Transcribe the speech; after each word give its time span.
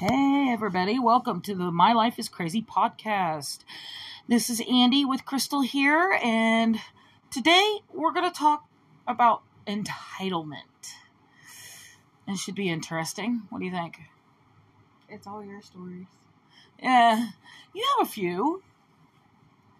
Hey, 0.00 0.48
everybody, 0.50 0.98
welcome 0.98 1.42
to 1.42 1.54
the 1.54 1.70
My 1.70 1.92
Life 1.92 2.18
is 2.18 2.30
Crazy 2.30 2.62
podcast. 2.62 3.64
This 4.26 4.48
is 4.48 4.62
Andy 4.66 5.04
with 5.04 5.26
Crystal 5.26 5.60
here, 5.60 6.18
and 6.24 6.80
today 7.30 7.80
we're 7.92 8.14
going 8.14 8.24
to 8.24 8.34
talk 8.34 8.64
about 9.06 9.42
entitlement. 9.66 10.94
It 12.26 12.38
should 12.38 12.54
be 12.54 12.70
interesting. 12.70 13.42
What 13.50 13.58
do 13.58 13.66
you 13.66 13.70
think? 13.70 13.98
It's 15.06 15.26
all 15.26 15.44
your 15.44 15.60
stories. 15.60 16.06
Yeah, 16.82 17.32
you 17.74 17.86
have 17.98 18.08
a 18.08 18.10
few. 18.10 18.62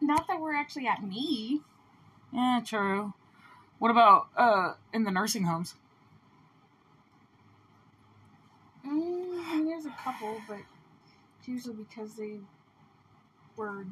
Not 0.03 0.27
that 0.29 0.39
we're 0.39 0.55
actually 0.55 0.87
at 0.87 1.03
me. 1.03 1.63
Yeah, 2.31 2.61
true. 2.63 3.15
What 3.79 3.91
about 3.91 4.29
uh 4.37 4.75
in 4.93 5.05
the 5.05 5.11
nursing 5.11 5.45
homes? 5.45 5.77
Mm, 8.87 9.67
there's 9.67 9.87
a 9.87 9.95
couple, 10.03 10.41
but 10.49 10.59
it's 11.39 11.49
usually 11.49 11.75
because 11.75 12.15
they 12.15 12.39
were 13.57 13.87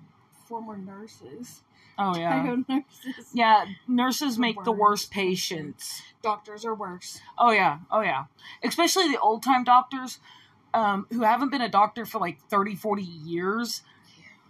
former 0.46 0.76
nurses. 0.76 1.62
Oh 1.98 2.16
yeah. 2.18 2.56
nurses. 2.68 3.30
Yeah, 3.32 3.64
nurses 3.86 4.36
The 4.36 4.40
make 4.40 4.64
the 4.64 4.72
worst 4.72 4.80
worst. 4.80 5.10
patients. 5.10 6.02
Doctors 6.22 6.64
are 6.64 6.74
worse. 6.74 7.20
Oh 7.38 7.50
yeah, 7.50 7.78
oh 7.90 8.00
yeah. 8.00 8.24
Especially 8.62 9.08
the 9.08 9.20
old 9.20 9.42
time 9.42 9.64
doctors 9.64 10.18
um, 10.74 11.06
who 11.10 11.22
haven't 11.22 11.50
been 11.50 11.62
a 11.62 11.68
doctor 11.68 12.06
for 12.06 12.18
like 12.18 12.40
30, 12.48 12.76
40 12.76 13.02
years 13.02 13.82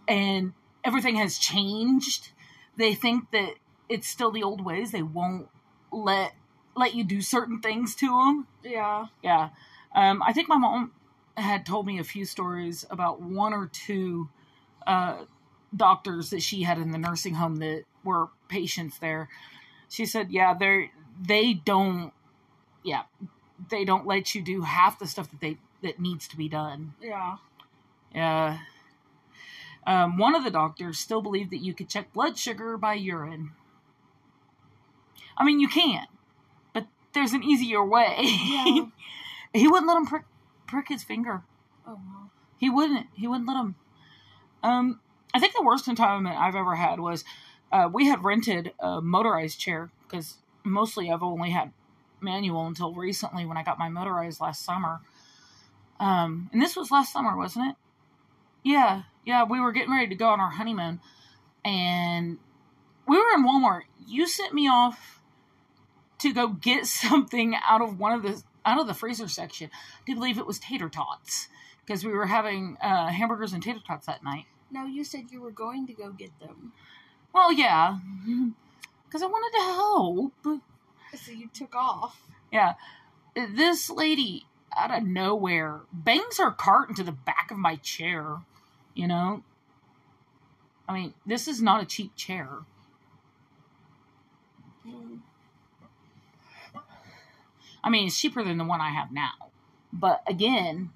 and 0.06 0.52
everything 0.84 1.16
has 1.16 1.38
changed. 1.38 2.30
They 2.76 2.94
think 2.94 3.30
that 3.32 3.54
it's 3.88 4.08
still 4.08 4.30
the 4.30 4.42
old 4.42 4.64
ways. 4.64 4.90
They 4.92 5.02
won't 5.02 5.48
let 5.92 6.34
let 6.76 6.94
you 6.94 7.02
do 7.04 7.20
certain 7.20 7.60
things 7.60 7.94
to 7.96 8.06
them. 8.06 8.46
Yeah. 8.62 9.06
Yeah. 9.22 9.48
Um, 9.94 10.22
I 10.22 10.32
think 10.32 10.48
my 10.48 10.58
mom 10.58 10.92
had 11.36 11.64
told 11.64 11.86
me 11.86 11.98
a 11.98 12.04
few 12.04 12.24
stories 12.24 12.84
about 12.90 13.20
one 13.20 13.52
or 13.52 13.66
two 13.66 14.28
uh, 14.86 15.24
doctors 15.74 16.30
that 16.30 16.42
she 16.42 16.62
had 16.62 16.78
in 16.78 16.90
the 16.92 16.98
nursing 16.98 17.34
home 17.34 17.56
that 17.56 17.84
were 18.04 18.28
patients 18.48 18.98
there. 18.98 19.28
She 19.88 20.06
said, 20.06 20.30
"Yeah, 20.30 20.54
they 20.54 20.90
they 21.20 21.54
don't, 21.54 22.12
yeah, 22.82 23.02
they 23.70 23.84
don't 23.84 24.06
let 24.06 24.34
you 24.34 24.42
do 24.42 24.62
half 24.62 24.98
the 24.98 25.06
stuff 25.06 25.30
that 25.30 25.40
they 25.40 25.58
that 25.82 26.00
needs 26.00 26.28
to 26.28 26.36
be 26.36 26.48
done." 26.48 26.94
Yeah. 27.00 27.36
Yeah. 28.14 28.58
Um, 29.86 30.18
one 30.18 30.34
of 30.34 30.44
the 30.44 30.50
doctors 30.50 30.98
still 30.98 31.22
believed 31.22 31.50
that 31.50 31.58
you 31.62 31.72
could 31.72 31.88
check 31.88 32.12
blood 32.12 32.38
sugar 32.38 32.76
by 32.76 32.94
urine. 32.94 33.52
I 35.36 35.44
mean, 35.44 35.60
you 35.60 35.68
can, 35.68 36.06
but 36.74 36.86
there's 37.14 37.32
an 37.32 37.42
easier 37.42 37.84
way. 37.84 38.16
Yeah. 38.20 38.86
he 39.52 39.68
wouldn't 39.68 39.88
let 39.88 39.96
him 39.96 40.06
prick, 40.06 40.24
prick 40.66 40.88
his 40.88 41.04
finger. 41.04 41.42
oh. 41.86 41.98
He 42.58 42.68
wouldn't. 42.68 43.06
He 43.14 43.28
wouldn't 43.28 43.46
let 43.48 43.56
him. 43.56 43.76
Um, 44.62 45.00
I 45.32 45.38
think 45.38 45.54
the 45.54 45.62
worst 45.62 45.86
entitlement 45.86 46.36
I've 46.36 46.56
ever 46.56 46.74
had 46.74 46.98
was 46.98 47.24
uh, 47.70 47.88
we 47.92 48.06
had 48.06 48.24
rented 48.24 48.72
a 48.80 49.00
motorized 49.00 49.60
chair 49.60 49.90
because 50.02 50.38
mostly 50.64 51.10
I've 51.10 51.22
only 51.22 51.50
had 51.50 51.72
manual 52.20 52.66
until 52.66 52.92
recently 52.92 53.46
when 53.46 53.56
I 53.56 53.62
got 53.62 53.78
my 53.78 53.88
motorized 53.88 54.40
last 54.40 54.64
summer. 54.64 55.00
Um, 56.00 56.48
and 56.52 56.60
this 56.60 56.76
was 56.76 56.90
last 56.90 57.12
summer, 57.12 57.36
wasn't 57.36 57.70
it? 57.70 57.76
Yeah, 58.64 59.02
yeah. 59.24 59.44
We 59.44 59.60
were 59.60 59.72
getting 59.72 59.92
ready 59.92 60.08
to 60.08 60.14
go 60.14 60.28
on 60.28 60.40
our 60.40 60.50
honeymoon, 60.50 61.00
and 61.64 62.38
we 63.06 63.16
were 63.16 63.34
in 63.36 63.46
Walmart. 63.46 63.82
You 64.06 64.26
sent 64.26 64.52
me 64.52 64.68
off 64.68 65.20
to 66.20 66.32
go 66.32 66.48
get 66.48 66.86
something 66.86 67.54
out 67.68 67.82
of 67.82 67.98
one 67.98 68.12
of 68.12 68.22
the 68.22 68.42
out 68.68 68.80
of 68.80 68.86
the 68.86 68.94
freezer 68.94 69.28
section. 69.28 69.70
I 69.72 70.02
do 70.06 70.14
believe 70.14 70.38
it 70.38 70.46
was 70.46 70.58
tater 70.58 70.88
tots 70.88 71.48
because 71.84 72.04
we 72.04 72.12
were 72.12 72.26
having 72.26 72.76
uh, 72.82 73.08
hamburgers 73.08 73.52
and 73.52 73.62
tater 73.62 73.80
tots 73.84 74.06
that 74.06 74.22
night. 74.22 74.44
No, 74.70 74.84
you 74.84 75.04
said 75.04 75.30
you 75.30 75.40
were 75.40 75.50
going 75.50 75.86
to 75.86 75.94
go 75.94 76.10
get 76.10 76.38
them. 76.38 76.72
Well, 77.32 77.52
yeah, 77.52 77.98
because 79.06 79.22
I 79.22 79.26
wanted 79.26 79.58
to 79.58 79.64
help. 79.64 80.62
So 81.16 81.32
you 81.32 81.48
took 81.52 81.74
off. 81.74 82.20
Yeah, 82.52 82.74
this 83.34 83.88
lady 83.88 84.44
out 84.76 84.96
of 84.96 85.04
nowhere 85.04 85.80
bangs 85.92 86.38
her 86.38 86.50
cart 86.50 86.90
into 86.90 87.02
the 87.02 87.12
back 87.12 87.50
of 87.50 87.56
my 87.56 87.76
chair. 87.76 88.38
You 88.94 89.08
know, 89.08 89.42
I 90.86 90.92
mean, 90.92 91.14
this 91.24 91.48
is 91.48 91.62
not 91.62 91.82
a 91.82 91.86
cheap 91.86 92.14
chair. 92.16 92.48
Mm. 94.86 95.20
I 97.82 97.90
mean, 97.90 98.06
it's 98.06 98.20
cheaper 98.20 98.42
than 98.42 98.58
the 98.58 98.64
one 98.64 98.80
I 98.80 98.90
have 98.90 99.12
now. 99.12 99.50
But 99.92 100.22
again, 100.26 100.90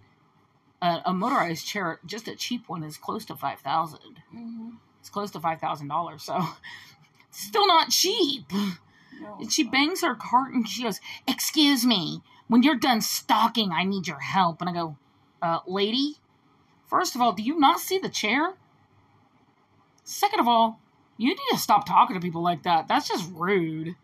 a, 0.80 1.00
a 1.06 1.14
motorized 1.14 1.66
chair, 1.66 2.00
just 2.04 2.28
a 2.28 2.36
cheap 2.36 2.68
one, 2.68 2.82
is 2.82 2.96
close 2.96 3.24
to 3.26 3.36
five 3.36 3.60
thousand. 3.60 4.22
Mm-hmm. 4.34 4.70
It's 5.00 5.10
close 5.10 5.30
to 5.32 5.40
five 5.40 5.60
thousand 5.60 5.88
dollars. 5.88 6.22
So, 6.22 6.40
still 7.30 7.66
not 7.66 7.90
cheap. 7.90 8.44
No. 9.20 9.36
And 9.40 9.52
she 9.52 9.62
bangs 9.62 10.02
her 10.02 10.14
cart 10.14 10.52
and 10.52 10.68
she 10.68 10.82
goes, 10.82 11.00
Excuse 11.26 11.86
me, 11.86 12.22
when 12.48 12.62
you're 12.62 12.76
done 12.76 13.00
stocking, 13.00 13.70
I 13.72 13.84
need 13.84 14.06
your 14.06 14.18
help. 14.18 14.60
And 14.60 14.68
I 14.68 14.72
go, 14.72 14.96
uh, 15.40 15.60
Lady, 15.66 16.16
first 16.86 17.14
of 17.14 17.20
all, 17.20 17.32
do 17.32 17.42
you 17.42 17.58
not 17.58 17.80
see 17.80 17.98
the 17.98 18.08
chair? 18.08 18.54
Second 20.04 20.40
of 20.40 20.48
all, 20.48 20.80
you 21.16 21.28
need 21.28 21.38
to 21.52 21.58
stop 21.58 21.86
talking 21.86 22.14
to 22.14 22.20
people 22.20 22.42
like 22.42 22.64
that. 22.64 22.88
That's 22.88 23.08
just 23.08 23.30
rude. 23.32 23.94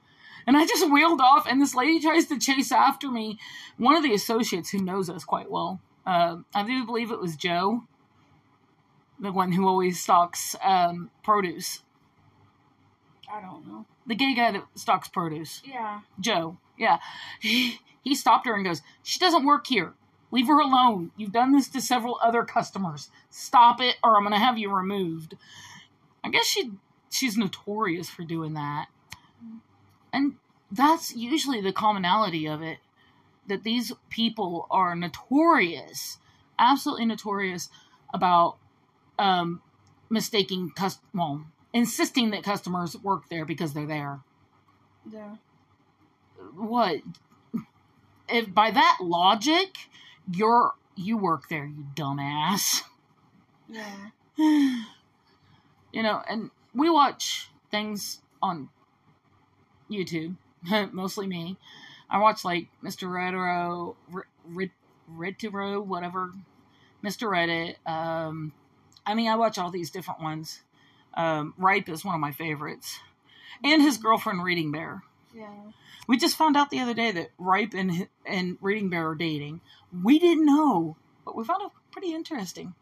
And 0.49 0.57
I 0.57 0.65
just 0.65 0.91
wheeled 0.91 1.21
off, 1.21 1.47
and 1.47 1.61
this 1.61 1.75
lady 1.75 2.01
tries 2.01 2.25
to 2.29 2.39
chase 2.39 2.73
after 2.73 3.11
me. 3.11 3.39
One 3.77 3.97
of 3.97 4.03
the 4.03 4.15
associates 4.15 4.71
who 4.71 4.79
knows 4.79 5.11
us 5.11 5.23
quite 5.23 5.51
well, 5.51 5.79
uh, 6.07 6.39
I 6.55 6.63
do 6.63 6.87
believe 6.87 7.11
it 7.11 7.21
was 7.21 7.37
Joe, 7.37 7.85
the 9.21 9.31
one 9.31 9.53
who 9.53 9.69
always 9.69 10.01
stocks 10.01 10.57
um, 10.65 11.11
produce. 11.23 11.83
I 13.31 13.43
don't 13.43 13.67
know. 13.69 13.85
The 14.07 14.15
gay 14.15 14.35
guy 14.35 14.53
that 14.53 14.65
stocks 14.75 15.09
produce. 15.09 15.61
Yeah. 15.67 16.01
Joe, 16.19 16.57
yeah. 16.79 16.97
He, 17.41 17.81
he 18.03 18.15
stopped 18.15 18.47
her 18.47 18.55
and 18.55 18.65
goes, 18.65 18.81
She 19.03 19.19
doesn't 19.19 19.45
work 19.45 19.67
here. 19.67 19.93
Leave 20.31 20.47
her 20.47 20.61
alone. 20.61 21.11
You've 21.19 21.33
done 21.33 21.53
this 21.53 21.69
to 21.69 21.83
several 21.83 22.19
other 22.23 22.43
customers. 22.45 23.11
Stop 23.29 23.83
it, 23.83 23.97
or 24.03 24.17
I'm 24.17 24.23
going 24.23 24.33
to 24.33 24.39
have 24.39 24.57
you 24.57 24.75
removed. 24.75 25.35
I 26.25 26.31
guess 26.31 26.47
she 26.47 26.71
she's 27.11 27.37
notorious 27.37 28.09
for 28.09 28.25
doing 28.25 28.55
that. 28.55 28.87
And 30.19 30.35
that's 30.73 31.15
usually 31.15 31.61
the 31.61 31.73
commonality 31.73 32.49
of 32.49 32.61
it 32.61 32.79
that 33.47 33.63
these 33.63 33.93
people 34.11 34.67
are 34.69 34.97
notorious, 34.97 36.19
absolutely 36.59 37.07
notorious 37.07 37.69
about 38.13 38.57
um, 39.17 39.63
mistaking, 40.11 40.71
cus- 40.71 40.99
well, 41.15 41.47
insisting 41.73 42.31
that 42.33 42.43
customers 42.43 42.97
work 42.99 43.29
there 43.29 43.45
because 43.45 43.75
they're 43.75 43.87
there 43.87 44.19
Yeah. 45.09 45.37
what 46.57 47.03
if 48.29 48.53
by 48.53 48.71
that 48.73 48.99
logic 49.01 49.77
you're 50.33 50.73
you 50.97 51.17
work 51.17 51.49
there 51.49 51.67
you 51.67 51.87
dumbass 51.95 52.83
Yeah. 53.69 54.11
you 54.37 56.03
know 56.03 56.23
and 56.29 56.51
we 56.75 56.89
watch 56.91 57.51
things 57.71 58.23
on 58.43 58.69
youtube 59.91 60.35
mostly 60.93 61.27
me 61.27 61.57
i 62.11 62.19
watch 62.19 62.45
like 62.45 62.69
mr 62.83 63.11
retro 63.11 63.97
Red, 64.47 64.71
retro 65.09 65.81
whatever 65.81 66.33
mr 67.05 67.29
reddit 67.29 67.77
um 67.91 68.53
i 69.07 69.15
mean 69.15 69.29
i 69.29 69.37
watch 69.37 69.59
all 69.59 69.71
these 69.71 69.91
different 69.91 70.21
ones 70.21 70.61
um 71.15 71.55
ripe 71.59 71.89
is 71.89 72.05
one 72.05 72.15
of 72.15 72.21
my 72.21 72.33
favorites 72.33 72.99
and 73.65 73.83
his 73.83 73.99
girlfriend 73.99 74.43
reading 74.43 74.73
bear 74.73 75.03
Yeah. 75.35 75.73
We 76.09 76.17
just 76.17 76.37
found 76.37 76.57
out 76.57 76.71
the 76.71 76.81
other 76.81 76.95
day 76.95 77.13
that 77.13 77.31
Ripe 77.39 77.75
and 77.75 78.09
and 78.25 78.57
Reading 78.63 78.89
Bear 78.89 79.11
are 79.11 79.15
dating. 79.15 79.61
We 79.93 80.19
didn't 80.19 80.47
know, 80.47 80.97
but 81.25 81.37
we 81.37 81.45
found 81.45 81.63
it 81.63 81.73
pretty 81.91 82.13
interesting. 82.15 82.75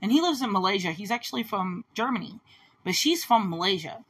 And 0.00 0.10
he 0.10 0.20
lives 0.20 0.40
in 0.42 0.50
Malaysia. 0.50 0.92
He's 0.92 1.10
actually 1.10 1.42
from 1.42 1.84
Germany, 1.94 2.40
but 2.82 2.94
she's 2.94 3.22
from 3.24 3.50
Malaysia. 3.50 4.04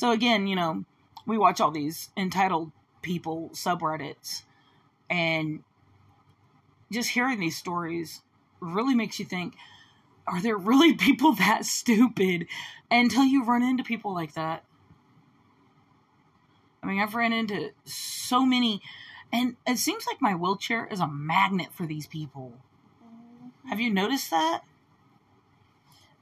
So 0.00 0.12
again, 0.12 0.46
you 0.46 0.56
know, 0.56 0.86
we 1.26 1.36
watch 1.36 1.60
all 1.60 1.70
these 1.70 2.08
entitled 2.16 2.72
people 3.02 3.50
subreddits 3.52 4.44
and 5.10 5.62
just 6.90 7.10
hearing 7.10 7.38
these 7.38 7.58
stories 7.58 8.22
really 8.60 8.94
makes 8.94 9.18
you 9.18 9.26
think 9.26 9.56
are 10.26 10.40
there 10.40 10.56
really 10.56 10.94
people 11.08 11.34
that 11.34 11.66
stupid? 11.66 12.46
Until 12.90 13.24
you 13.24 13.44
run 13.44 13.62
into 13.62 13.84
people 13.84 14.14
like 14.14 14.32
that. 14.32 14.64
I 16.82 16.86
mean 16.86 16.98
i've 16.98 17.14
ran 17.14 17.34
into 17.34 17.72
so 17.84 18.46
many 18.46 18.80
and 19.30 19.56
it 19.66 19.76
seems 19.76 20.06
like 20.06 20.22
my 20.22 20.34
wheelchair 20.34 20.88
is 20.90 21.00
a 21.00 21.06
magnet 21.06 21.74
for 21.74 21.84
these 21.84 22.06
people. 22.06 22.54
Have 23.68 23.80
you 23.80 23.92
noticed 23.92 24.30
that? 24.30 24.62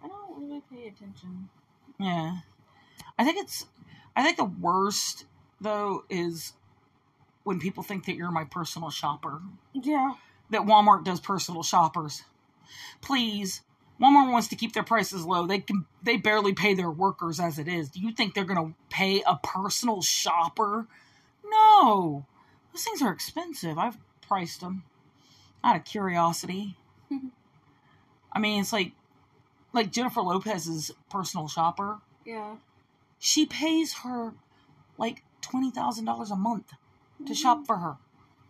I 0.02 0.08
don't 0.08 0.36
really 0.36 0.62
pay 0.68 0.88
attention. 0.88 1.48
yeah 2.00 2.38
i 3.18 3.24
think 3.24 3.38
it's 3.38 3.66
i 4.16 4.22
think 4.22 4.36
the 4.36 4.44
worst 4.44 5.24
though 5.60 6.04
is 6.08 6.52
when 7.48 7.58
people 7.58 7.82
think 7.82 8.04
that 8.04 8.14
you're 8.14 8.30
my 8.30 8.44
personal 8.44 8.90
shopper. 8.90 9.40
Yeah. 9.72 10.12
That 10.50 10.66
Walmart 10.66 11.04
does 11.04 11.18
personal 11.18 11.62
shoppers. 11.62 12.22
Please, 13.00 13.62
Walmart 13.98 14.30
wants 14.30 14.48
to 14.48 14.56
keep 14.56 14.74
their 14.74 14.82
prices 14.82 15.24
low. 15.24 15.46
They 15.46 15.60
can 15.60 15.86
they 16.02 16.18
barely 16.18 16.52
pay 16.52 16.74
their 16.74 16.90
workers 16.90 17.40
as 17.40 17.58
it 17.58 17.66
is. 17.66 17.88
Do 17.88 18.00
you 18.00 18.12
think 18.12 18.34
they're 18.34 18.44
going 18.44 18.68
to 18.68 18.74
pay 18.90 19.22
a 19.26 19.36
personal 19.42 20.02
shopper? 20.02 20.86
No. 21.42 22.26
Those 22.74 22.84
things 22.84 23.00
are 23.00 23.12
expensive. 23.12 23.78
I've 23.78 23.96
priced 24.20 24.60
them 24.60 24.84
out 25.64 25.76
of 25.76 25.84
curiosity. 25.84 26.76
I 28.32 28.38
mean, 28.38 28.60
it's 28.60 28.74
like 28.74 28.92
like 29.72 29.90
Jennifer 29.90 30.20
Lopez's 30.20 30.90
personal 31.08 31.48
shopper. 31.48 31.96
Yeah. 32.26 32.56
She 33.18 33.46
pays 33.46 33.94
her 34.04 34.34
like 34.96 35.22
twenty 35.40 35.70
thousand 35.70 36.04
dollars 36.04 36.30
a 36.30 36.36
month 36.36 36.72
to 37.26 37.34
shop 37.34 37.66
for 37.66 37.76
her. 37.78 37.96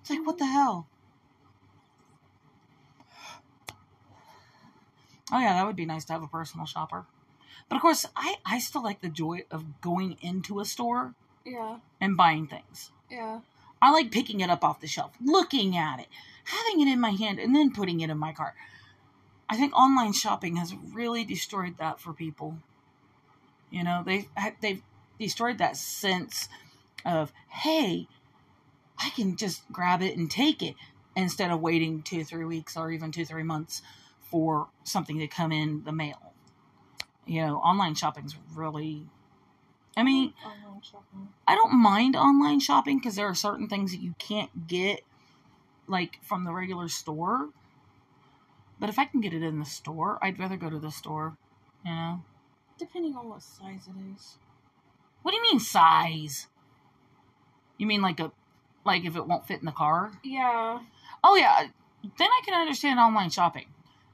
It's 0.00 0.10
like 0.10 0.26
what 0.26 0.38
the 0.38 0.46
hell? 0.46 0.86
Oh 5.30 5.38
yeah, 5.38 5.54
that 5.54 5.66
would 5.66 5.76
be 5.76 5.84
nice 5.84 6.04
to 6.06 6.12
have 6.14 6.22
a 6.22 6.26
personal 6.28 6.66
shopper. 6.66 7.04
But 7.68 7.76
of 7.76 7.82
course, 7.82 8.06
I 8.16 8.36
I 8.46 8.58
still 8.58 8.82
like 8.82 9.00
the 9.00 9.08
joy 9.08 9.44
of 9.50 9.80
going 9.80 10.16
into 10.20 10.60
a 10.60 10.64
store 10.64 11.14
Yeah. 11.44 11.78
and 12.00 12.16
buying 12.16 12.46
things. 12.46 12.90
Yeah. 13.10 13.40
I 13.80 13.92
like 13.92 14.10
picking 14.10 14.40
it 14.40 14.50
up 14.50 14.64
off 14.64 14.80
the 14.80 14.86
shelf, 14.86 15.12
looking 15.22 15.76
at 15.76 16.00
it, 16.00 16.08
having 16.44 16.80
it 16.80 16.90
in 16.90 16.98
my 17.00 17.10
hand, 17.10 17.38
and 17.38 17.54
then 17.54 17.72
putting 17.72 18.00
it 18.00 18.10
in 18.10 18.18
my 18.18 18.32
cart. 18.32 18.54
I 19.48 19.56
think 19.56 19.74
online 19.74 20.12
shopping 20.12 20.56
has 20.56 20.74
really 20.74 21.24
destroyed 21.24 21.76
that 21.78 22.00
for 22.00 22.12
people. 22.12 22.58
You 23.70 23.84
know, 23.84 24.02
they 24.04 24.28
they've 24.60 24.82
destroyed 25.18 25.58
that 25.58 25.76
sense 25.76 26.48
of 27.04 27.32
hey, 27.48 28.06
I 28.98 29.10
can 29.10 29.36
just 29.36 29.62
grab 29.70 30.02
it 30.02 30.16
and 30.16 30.30
take 30.30 30.62
it 30.62 30.74
instead 31.16 31.50
of 31.50 31.60
waiting 31.60 32.02
two, 32.02 32.24
three 32.24 32.44
weeks 32.44 32.76
or 32.76 32.90
even 32.90 33.12
two, 33.12 33.24
three 33.24 33.42
months 33.42 33.82
for 34.30 34.68
something 34.84 35.18
to 35.18 35.26
come 35.26 35.52
in 35.52 35.84
the 35.84 35.92
mail. 35.92 36.32
You 37.26 37.46
know, 37.46 37.56
online 37.56 37.94
shopping's 37.94 38.36
really. 38.54 39.06
I 39.96 40.04
mean, 40.04 40.32
I 41.46 41.56
don't 41.56 41.74
mind 41.74 42.14
online 42.14 42.60
shopping 42.60 42.98
because 42.98 43.16
there 43.16 43.26
are 43.26 43.34
certain 43.34 43.68
things 43.68 43.90
that 43.90 44.00
you 44.00 44.14
can't 44.18 44.68
get 44.68 45.00
like 45.88 46.22
from 46.22 46.44
the 46.44 46.52
regular 46.52 46.88
store. 46.88 47.48
But 48.78 48.88
if 48.88 48.98
I 48.98 49.06
can 49.06 49.20
get 49.20 49.32
it 49.34 49.42
in 49.42 49.58
the 49.58 49.64
store, 49.64 50.18
I'd 50.22 50.38
rather 50.38 50.56
go 50.56 50.70
to 50.70 50.78
the 50.78 50.92
store. 50.92 51.36
You 51.84 51.90
know? 51.90 52.24
Depending 52.78 53.16
on 53.16 53.28
what 53.28 53.42
size 53.42 53.88
it 53.88 54.14
is. 54.14 54.38
What 55.22 55.32
do 55.32 55.36
you 55.36 55.42
mean 55.42 55.60
size? 55.60 56.46
You 57.76 57.86
mean 57.86 58.02
like 58.02 58.20
a 58.20 58.32
like 58.84 59.04
if 59.04 59.16
it 59.16 59.26
won't 59.26 59.46
fit 59.46 59.60
in 59.60 59.66
the 59.66 59.72
car? 59.72 60.12
Yeah. 60.22 60.80
Oh 61.22 61.36
yeah, 61.36 61.66
then 62.02 62.28
I 62.28 62.40
can 62.44 62.54
understand 62.54 62.98
online 62.98 63.30
shopping. 63.30 63.66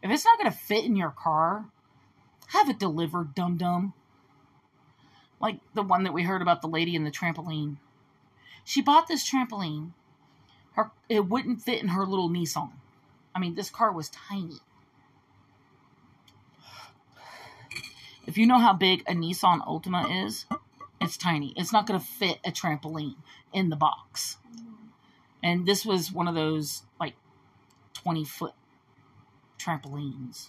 If 0.03 0.11
it's 0.11 0.25
not 0.25 0.39
going 0.39 0.51
to 0.51 0.57
fit 0.57 0.85
in 0.85 0.97
your 0.97 1.11
car, 1.11 1.67
have 2.49 2.69
it 2.69 2.79
delivered, 2.79 3.35
dum 3.35 3.57
dum. 3.57 3.95
Like 5.41 5.61
the 5.75 5.83
one 5.83 6.05
that 6.05 6.13
we 6.13 6.23
heard 6.23 6.43
about 6.43 6.63
the 6.63 6.69
lady 6.69 6.95
in 6.95 7.05
the 7.05 7.11
trampoline. 7.11 7.77
She 8.65 8.83
bought 8.83 9.09
this 9.09 9.29
trampoline. 9.29 9.93
Her 10.73 10.91
it 11.09 11.29
wouldn't 11.29 11.63
fit 11.63 11.83
in 11.83 11.89
her 11.89 12.07
little 12.07 12.31
Nissan. 12.31 12.73
I 13.35 13.39
mean, 13.39 13.55
this 13.55 13.71
car 13.71 13.93
was 13.93 14.09
tiny. 14.11 14.61
If 18.27 18.39
you 18.39 18.47
know 18.47 18.59
how 18.59 18.73
big 18.73 19.03
a 19.07 19.13
Nissan 19.13 19.61
Altima 19.67 20.27
is, 20.27 20.47
it's 21.01 21.17
tiny. 21.17 21.53
It's 21.57 21.73
not 21.73 21.87
going 21.87 22.01
to 22.01 22.07
fit 22.07 22.39
a 22.45 22.51
trampoline 22.51 23.17
in 23.53 23.69
the 23.69 23.77
box. 23.77 24.39
And 25.43 25.67
this 25.67 25.85
was 25.85 26.11
one 26.11 26.27
of 26.27 26.35
those 26.35 26.83
like 26.99 27.15
20 27.95 28.25
foot 28.25 28.55
trampolines. 29.59 30.49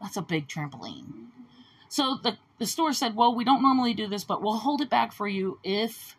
That's 0.00 0.16
a 0.16 0.22
big 0.22 0.48
trampoline. 0.48 1.26
So 1.88 2.18
the, 2.22 2.38
the 2.58 2.66
store 2.66 2.92
said, 2.92 3.14
Well, 3.14 3.34
we 3.34 3.44
don't 3.44 3.62
normally 3.62 3.94
do 3.94 4.06
this, 4.06 4.24
but 4.24 4.42
we'll 4.42 4.56
hold 4.56 4.80
it 4.80 4.90
back 4.90 5.12
for 5.12 5.28
you 5.28 5.58
if 5.62 6.16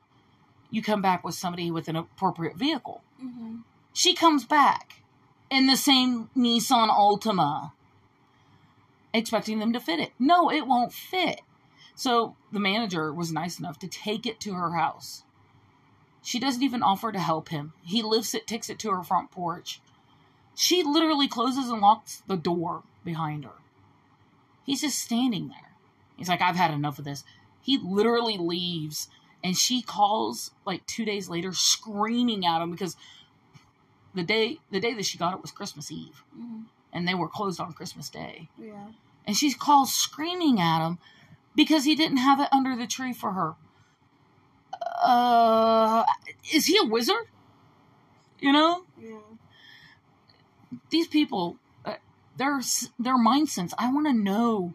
you 0.70 0.82
come 0.82 1.02
back 1.02 1.24
with 1.24 1.36
somebody 1.36 1.72
with 1.72 1.88
an 1.88 1.96
appropriate 1.96 2.56
vehicle. 2.56 3.02
Mm-hmm. 3.24 3.58
She 3.94 4.14
comes 4.14 4.46
back 4.46 5.02
in 5.50 5.68
the 5.68 5.78
same 5.78 6.30
Nissan 6.36 6.90
Altima, 6.90 7.72
expecting 9.18 9.60
them 9.60 9.74
to 9.74 9.80
fit 9.80 10.00
it. 10.00 10.12
No, 10.20 10.50
it 10.52 10.68
won't 10.68 10.94
fit. 10.94 11.42
So 11.96 12.36
the 12.52 12.60
manager 12.60 13.14
was 13.14 13.32
nice 13.32 13.60
enough 13.60 13.80
to 13.80 13.88
take 13.88 14.26
it 14.26 14.40
to 14.42 14.54
her 14.54 14.74
house. 14.74 15.24
She 16.24 16.40
doesn't 16.40 16.64
even 16.64 16.84
offer 16.84 17.12
to 17.12 17.20
help 17.20 17.50
him. 17.50 17.74
He 17.84 18.02
lifts 18.04 18.34
it, 18.34 18.48
takes 18.48 18.70
it 18.70 18.80
to 18.80 18.92
her 18.92 19.04
front 19.04 19.32
porch. 19.32 19.80
She 20.56 20.84
literally 20.84 21.28
closes 21.28 21.70
and 21.70 21.82
locks 21.82 22.22
the 22.28 22.36
door 22.38 22.84
behind 23.06 23.46
her. 23.46 23.52
He's 24.66 24.82
just 24.82 25.00
standing 25.00 25.48
there. 25.48 25.72
He's 26.18 26.28
like, 26.30 26.42
I've 26.42 26.56
had 26.56 26.72
enough 26.72 27.00
of 27.00 27.06
this. 27.06 27.24
He 27.62 27.78
literally 27.78 28.38
leaves 28.38 29.08
and 29.44 29.56
she 29.56 29.82
calls 29.82 30.52
like 30.66 30.86
two 30.86 31.06
days 31.06 31.30
later 31.30 31.54
screaming 31.54 32.46
at 32.46 32.62
him 32.62 32.72
because 32.72 32.98
the 34.16 34.24
day 34.24 34.58
the 34.72 34.80
day 34.80 34.94
that 34.96 35.06
she 35.06 35.18
got 35.18 35.34
it 35.34 35.42
was 35.42 35.52
Christmas 35.52 35.92
Eve 35.92 36.24
Mm-hmm. 36.38 36.62
and 36.92 37.08
they 37.08 37.14
were 37.14 37.28
closed 37.30 37.60
on 37.60 37.72
Christmas 37.74 38.10
Day. 38.10 38.50
Yeah. 38.60 38.88
And 39.28 39.36
she 39.36 39.54
calls 39.54 39.94
screaming 39.94 40.60
at 40.60 40.84
him 40.84 40.98
because 41.56 41.84
he 41.84 41.96
didn't 41.96 42.18
have 42.18 42.40
it 42.40 42.48
under 42.52 42.76
the 42.76 42.88
tree 42.88 43.12
for 43.14 43.34
her. 43.34 43.56
Uh, 45.02 46.06
is 46.54 46.66
he 46.66 46.78
a 46.82 46.88
wizard? 46.88 47.28
You 48.40 48.54
know, 48.54 48.86
Yeah. 49.00 49.18
these 50.90 51.08
people, 51.08 51.58
uh, 51.86 51.96
their 52.38 52.62
their 52.98 53.18
mind 53.18 53.50
sense. 53.50 53.74
I 53.78 53.92
want 53.92 54.08
to 54.08 54.14
know 54.14 54.74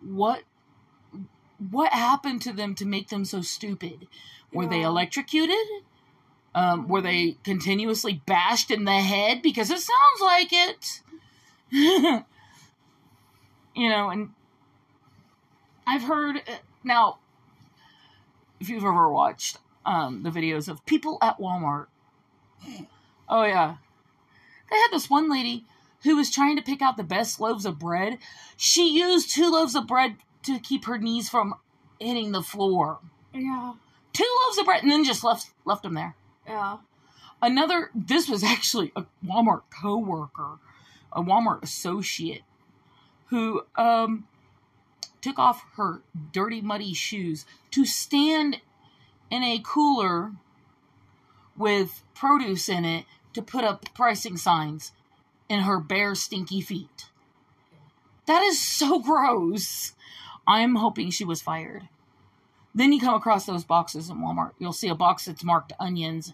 what 0.00 0.42
what 1.70 1.92
happened 1.92 2.42
to 2.42 2.52
them 2.52 2.74
to 2.74 2.84
make 2.84 3.08
them 3.08 3.24
so 3.24 3.42
stupid. 3.42 4.08
Were 4.52 4.66
they 4.66 4.82
electrocuted? 4.82 5.56
Um, 6.54 6.88
were 6.88 7.02
they 7.02 7.36
continuously 7.44 8.22
bashed 8.26 8.70
in 8.70 8.84
the 8.84 8.92
head? 8.92 9.42
Because 9.42 9.70
it 9.70 9.80
sounds 9.80 10.20
like 10.20 10.48
it. 10.52 12.24
you 13.76 13.88
know, 13.88 14.10
and 14.10 14.30
I've 15.86 16.02
heard 16.02 16.36
uh, 16.36 16.56
now. 16.82 17.18
If 18.58 18.70
you've 18.70 18.84
ever 18.84 19.10
watched 19.10 19.58
um, 19.84 20.22
the 20.22 20.30
videos 20.30 20.66
of 20.66 20.84
people 20.86 21.18
at 21.20 21.38
Walmart, 21.38 21.86
oh 23.28 23.44
yeah, 23.44 23.76
they 24.70 24.76
had 24.76 24.88
this 24.90 25.10
one 25.10 25.30
lady 25.30 25.64
who 26.02 26.16
was 26.16 26.30
trying 26.30 26.56
to 26.56 26.62
pick 26.62 26.80
out 26.80 26.96
the 26.96 27.02
best 27.02 27.38
loaves 27.38 27.66
of 27.66 27.78
bread. 27.78 28.18
She 28.56 28.88
used 28.96 29.30
two 29.30 29.50
loaves 29.50 29.74
of 29.74 29.86
bread 29.86 30.16
to 30.44 30.58
keep 30.58 30.86
her 30.86 30.98
knees 30.98 31.28
from 31.28 31.54
hitting 32.00 32.32
the 32.32 32.42
floor. 32.42 32.98
Yeah. 33.34 33.74
Two 34.12 34.36
loaves 34.46 34.58
of 34.58 34.64
bread, 34.64 34.82
and 34.82 34.90
then 34.90 35.04
just 35.04 35.22
left 35.22 35.50
left 35.66 35.82
them 35.82 35.94
there. 35.94 36.14
Yeah. 36.46 36.78
Another. 37.42 37.90
This 37.94 38.28
was 38.28 38.42
actually 38.42 38.92
a 38.96 39.04
Walmart 39.24 39.62
coworker, 39.70 40.58
a 41.12 41.22
Walmart 41.22 41.62
associate, 41.62 42.42
who 43.26 43.62
um 43.76 44.26
took 45.20 45.38
off 45.38 45.64
her 45.76 46.02
dirty, 46.32 46.60
muddy 46.60 46.94
shoes 46.94 47.46
to 47.72 47.84
stand 47.84 48.60
in 49.30 49.42
a 49.42 49.60
cooler 49.64 50.32
with 51.56 52.04
produce 52.14 52.68
in 52.68 52.84
it 52.84 53.04
to 53.32 53.42
put 53.42 53.64
up 53.64 53.92
pricing 53.94 54.36
signs 54.36 54.92
in 55.48 55.60
her 55.60 55.80
bare, 55.80 56.14
stinky 56.14 56.60
feet. 56.60 57.06
That 58.26 58.42
is 58.42 58.60
so 58.60 58.98
gross. 59.00 59.92
I'm 60.46 60.76
hoping 60.76 61.10
she 61.10 61.24
was 61.24 61.42
fired. 61.42 61.88
Then 62.74 62.92
you 62.92 63.00
come 63.00 63.14
across 63.14 63.46
those 63.46 63.64
boxes 63.64 64.10
in 64.10 64.18
Walmart. 64.18 64.52
You'll 64.58 64.72
see 64.72 64.88
a 64.88 64.94
box 64.94 65.24
that's 65.24 65.42
marked 65.42 65.72
onions 65.80 66.32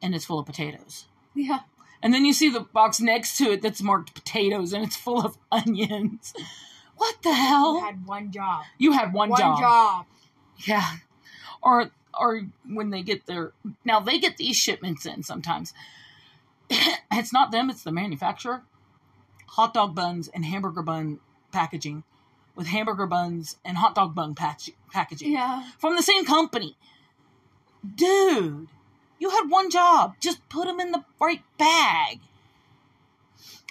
and 0.00 0.14
it's 0.14 0.24
full 0.24 0.38
of 0.38 0.46
potatoes. 0.46 1.06
Yeah. 1.34 1.60
And 2.02 2.12
then 2.14 2.24
you 2.24 2.32
see 2.32 2.48
the 2.50 2.60
box 2.60 3.00
next 3.00 3.36
to 3.38 3.52
it 3.52 3.62
that's 3.62 3.82
marked 3.82 4.14
potatoes 4.14 4.72
and 4.72 4.84
it's 4.84 4.96
full 4.96 5.24
of 5.24 5.36
onions. 5.52 6.32
What 6.96 7.16
the 7.22 7.32
hell? 7.34 7.74
You 7.78 7.84
had 7.84 8.06
one 8.06 8.30
job. 8.30 8.64
You 8.78 8.92
had 8.92 9.12
one, 9.12 9.28
One 9.30 9.38
job. 9.40 9.58
job. 9.58 10.06
Yeah. 10.66 10.96
Or 11.62 11.90
or 12.18 12.42
when 12.66 12.90
they 12.90 13.02
get 13.02 13.26
their 13.26 13.52
now 13.84 14.00
they 14.00 14.18
get 14.18 14.36
these 14.36 14.56
shipments 14.56 15.04
in 15.06 15.22
sometimes. 15.22 15.74
it's 17.12 17.32
not 17.32 17.50
them, 17.52 17.68
it's 17.70 17.82
the 17.82 17.92
manufacturer. 17.92 18.62
Hot 19.48 19.74
dog 19.74 19.94
buns 19.94 20.28
and 20.28 20.44
hamburger 20.44 20.82
bun 20.82 21.20
packaging 21.52 22.04
with 22.54 22.66
hamburger 22.68 23.06
buns 23.06 23.56
and 23.64 23.76
hot 23.76 23.94
dog 23.94 24.14
bun 24.14 24.34
patch- 24.34 24.70
packaging 24.92 25.32
Yeah. 25.32 25.70
from 25.78 25.96
the 25.96 26.02
same 26.02 26.24
company. 26.24 26.76
Dude, 27.94 28.68
you 29.18 29.30
had 29.30 29.48
one 29.48 29.70
job. 29.70 30.14
Just 30.20 30.46
put 30.48 30.66
them 30.66 30.80
in 30.80 30.92
the 30.92 31.04
right 31.20 31.42
bag. 31.58 32.20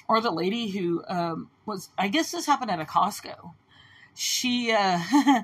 Or 0.07 0.21
the 0.21 0.31
lady 0.31 0.69
who 0.69 1.03
um, 1.07 1.49
was, 1.65 1.89
I 1.97 2.07
guess 2.07 2.31
this 2.31 2.45
happened 2.45 2.71
at 2.71 2.79
a 2.79 2.85
Costco. 2.85 3.53
She 4.13 4.71
uh, 4.71 4.99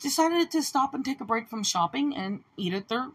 decided 0.00 0.50
to 0.50 0.62
stop 0.62 0.94
and 0.94 1.04
take 1.04 1.20
a 1.20 1.24
break 1.24 1.48
from 1.48 1.62
shopping 1.64 2.14
and 2.14 2.44
eat 2.56 2.74
at 2.74 2.88
their 2.88 3.10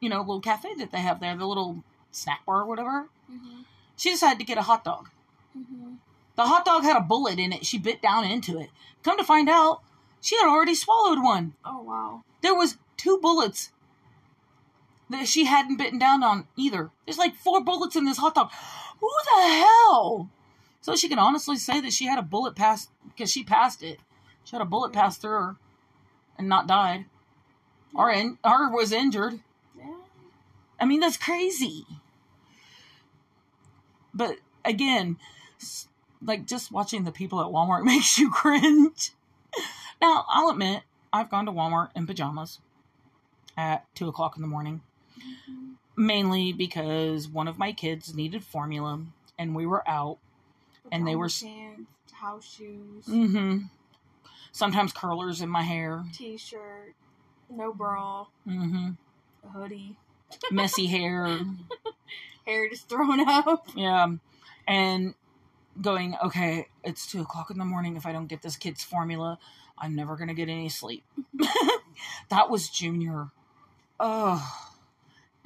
you 0.00 0.08
know, 0.08 0.18
little 0.20 0.40
cafe 0.40 0.74
that 0.74 0.90
they 0.92 1.00
have 1.00 1.20
there, 1.20 1.36
the 1.36 1.46
little 1.46 1.82
snack 2.10 2.44
bar 2.44 2.60
or 2.62 2.66
whatever. 2.66 3.08
Mhm. 3.30 3.64
She 3.96 4.10
decided 4.10 4.38
to 4.38 4.44
get 4.44 4.58
a 4.58 4.62
hot 4.62 4.84
dog. 4.84 5.10
Mhm. 5.56 5.98
The 6.34 6.46
hot 6.46 6.64
dog 6.64 6.82
had 6.82 6.96
a 6.96 7.00
bullet 7.00 7.38
in 7.38 7.52
it. 7.52 7.64
She 7.64 7.78
bit 7.78 8.02
down 8.02 8.24
into 8.24 8.58
it. 8.58 8.70
Come 9.02 9.16
to 9.16 9.24
find 9.24 9.48
out, 9.48 9.82
she 10.20 10.36
had 10.36 10.48
already 10.48 10.74
swallowed 10.74 11.22
one. 11.22 11.54
Oh 11.64 11.80
wow. 11.80 12.24
There 12.42 12.54
was 12.54 12.76
two 12.96 13.18
bullets 13.18 13.70
that 15.10 15.28
she 15.28 15.44
hadn't 15.44 15.76
bitten 15.76 15.98
down 15.98 16.22
on 16.22 16.46
either. 16.56 16.90
There's 17.04 17.18
like 17.18 17.34
four 17.34 17.62
bullets 17.62 17.96
in 17.96 18.04
this 18.04 18.18
hot 18.18 18.34
dog. 18.34 18.50
Who 19.00 19.10
the 19.24 19.48
hell? 19.48 20.30
So 20.80 20.96
she 20.96 21.08
can 21.08 21.18
honestly 21.18 21.56
say 21.56 21.80
that 21.80 21.92
she 21.92 22.06
had 22.06 22.18
a 22.18 22.22
bullet 22.22 22.56
pass 22.56 22.88
because 23.08 23.30
she 23.30 23.44
passed 23.44 23.82
it. 23.82 23.98
She 24.44 24.54
had 24.54 24.62
a 24.62 24.66
bullet 24.66 24.92
pass 24.92 25.16
through 25.16 25.30
her 25.30 25.56
and 26.38 26.48
not 26.48 26.68
died. 26.68 27.06
Or 27.94 28.10
in, 28.10 28.38
or 28.44 28.70
was 28.70 28.92
injured. 28.92 29.40
Yeah. 29.76 29.96
I 30.78 30.84
mean, 30.84 31.00
that's 31.00 31.16
crazy. 31.16 31.86
But 34.12 34.38
again, 34.64 35.16
like 36.22 36.46
just 36.46 36.72
watching 36.72 37.04
the 37.04 37.12
people 37.12 37.40
at 37.40 37.46
Walmart 37.46 37.84
makes 37.84 38.18
you 38.18 38.30
cringe. 38.30 39.12
Now, 40.00 40.26
I'll 40.28 40.50
admit, 40.50 40.82
I've 41.12 41.30
gone 41.30 41.46
to 41.46 41.52
Walmart 41.52 41.88
in 41.94 42.06
pajamas 42.06 42.60
at 43.56 43.86
two 43.94 44.08
o'clock 44.08 44.36
in 44.36 44.42
the 44.42 44.48
morning. 44.48 44.82
Mainly 45.96 46.52
because 46.52 47.28
one 47.28 47.48
of 47.48 47.58
my 47.58 47.72
kids 47.72 48.14
needed 48.14 48.44
formula 48.44 49.00
and 49.38 49.54
we 49.54 49.66
were 49.66 49.86
out. 49.88 50.18
And 50.92 51.06
they 51.06 51.16
were 51.16 51.28
Pants, 51.28 51.90
house 52.12 52.54
shoes, 52.56 53.06
Mm-hmm. 53.06 53.64
Sometimes 54.52 54.92
curlers 54.92 55.40
in 55.42 55.48
my 55.50 55.62
hair. 55.62 56.04
t-shirt, 56.12 56.94
no 57.50 57.72
bra, 57.74 58.26
Mm-hmm. 58.46 58.90
a 59.44 59.48
hoodie, 59.50 59.96
Messy 60.50 60.86
hair. 60.86 61.26
hair 62.46 62.68
just 62.70 62.88
thrown 62.88 63.28
up. 63.28 63.66
Yeah. 63.74 64.06
And 64.66 65.14
going, 65.80 66.16
okay, 66.24 66.68
it's 66.84 67.06
two 67.06 67.20
o'clock 67.22 67.50
in 67.50 67.58
the 67.58 67.64
morning. 67.64 67.96
If 67.96 68.06
I 68.06 68.12
don't 68.12 68.28
get 68.28 68.42
this 68.42 68.56
kid's 68.56 68.82
formula, 68.82 69.38
I'm 69.78 69.94
never 69.94 70.16
going 70.16 70.28
to 70.28 70.34
get 70.34 70.48
any 70.48 70.68
sleep. 70.68 71.04
that 72.30 72.48
was 72.48 72.68
Junior. 72.68 73.28
Ugh. 74.00 74.40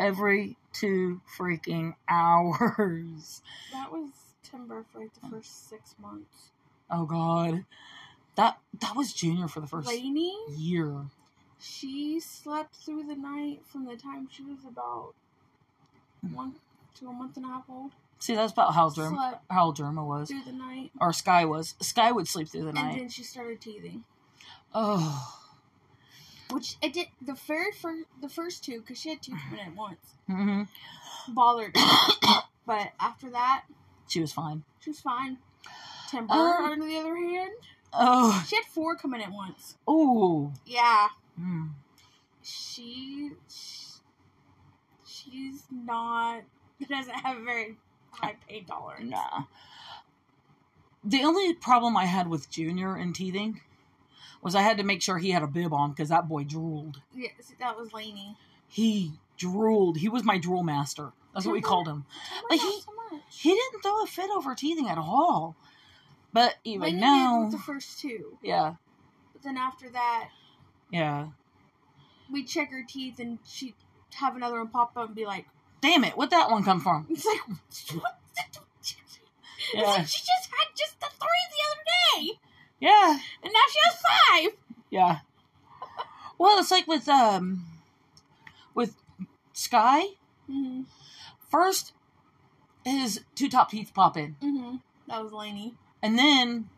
Every 0.00 0.56
two 0.72 1.20
freaking 1.38 1.94
hours. 2.08 3.42
That 3.72 3.92
was 3.92 4.08
timber 4.42 4.84
for 4.90 5.00
like 5.00 5.12
the 5.20 5.28
first 5.28 5.68
six 5.68 5.94
months. 6.00 6.50
Oh, 6.90 7.04
God. 7.04 7.64
That 8.36 8.58
that 8.80 8.96
was 8.96 9.12
Junior 9.12 9.46
for 9.46 9.60
the 9.60 9.66
first 9.66 9.86
Lainey, 9.88 10.34
year. 10.56 11.02
she 11.60 12.18
slept 12.20 12.74
through 12.76 13.02
the 13.04 13.14
night 13.14 13.60
from 13.70 13.84
the 13.84 13.96
time 13.96 14.28
she 14.32 14.42
was 14.42 14.60
about 14.66 15.12
one 16.32 16.54
to 16.98 17.08
a 17.08 17.12
month 17.12 17.36
and 17.36 17.44
a 17.44 17.48
half 17.48 17.64
old. 17.68 17.90
See, 18.20 18.34
that's 18.34 18.52
about 18.52 18.74
how 18.74 18.88
Germ, 18.88 19.18
how 19.50 19.72
Germa 19.72 20.06
was. 20.06 20.28
through 20.28 20.44
the 20.46 20.52
night, 20.52 20.90
Or 21.00 21.12
Sky 21.12 21.44
was. 21.44 21.74
Sky 21.80 22.12
would 22.12 22.28
sleep 22.28 22.48
through 22.48 22.62
the 22.62 22.68
and 22.68 22.76
night. 22.76 22.92
And 22.92 23.00
then 23.02 23.08
she 23.10 23.24
started 23.24 23.60
teething. 23.60 24.04
Oh. 24.74 25.36
Which 26.52 26.76
it 26.82 26.92
did 26.92 27.06
the 27.22 27.34
very 27.34 27.72
first, 27.72 28.06
the 28.20 28.28
first 28.28 28.64
two, 28.64 28.80
because 28.80 28.98
she 28.98 29.10
had 29.10 29.22
two 29.22 29.32
come 29.32 29.58
in 29.58 29.66
at 29.66 29.76
once, 29.76 30.14
hmm 30.26 30.62
bothered 31.28 31.74
but 32.66 32.92
after 32.98 33.30
that, 33.30 33.64
She 34.08 34.20
was 34.20 34.32
fine. 34.32 34.64
she 34.80 34.90
was 34.90 35.00
fine. 35.00 35.38
Timber, 36.10 36.32
Um, 36.34 36.64
on 36.72 36.80
the 36.80 36.96
other 36.98 37.14
hand, 37.16 37.52
Oh. 37.92 38.44
she 38.48 38.56
had 38.56 38.64
four 38.64 38.96
come 38.96 39.14
in 39.14 39.20
at 39.20 39.30
once. 39.32 39.76
Ooh. 39.88 40.52
Yeah, 40.66 41.08
Mm. 41.40 41.70
she, 42.42 43.30
she's 45.06 45.64
not 45.70 46.42
doesn't 46.88 47.14
have 47.14 47.38
a 47.38 47.44
very 47.44 47.76
high 48.10 48.36
pain 48.48 48.64
tolerance. 48.64 49.10
Nah. 49.10 49.44
The 51.04 51.22
only 51.24 51.54
problem 51.54 51.96
I 51.96 52.04
had 52.06 52.28
with 52.28 52.50
Junior 52.50 52.94
and 52.96 53.14
teething 53.14 53.60
was 54.42 54.54
I 54.54 54.62
had 54.62 54.78
to 54.78 54.84
make 54.84 55.02
sure 55.02 55.18
he 55.18 55.30
had 55.30 55.42
a 55.42 55.46
bib 55.46 55.72
on 55.72 55.90
because 55.90 56.08
that 56.08 56.28
boy 56.28 56.44
drooled. 56.44 57.00
Yes, 57.14 57.52
that 57.58 57.76
was 57.76 57.92
Lainey. 57.92 58.36
He 58.68 59.12
drooled. 59.36 59.98
He 59.98 60.08
was 60.08 60.24
my 60.24 60.38
drool 60.38 60.62
master. 60.62 61.12
That's 61.34 61.46
what 61.46 61.52
we 61.52 61.60
called 61.60 61.86
him. 61.86 62.04
But 62.48 62.58
he- 62.58 62.80
so 62.80 62.92
much. 63.10 63.22
He 63.28 63.50
didn't 63.50 63.82
throw 63.82 64.02
a 64.02 64.06
fit 64.06 64.30
over 64.30 64.54
teething 64.54 64.88
at 64.88 64.98
all. 64.98 65.56
But 66.32 66.56
even 66.64 66.82
Lainey 66.82 67.00
now, 67.00 67.48
the 67.50 67.58
first 67.58 67.98
two, 67.98 68.38
yeah, 68.40 68.74
but 69.32 69.42
then 69.42 69.56
after 69.56 69.90
that, 69.90 70.28
yeah. 70.90 71.28
we 72.30 72.44
check 72.44 72.70
her 72.70 72.84
teeth 72.88 73.18
and 73.18 73.40
she'd 73.44 73.74
have 74.14 74.36
another 74.36 74.58
one 74.58 74.68
pop 74.68 74.96
up 74.96 75.06
and 75.08 75.16
be 75.16 75.26
like, 75.26 75.46
Damn 75.80 76.04
it! 76.04 76.16
Where'd 76.16 76.30
that 76.30 76.48
one 76.48 76.62
come 76.62 76.80
from? 76.80 77.06
It's 77.10 77.26
like, 77.26 77.40
what? 78.00 78.20
It's 79.72 79.86
like 79.86 80.06
she 80.06 80.18
just 80.18 80.50
had 80.50 80.68
just 80.76 80.98
the 81.00 81.06
three 81.06 81.44
the 81.50 81.62
other 81.70 81.84
day, 82.24 82.38
yeah, 82.80 83.18
and 83.42 83.52
now 83.52 83.60
she 83.70 83.78
has 83.84 84.02
five. 84.48 84.58
yeah. 84.90 85.18
Well, 86.38 86.58
it's 86.58 86.70
like 86.70 86.86
with 86.86 87.08
um, 87.08 87.66
with 88.74 88.96
Sky. 89.52 90.00
Mm-hmm. 90.50 90.82
First, 91.50 91.92
his 92.84 93.20
two 93.34 93.48
top 93.48 93.70
teeth 93.70 93.92
pop 93.94 94.16
in. 94.16 94.36
Mm-hmm. 94.42 94.76
That 95.08 95.22
was 95.22 95.32
Lainey. 95.32 95.74
And 96.02 96.18
then 96.18 96.68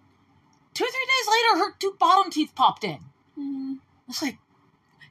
two 0.75 0.85
or 0.85 0.89
three 0.89 1.07
days 1.07 1.29
later, 1.31 1.59
her 1.65 1.75
two 1.79 1.95
bottom 1.99 2.31
teeth 2.33 2.53
popped 2.55 2.83
in. 2.85 2.99
Mm-hmm. 3.39 3.75
It's 4.09 4.21
like 4.23 4.39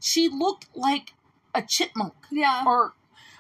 she 0.02 0.28
looked 0.28 0.68
like 0.76 1.14
a 1.56 1.62
chipmunk 1.62 2.14
Yeah. 2.32 2.64
or 2.66 2.94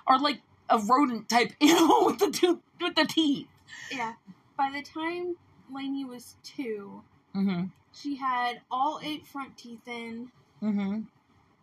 or 0.08 0.18
like 0.18 0.42
a 0.70 0.78
rodent 0.80 1.28
type 1.28 1.52
animal 1.62 2.06
with 2.06 2.20
the 2.20 2.32
two 2.32 2.62
with 2.80 2.96
the 2.96 3.06
teeth. 3.06 3.48
Yeah. 3.92 4.14
By 4.58 4.72
the 4.72 4.82
time 4.82 5.36
Lainey 5.74 6.06
was 6.06 6.36
two, 6.44 7.02
Mm-hmm. 7.36 7.66
she 7.94 8.16
had 8.18 8.62
all 8.70 9.00
eight 9.04 9.26
front 9.26 9.58
teeth 9.58 9.88
in 9.88 10.32
Mm-hmm. 10.62 11.02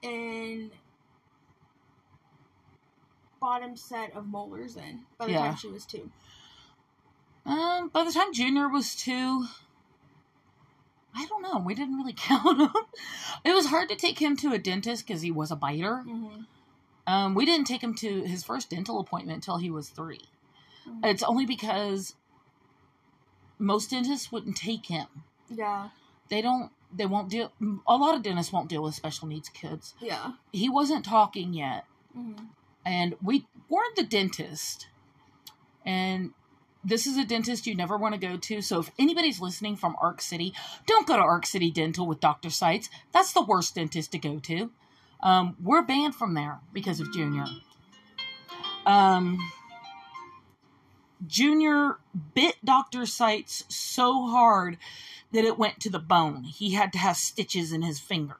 and 0.02 0.70
bottom 3.40 3.76
set 3.76 4.14
of 4.16 4.26
molars 4.26 4.76
in 4.76 5.02
by 5.18 5.26
the 5.26 5.32
Yeah. 5.32 5.38
time 5.46 5.56
she 5.56 5.68
was 5.68 5.86
two. 5.86 6.10
Um, 7.46 7.88
by 7.88 8.02
the 8.04 8.12
time 8.12 8.32
Junior 8.34 8.68
was 8.68 8.94
two, 8.96 9.46
I 11.14 11.24
don't 11.26 11.42
know. 11.42 11.58
We 11.64 11.74
didn't 11.74 11.96
really 11.96 12.12
count 12.16 12.60
him. 12.60 12.70
It 13.44 13.52
was 13.54 13.66
hard 13.66 13.88
to 13.90 13.96
take 13.96 14.18
him 14.18 14.36
to 14.38 14.52
a 14.52 14.58
dentist 14.58 15.06
because 15.06 15.22
he 15.22 15.30
was 15.30 15.50
a 15.50 15.56
biter. 15.56 16.04
Mm-hmm. 16.06 16.42
Um, 17.06 17.34
we 17.34 17.46
didn't 17.46 17.66
take 17.66 17.82
him 17.82 17.94
to 17.96 18.22
his 18.24 18.44
first 18.44 18.68
dental 18.70 19.00
appointment 19.00 19.36
until 19.36 19.56
he 19.58 19.70
was 19.70 19.88
3 19.88 20.20
Mhm. 20.86 21.04
It's 21.04 21.22
only 21.22 21.46
because 21.46 22.14
most 23.58 23.90
dentists 23.90 24.30
wouldn't 24.32 24.56
take 24.56 24.86
him. 24.86 25.06
Yeah. 25.50 25.88
they 26.28 26.40
don't 26.42 26.70
they 26.94 27.06
won't 27.06 27.28
deal 27.28 27.52
a 27.86 27.96
lot 27.96 28.14
of 28.14 28.22
dentists 28.22 28.52
won't 28.52 28.68
deal 28.68 28.82
with 28.82 28.94
special 28.94 29.28
needs 29.28 29.48
kids 29.48 29.94
Yeah. 30.00 30.32
he 30.52 30.68
wasn't 30.68 31.04
talking 31.04 31.52
yet 31.54 31.84
Mm-hmm. 32.16 32.44
and 32.86 33.14
we 33.22 33.46
weren't 33.68 33.94
the 33.96 34.02
dentist 34.02 34.88
and 35.84 36.32
this 36.84 37.06
is 37.06 37.16
a 37.18 37.24
dentist 37.24 37.66
you 37.66 37.74
never 37.74 37.96
want 37.96 38.14
to 38.14 38.20
go 38.20 38.36
to 38.36 38.60
so 38.62 38.80
if 38.80 38.90
anybody's 38.98 39.40
listening 39.40 39.76
from 39.76 39.94
ark 40.00 40.20
city 40.22 40.52
don't 40.86 41.06
go 41.06 41.16
to 41.16 41.22
ark 41.22 41.44
city 41.46 41.70
dental 41.70 42.06
with 42.06 42.20
dr 42.20 42.48
sites 42.50 42.88
that's 43.12 43.32
the 43.32 43.42
worst 43.42 43.74
dentist 43.74 44.10
to 44.12 44.18
go 44.18 44.38
to 44.38 44.70
um, 45.22 45.56
we're 45.62 45.82
banned 45.82 46.14
from 46.14 46.34
there 46.34 46.60
because 46.72 46.98
of 47.00 47.12
junior 47.12 47.44
um, 48.86 49.38
junior 51.26 51.96
bit 52.34 52.56
dr 52.64 53.06
sites 53.06 53.64
so 53.68 54.26
hard 54.26 54.78
that 55.32 55.44
it 55.44 55.58
went 55.58 55.80
to 55.80 55.90
the 55.90 55.98
bone. 55.98 56.44
He 56.44 56.72
had 56.72 56.92
to 56.92 56.98
have 56.98 57.16
stitches 57.16 57.72
in 57.72 57.82
his 57.82 58.00
finger. 58.00 58.36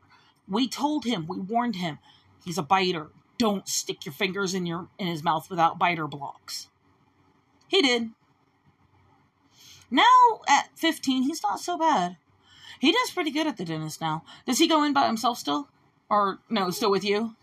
We 0.49 0.69
told 0.69 1.05
him, 1.05 1.27
we 1.27 1.39
warned 1.39 1.77
him, 1.77 1.99
he's 2.45 2.59
a 2.59 2.63
biter. 2.63 3.09
Don't 3.37 3.69
stick 3.69 4.05
your 4.05 4.13
fingers 4.13 4.55
in 4.55 4.67
your 4.67 4.89
in 4.99 5.07
his 5.07 5.23
mouth 5.23 5.49
without 5.51 5.79
biter 5.79 6.09
blocks. 6.09 6.69
He 7.69 7.83
did. 7.83 8.11
Now 9.91 10.41
at 10.49 10.71
15, 10.77 11.23
he's 11.25 11.43
not 11.43 11.61
so 11.61 11.79
bad. 11.79 12.17
He 12.81 12.93
does 12.93 13.11
pretty 13.11 13.31
good 13.31 13.47
at 13.47 13.57
the 13.57 13.65
dentist 13.65 14.01
now. 14.01 14.25
Does 14.47 14.59
he 14.59 14.69
go 14.69 14.83
in 14.85 14.93
by 14.93 15.07
himself 15.07 15.39
still? 15.39 15.69
Or 16.09 16.39
no, 16.49 16.71
still 16.71 16.91
with 16.91 17.05
you? 17.05 17.35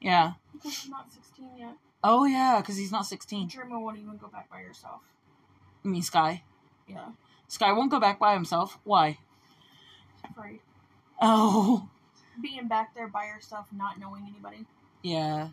Yeah. 0.00 0.34
Because 0.52 0.88
not 0.88 1.10
16 1.12 1.50
yet. 1.58 1.76
Oh 2.06 2.26
yeah, 2.26 2.60
because 2.60 2.76
he's 2.76 2.92
not 2.92 3.06
16. 3.06 3.48
Germa 3.48 3.80
won't 3.80 3.98
even 3.98 4.18
go 4.18 4.28
back 4.28 4.50
by 4.50 4.58
herself. 4.58 5.00
I 5.82 5.88
mean 5.88 6.02
Sky. 6.02 6.42
Yeah. 6.86 7.08
Sky 7.48 7.72
won't 7.72 7.90
go 7.90 7.98
back 7.98 8.18
by 8.18 8.34
himself. 8.34 8.78
Why? 8.84 9.18
Afraid. 10.22 10.60
Oh. 11.20 11.88
Being 12.42 12.68
back 12.68 12.94
there 12.94 13.08
by 13.08 13.24
herself, 13.24 13.66
not 13.72 13.98
knowing 13.98 14.26
anybody. 14.28 14.66
Yeah. 15.02 15.48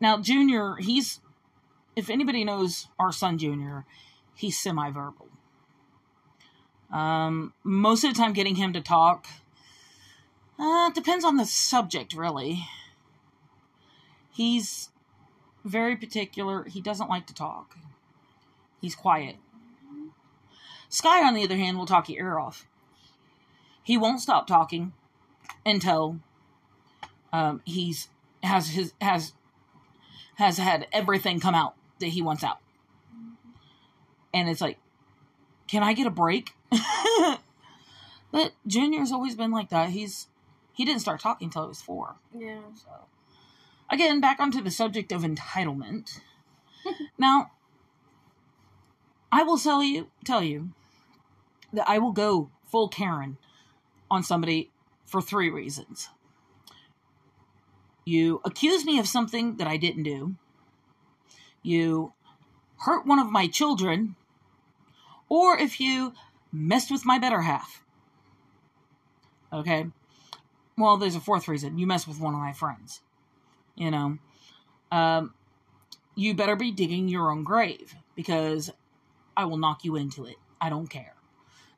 Now, 0.00 0.18
Junior, 0.18 0.76
he's, 0.76 1.20
if 1.94 2.10
anybody 2.10 2.42
knows 2.42 2.88
our 2.98 3.12
son 3.12 3.38
Junior, 3.38 3.84
he's 4.34 4.58
semi 4.58 4.90
verbal. 4.90 5.28
Um, 6.92 7.52
most 7.62 8.02
of 8.02 8.12
the 8.12 8.18
time, 8.18 8.32
getting 8.32 8.56
him 8.56 8.72
to 8.72 8.80
talk 8.80 9.26
uh, 10.58 10.90
depends 10.90 11.24
on 11.24 11.36
the 11.36 11.46
subject, 11.46 12.14
really. 12.14 12.64
He's 14.32 14.90
very 15.64 15.96
particular. 15.96 16.64
He 16.64 16.80
doesn't 16.80 17.08
like 17.08 17.26
to 17.26 17.34
talk. 17.34 17.76
He's 18.80 18.94
quiet. 18.94 19.36
Sky, 20.88 21.26
on 21.26 21.34
the 21.34 21.44
other 21.44 21.56
hand, 21.56 21.76
will 21.76 21.86
talk 21.86 22.08
your 22.08 22.24
ear 22.24 22.38
off. 22.38 22.66
He 23.82 23.96
won't 23.96 24.20
stop 24.20 24.46
talking 24.46 24.92
until 25.64 26.20
um, 27.32 27.60
he's 27.64 28.08
has 28.42 28.70
his 28.70 28.92
has 29.00 29.32
has 30.36 30.58
had 30.58 30.86
everything 30.92 31.40
come 31.40 31.54
out 31.54 31.74
that 31.98 32.08
he 32.08 32.22
wants 32.22 32.44
out, 32.44 32.58
and 34.32 34.48
it's 34.48 34.60
like, 34.60 34.78
can 35.66 35.82
I 35.82 35.92
get 35.92 36.06
a 36.06 36.10
break? 36.10 36.52
but 38.30 38.52
Junior's 38.66 39.12
always 39.12 39.34
been 39.34 39.50
like 39.50 39.70
that. 39.70 39.90
He's 39.90 40.28
he 40.72 40.84
didn't 40.84 41.00
start 41.00 41.20
talking 41.20 41.46
until 41.46 41.62
he 41.62 41.68
was 41.68 41.82
four. 41.82 42.16
Yeah. 42.36 42.60
So, 42.74 42.88
again, 43.90 44.20
back 44.20 44.40
onto 44.40 44.62
the 44.62 44.70
subject 44.70 45.12
of 45.12 45.22
entitlement. 45.22 46.20
now, 47.18 47.50
I 49.30 49.42
will 49.42 49.58
tell 49.58 49.82
you, 49.82 50.08
tell 50.24 50.42
you 50.42 50.70
that 51.72 51.88
I 51.88 51.98
will 51.98 52.12
go 52.12 52.50
full 52.66 52.88
Karen 52.88 53.38
on 54.10 54.22
somebody 54.22 54.70
for 55.04 55.20
three 55.20 55.50
reasons. 55.50 56.08
You 58.04 58.40
accuse 58.44 58.84
me 58.84 58.98
of 58.98 59.06
something 59.06 59.56
that 59.56 59.66
I 59.66 59.76
didn't 59.76 60.04
do. 60.04 60.36
You 61.62 62.14
hurt 62.78 63.06
one 63.06 63.18
of 63.18 63.30
my 63.30 63.46
children. 63.46 64.16
Or 65.28 65.58
if 65.58 65.78
you 65.78 66.14
messed 66.50 66.90
with 66.90 67.04
my 67.04 67.18
better 67.18 67.42
half. 67.42 67.82
Okay? 69.52 69.86
Well, 70.78 70.96
there's 70.96 71.16
a 71.16 71.20
fourth 71.20 71.48
reason. 71.48 71.78
You 71.78 71.86
mess 71.86 72.06
with 72.06 72.20
one 72.20 72.32
of 72.34 72.40
my 72.40 72.52
friends. 72.52 73.02
You 73.78 73.90
know? 73.90 74.18
Um, 74.90 75.34
you 76.14 76.34
better 76.34 76.56
be 76.56 76.72
digging 76.72 77.08
your 77.08 77.30
own 77.30 77.44
grave 77.44 77.94
because 78.16 78.70
I 79.36 79.44
will 79.44 79.56
knock 79.56 79.84
you 79.84 79.94
into 79.96 80.26
it. 80.26 80.36
I 80.60 80.68
don't 80.68 80.88
care. 80.88 81.14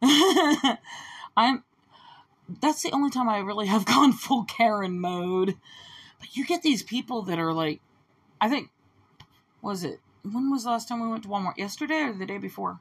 I'm 1.37 1.63
that's 2.61 2.83
the 2.83 2.91
only 2.93 3.11
time 3.11 3.29
I 3.29 3.39
really 3.39 3.67
have 3.67 3.85
gone 3.95 4.13
full 4.13 4.45
Karen 4.45 4.99
mode. 4.99 5.57
But 6.19 6.37
you 6.37 6.47
get 6.47 6.63
these 6.63 6.83
people 6.83 7.23
that 7.23 7.39
are 7.39 7.53
like 7.53 7.81
I 8.41 8.49
think 8.49 8.71
was 9.61 9.85
it 9.85 10.01
when 10.23 10.51
was 10.51 10.65
the 10.65 10.71
last 10.71 10.89
time 10.89 11.01
we 11.01 11.09
went 11.09 11.23
to 11.25 11.29
Walmart? 11.29 11.59
Yesterday 11.59 12.03
or 12.03 12.13
the 12.15 12.27
day 12.27 12.39
before? 12.39 12.81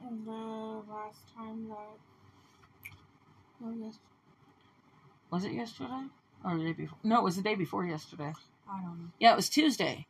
The 0.00 0.30
last 0.30 1.22
time 1.36 1.68
that. 1.68 1.98
Oh, 3.64 3.74
yes. 3.80 3.98
Was 5.34 5.44
it 5.44 5.50
yesterday? 5.52 6.04
Or 6.44 6.56
the 6.56 6.62
day 6.62 6.72
before? 6.74 6.96
No, 7.02 7.18
it 7.18 7.24
was 7.24 7.34
the 7.34 7.42
day 7.42 7.56
before 7.56 7.84
yesterday. 7.84 8.32
I 8.70 8.80
don't 8.80 8.98
know. 9.00 9.08
Yeah, 9.18 9.32
it 9.32 9.36
was 9.36 9.48
Tuesday. 9.48 10.06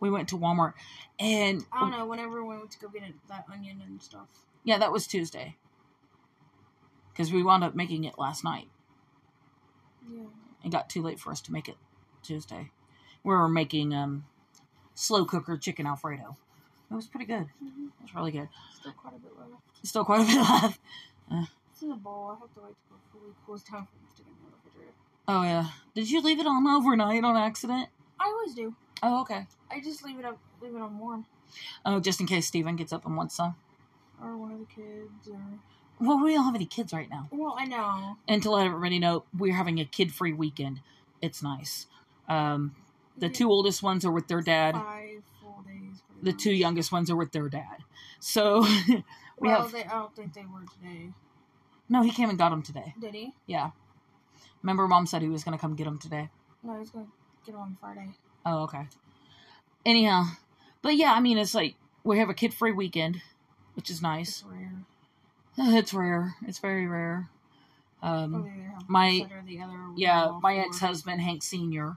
We 0.00 0.10
went 0.10 0.28
to 0.28 0.36
Walmart 0.36 0.74
and 1.18 1.64
I 1.72 1.80
don't 1.80 1.92
know. 1.92 2.04
Whenever 2.04 2.44
we 2.44 2.58
went 2.58 2.72
to 2.72 2.78
go 2.78 2.88
get 2.88 3.02
it, 3.02 3.14
that 3.30 3.46
onion 3.50 3.80
and 3.86 4.02
stuff. 4.02 4.28
yeah, 4.64 4.76
that 4.76 4.92
was 4.92 5.06
Tuesday. 5.06 5.56
Cuz 7.14 7.32
we 7.32 7.42
wound 7.42 7.64
up 7.64 7.74
making 7.74 8.04
it 8.04 8.18
last 8.18 8.44
night. 8.44 8.68
Yeah. 10.12 10.24
It 10.62 10.72
got 10.72 10.90
too 10.90 11.00
late 11.00 11.18
for 11.18 11.30
us 11.30 11.40
to 11.40 11.52
make 11.52 11.70
it 11.70 11.78
Tuesday. 12.22 12.70
We 13.24 13.32
were 13.34 13.48
making 13.48 13.94
um 13.94 14.26
slow 14.94 15.24
cooker 15.24 15.56
chicken 15.56 15.86
alfredo. 15.86 16.36
It 16.90 16.94
was 16.94 17.06
pretty 17.06 17.24
good. 17.24 17.46
Mm-hmm. 17.64 17.86
It 17.86 18.02
was 18.02 18.14
really 18.14 18.30
good. 18.32 18.50
Still 18.78 18.92
quite 18.92 19.14
a 19.14 19.18
bit 19.20 19.32
left. 19.38 19.86
Still 19.86 20.04
quite 20.04 20.20
a 20.20 20.26
bit 20.26 20.36
left. 21.32 21.50
It's 21.76 21.82
in 21.82 21.90
the 21.90 21.94
bowl. 21.96 22.34
I 22.34 22.40
have 22.40 22.54
to 22.54 22.60
wait 22.62 22.74
till 22.88 22.96
it 22.96 23.02
fully 23.12 23.34
cools 23.44 23.62
down 23.62 23.84
for 23.86 23.92
to 23.92 24.10
stick 24.14 24.24
in 24.26 24.32
the 24.42 24.56
refrigerator. 24.56 24.94
Oh 25.28 25.42
yeah. 25.42 25.66
Did 25.94 26.10
you 26.10 26.22
leave 26.22 26.40
it 26.40 26.46
on 26.46 26.66
overnight 26.66 27.22
on 27.22 27.36
accident? 27.36 27.90
I 28.18 28.24
always 28.28 28.54
do. 28.54 28.74
Oh 29.02 29.20
okay. 29.20 29.46
I 29.70 29.80
just 29.82 30.02
leave 30.02 30.18
it 30.18 30.24
up, 30.24 30.38
leave 30.62 30.74
it 30.74 30.80
on 30.80 30.98
warm, 30.98 31.26
Oh, 31.84 32.00
just 32.00 32.18
in 32.18 32.26
case 32.26 32.46
Steven 32.46 32.76
gets 32.76 32.94
up 32.94 33.04
and 33.04 33.14
wants 33.14 33.34
some. 33.36 33.56
or 34.22 34.38
one 34.38 34.52
of 34.52 34.58
the 34.60 34.64
kids, 34.74 35.28
or 35.30 35.38
Well, 36.00 36.24
we 36.24 36.32
don't 36.32 36.46
have 36.46 36.54
any 36.54 36.64
kids 36.64 36.94
right 36.94 37.10
now. 37.10 37.28
well, 37.30 37.54
I 37.58 37.66
know. 37.66 38.16
And 38.26 38.42
to 38.42 38.50
let 38.50 38.64
everybody 38.66 38.98
know, 38.98 39.24
we're 39.36 39.52
having 39.54 39.78
a 39.78 39.84
kid-free 39.84 40.32
weekend. 40.32 40.80
It's 41.20 41.42
nice. 41.42 41.88
Um, 42.26 42.74
the 43.18 43.26
Yeah. 43.26 43.32
two 43.34 43.50
oldest 43.50 43.82
ones 43.82 44.02
are 44.06 44.10
with 44.10 44.28
their 44.28 44.40
dad. 44.40 44.76
Five 44.76 45.22
full 45.42 45.62
days. 45.66 46.00
The 46.22 46.32
two 46.32 46.52
youngest 46.54 46.90
ones 46.90 47.10
are 47.10 47.16
with 47.16 47.32
their 47.32 47.50
dad. 47.50 47.84
So 48.18 48.60
we 48.88 49.02
well, 49.40 49.62
have. 49.64 49.72
they, 49.72 49.84
I 49.84 49.90
don't 49.92 50.16
think 50.16 50.32
they 50.32 50.46
were 50.46 50.64
today. 50.80 51.12
No, 51.88 52.02
he 52.02 52.10
came 52.10 52.28
and 52.30 52.38
got 52.38 52.52
him 52.52 52.62
today. 52.62 52.94
Did 53.00 53.14
he? 53.14 53.32
Yeah. 53.46 53.70
Remember, 54.62 54.88
mom 54.88 55.06
said 55.06 55.22
he 55.22 55.28
was 55.28 55.44
going 55.44 55.56
to 55.56 55.60
come 55.60 55.74
get 55.76 55.86
him 55.86 55.98
today. 55.98 56.28
No, 56.62 56.78
he's 56.78 56.90
gonna 56.90 57.06
get 57.44 57.54
him 57.54 57.60
on 57.60 57.76
Friday. 57.80 58.08
Oh, 58.44 58.64
okay. 58.64 58.88
Anyhow, 59.84 60.24
but 60.82 60.96
yeah, 60.96 61.12
I 61.12 61.20
mean, 61.20 61.38
it's 61.38 61.54
like 61.54 61.76
we 62.02 62.18
have 62.18 62.28
a 62.28 62.34
kid-free 62.34 62.72
weekend, 62.72 63.22
which 63.74 63.88
is 63.90 64.02
nice. 64.02 64.42
It's 64.42 64.44
rare. 64.44 64.72
It's 65.78 65.94
rare. 65.94 66.34
It's 66.46 66.58
very 66.58 66.86
rare. 66.88 67.28
Um, 68.02 68.32
they 68.32 68.38
either 68.50 68.70
have 68.74 68.88
my- 68.88 69.18
one 69.20 69.28
set 69.28 69.32
or 69.36 69.42
the 69.46 69.60
other. 69.62 69.78
yeah, 69.96 70.38
my 70.42 70.54
four. 70.56 70.64
ex-husband 70.64 71.20
Hank 71.20 71.42
Senior 71.42 71.96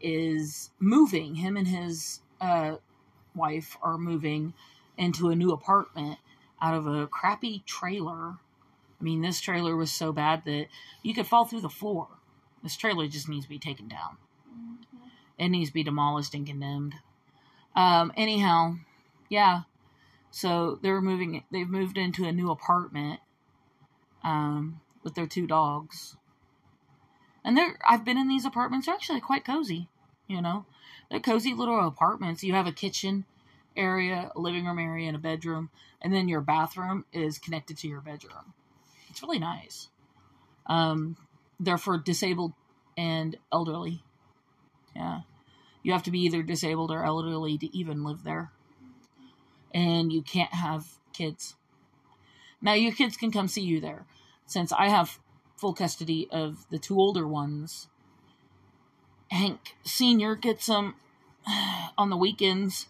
is 0.00 0.70
moving. 0.78 1.36
Him 1.36 1.56
and 1.56 1.66
his 1.68 2.20
uh, 2.40 2.76
wife 3.34 3.76
are 3.82 3.96
moving 3.98 4.52
into 4.98 5.30
a 5.30 5.34
new 5.36 5.52
apartment 5.52 6.18
out 6.60 6.74
of 6.74 6.86
a 6.86 7.06
crappy 7.06 7.62
trailer. 7.66 8.34
I 9.02 9.04
mean, 9.04 9.20
this 9.20 9.40
trailer 9.40 9.74
was 9.74 9.90
so 9.90 10.12
bad 10.12 10.44
that 10.44 10.68
you 11.02 11.12
could 11.12 11.26
fall 11.26 11.44
through 11.44 11.62
the 11.62 11.68
floor. 11.68 12.06
This 12.62 12.76
trailer 12.76 13.08
just 13.08 13.28
needs 13.28 13.46
to 13.46 13.48
be 13.48 13.58
taken 13.58 13.88
down. 13.88 14.16
Mhm. 14.48 15.10
It 15.38 15.48
needs 15.48 15.70
to 15.70 15.74
be 15.74 15.82
demolished 15.82 16.34
and 16.34 16.46
condemned. 16.46 16.94
Um, 17.74 18.12
anyhow, 18.16 18.76
yeah. 19.28 19.62
So 20.30 20.78
they're 20.82 21.00
moving. 21.00 21.42
They've 21.50 21.68
moved 21.68 21.98
into 21.98 22.26
a 22.26 22.32
new 22.32 22.48
apartment. 22.52 23.18
Um, 24.22 24.80
with 25.02 25.16
their 25.16 25.26
two 25.26 25.48
dogs. 25.48 26.16
And 27.42 27.56
they're 27.56 27.76
I've 27.84 28.04
been 28.04 28.18
in 28.18 28.28
these 28.28 28.44
apartments. 28.44 28.86
They're 28.86 28.94
actually 28.94 29.20
quite 29.20 29.44
cozy. 29.44 29.88
You 30.28 30.40
know, 30.40 30.64
they're 31.10 31.18
cozy 31.18 31.54
little 31.54 31.84
apartments. 31.84 32.44
You 32.44 32.54
have 32.54 32.68
a 32.68 32.72
kitchen 32.72 33.24
area, 33.76 34.30
a 34.36 34.40
living 34.40 34.64
room 34.64 34.78
area, 34.78 35.08
and 35.08 35.16
a 35.16 35.20
bedroom, 35.20 35.70
and 36.00 36.14
then 36.14 36.28
your 36.28 36.40
bathroom 36.40 37.04
is 37.12 37.40
connected 37.40 37.76
to 37.78 37.88
your 37.88 38.00
bedroom. 38.00 38.54
It's 39.12 39.22
really 39.22 39.38
nice. 39.38 39.90
Um, 40.64 41.18
they're 41.60 41.76
for 41.76 41.98
disabled 41.98 42.54
and 42.96 43.36
elderly. 43.52 44.02
Yeah, 44.96 45.20
you 45.82 45.92
have 45.92 46.02
to 46.04 46.10
be 46.10 46.20
either 46.20 46.42
disabled 46.42 46.90
or 46.90 47.04
elderly 47.04 47.58
to 47.58 47.76
even 47.76 48.04
live 48.04 48.24
there, 48.24 48.52
and 49.74 50.10
you 50.10 50.22
can't 50.22 50.54
have 50.54 50.86
kids. 51.12 51.56
Now 52.62 52.72
your 52.72 52.92
kids 52.92 53.18
can 53.18 53.30
come 53.30 53.48
see 53.48 53.60
you 53.60 53.80
there, 53.80 54.06
since 54.46 54.72
I 54.72 54.88
have 54.88 55.18
full 55.58 55.74
custody 55.74 56.26
of 56.30 56.64
the 56.70 56.78
two 56.78 56.98
older 56.98 57.28
ones. 57.28 57.88
Hank 59.30 59.76
Senior 59.84 60.36
gets 60.36 60.66
them 60.66 60.94
on 61.98 62.08
the 62.08 62.16
weekends. 62.16 62.86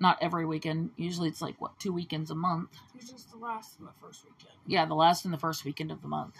Not 0.00 0.18
every 0.20 0.44
weekend. 0.44 0.90
Usually 0.96 1.28
it's 1.28 1.40
like 1.40 1.60
what 1.60 1.78
two 1.78 1.92
weekends 1.92 2.30
a 2.30 2.34
month. 2.34 2.70
It's 2.94 3.10
just 3.10 3.30
the 3.30 3.38
last 3.38 3.78
and 3.78 3.88
the 3.88 3.92
first 4.00 4.24
weekend. 4.24 4.58
Yeah, 4.66 4.86
the 4.86 4.94
last 4.94 5.24
and 5.24 5.32
the 5.32 5.38
first 5.38 5.64
weekend 5.64 5.90
of 5.90 6.02
the 6.02 6.08
month. 6.08 6.34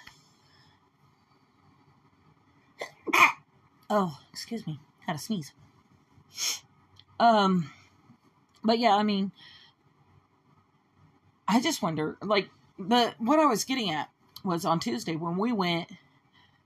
Oh, 3.88 4.18
excuse 4.32 4.66
me. 4.66 4.80
Had 5.06 5.16
a 5.16 5.18
sneeze. 5.18 5.52
Um, 7.20 7.70
but 8.64 8.78
yeah, 8.78 8.96
I 8.96 9.02
mean, 9.02 9.30
I 11.46 11.60
just 11.60 11.82
wonder, 11.82 12.16
like, 12.22 12.48
the 12.78 13.14
what 13.18 13.38
I 13.38 13.44
was 13.44 13.64
getting 13.64 13.90
at 13.90 14.10
was 14.42 14.64
on 14.64 14.80
Tuesday 14.80 15.14
when 15.14 15.36
we 15.36 15.52
went 15.52 15.90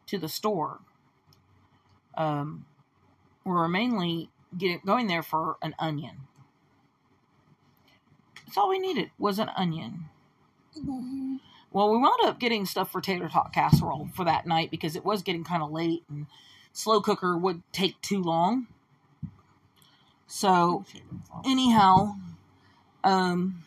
to 0.07 0.18
the 0.18 0.29
store. 0.29 0.79
Um, 2.16 2.64
we 3.44 3.53
were 3.53 3.68
mainly 3.68 4.31
getting 4.57 4.81
going 4.87 5.07
there 5.07 5.22
for 5.22 5.57
an 5.61 5.74
onion. 5.79 6.27
That's 8.48 8.56
all 8.56 8.70
we 8.70 8.78
needed 8.78 9.11
was 9.18 9.38
an 9.38 9.50
onion. 9.54 10.06
Mm-hmm. 10.74 11.37
Well, 11.70 11.90
we 11.90 11.98
wound 11.98 12.20
up 12.24 12.40
getting 12.40 12.64
stuff 12.64 12.90
for 12.90 13.02
tater 13.02 13.28
tot 13.28 13.52
casserole 13.52 14.08
for 14.14 14.24
that 14.24 14.46
night 14.46 14.70
because 14.70 14.96
it 14.96 15.04
was 15.04 15.20
getting 15.20 15.44
kind 15.44 15.62
of 15.62 15.70
late 15.70 16.02
and 16.08 16.24
slow 16.72 17.02
cooker 17.02 17.37
would 17.37 17.62
take 17.72 18.00
too 18.00 18.22
long. 18.22 18.66
So, 20.26 20.87
anyhow, 21.44 22.14
um, 23.04 23.64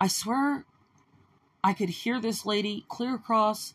I 0.00 0.08
swear 0.08 0.64
I 1.62 1.74
could 1.74 1.90
hear 1.90 2.22
this 2.22 2.46
lady 2.46 2.86
clear 2.88 3.16
across 3.16 3.74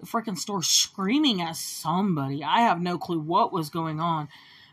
the 0.00 0.06
freaking 0.06 0.38
store 0.38 0.62
screaming 0.62 1.42
at 1.42 1.56
somebody. 1.56 2.42
I 2.42 2.60
have 2.60 2.80
no 2.80 2.96
clue 2.96 3.20
what 3.20 3.52
was 3.52 3.68
going 3.68 4.00
on, 4.00 4.30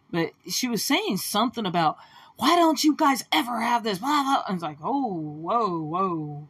but 0.10 0.32
she 0.49 0.69
was 0.69 0.86
saying 0.86 1.17
something 1.17 1.65
about, 1.65 1.97
why 2.38 2.56
don't 2.56 2.84
you 2.84 2.95
guys 2.95 3.26
ever 3.32 3.62
have 3.62 3.84
this? 3.84 3.97
Blah, 3.97 4.23
blah. 4.23 4.43
I 4.47 4.54
was 4.54 4.62
like, 4.62 4.78
oh, 4.84 5.13
whoa, 5.13 5.82
whoa. 5.82 6.47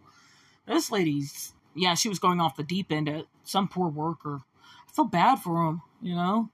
This 0.65 0.91
lady's, 0.91 1.53
yeah, 1.73 1.95
she 1.95 2.09
was 2.09 2.19
going 2.19 2.41
off 2.41 2.57
the 2.57 2.63
deep 2.63 2.91
end 2.91 3.07
at 3.07 3.25
some 3.43 3.67
poor 3.67 3.87
worker. 3.87 4.41
I 4.87 4.91
feel 4.91 5.05
bad 5.05 5.37
for 5.37 5.65
them, 5.65 5.81
you 6.01 6.13
know? 6.13 6.49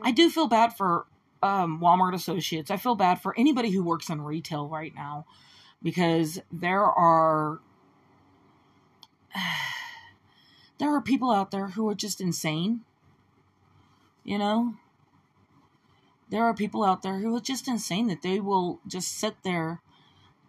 I 0.00 0.12
do 0.12 0.30
feel 0.30 0.46
bad 0.46 0.76
for 0.76 1.06
um, 1.42 1.80
Walmart 1.80 2.14
associates. 2.14 2.70
I 2.70 2.76
feel 2.76 2.94
bad 2.94 3.20
for 3.20 3.36
anybody 3.38 3.70
who 3.70 3.82
works 3.82 4.08
in 4.08 4.22
retail 4.22 4.68
right 4.68 4.94
now 4.94 5.26
because 5.82 6.40
there 6.52 6.84
are 6.84 7.60
there 10.78 10.94
are 10.94 11.00
people 11.00 11.30
out 11.30 11.50
there 11.50 11.68
who 11.68 11.88
are 11.88 11.94
just 11.94 12.20
insane. 12.20 12.82
You 14.24 14.38
know? 14.38 14.74
There 16.36 16.44
are 16.44 16.52
people 16.52 16.84
out 16.84 17.00
there 17.00 17.16
who 17.20 17.34
are 17.34 17.40
just 17.40 17.66
insane 17.66 18.08
that 18.08 18.20
they 18.20 18.40
will 18.40 18.78
just 18.86 19.18
sit 19.18 19.42
there 19.42 19.80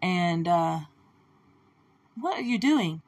and 0.01 0.45
uh 0.45 0.79
what 2.19 2.37
are 2.37 2.41
you 2.41 2.59
doing? 2.59 3.01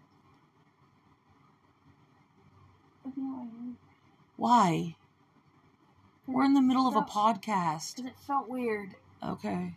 Why? 4.38 4.96
We're 6.26 6.46
in 6.46 6.54
the 6.54 6.62
middle 6.62 6.88
of 6.88 6.96
a 6.96 7.02
podcast. 7.02 7.98
Because 7.98 8.12
it 8.12 8.20
felt 8.26 8.48
weird. 8.48 8.96
Okay. 9.22 9.76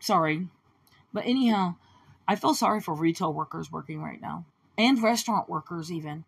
Sorry. 0.00 0.48
But 1.12 1.26
anyhow, 1.26 1.74
I 2.26 2.36
feel 2.36 2.54
sorry 2.54 2.80
for 2.80 2.94
retail 2.94 3.34
workers 3.34 3.70
working 3.70 4.00
right 4.00 4.22
now 4.22 4.46
and 4.78 5.02
restaurant 5.02 5.46
workers, 5.46 5.92
even. 5.92 6.24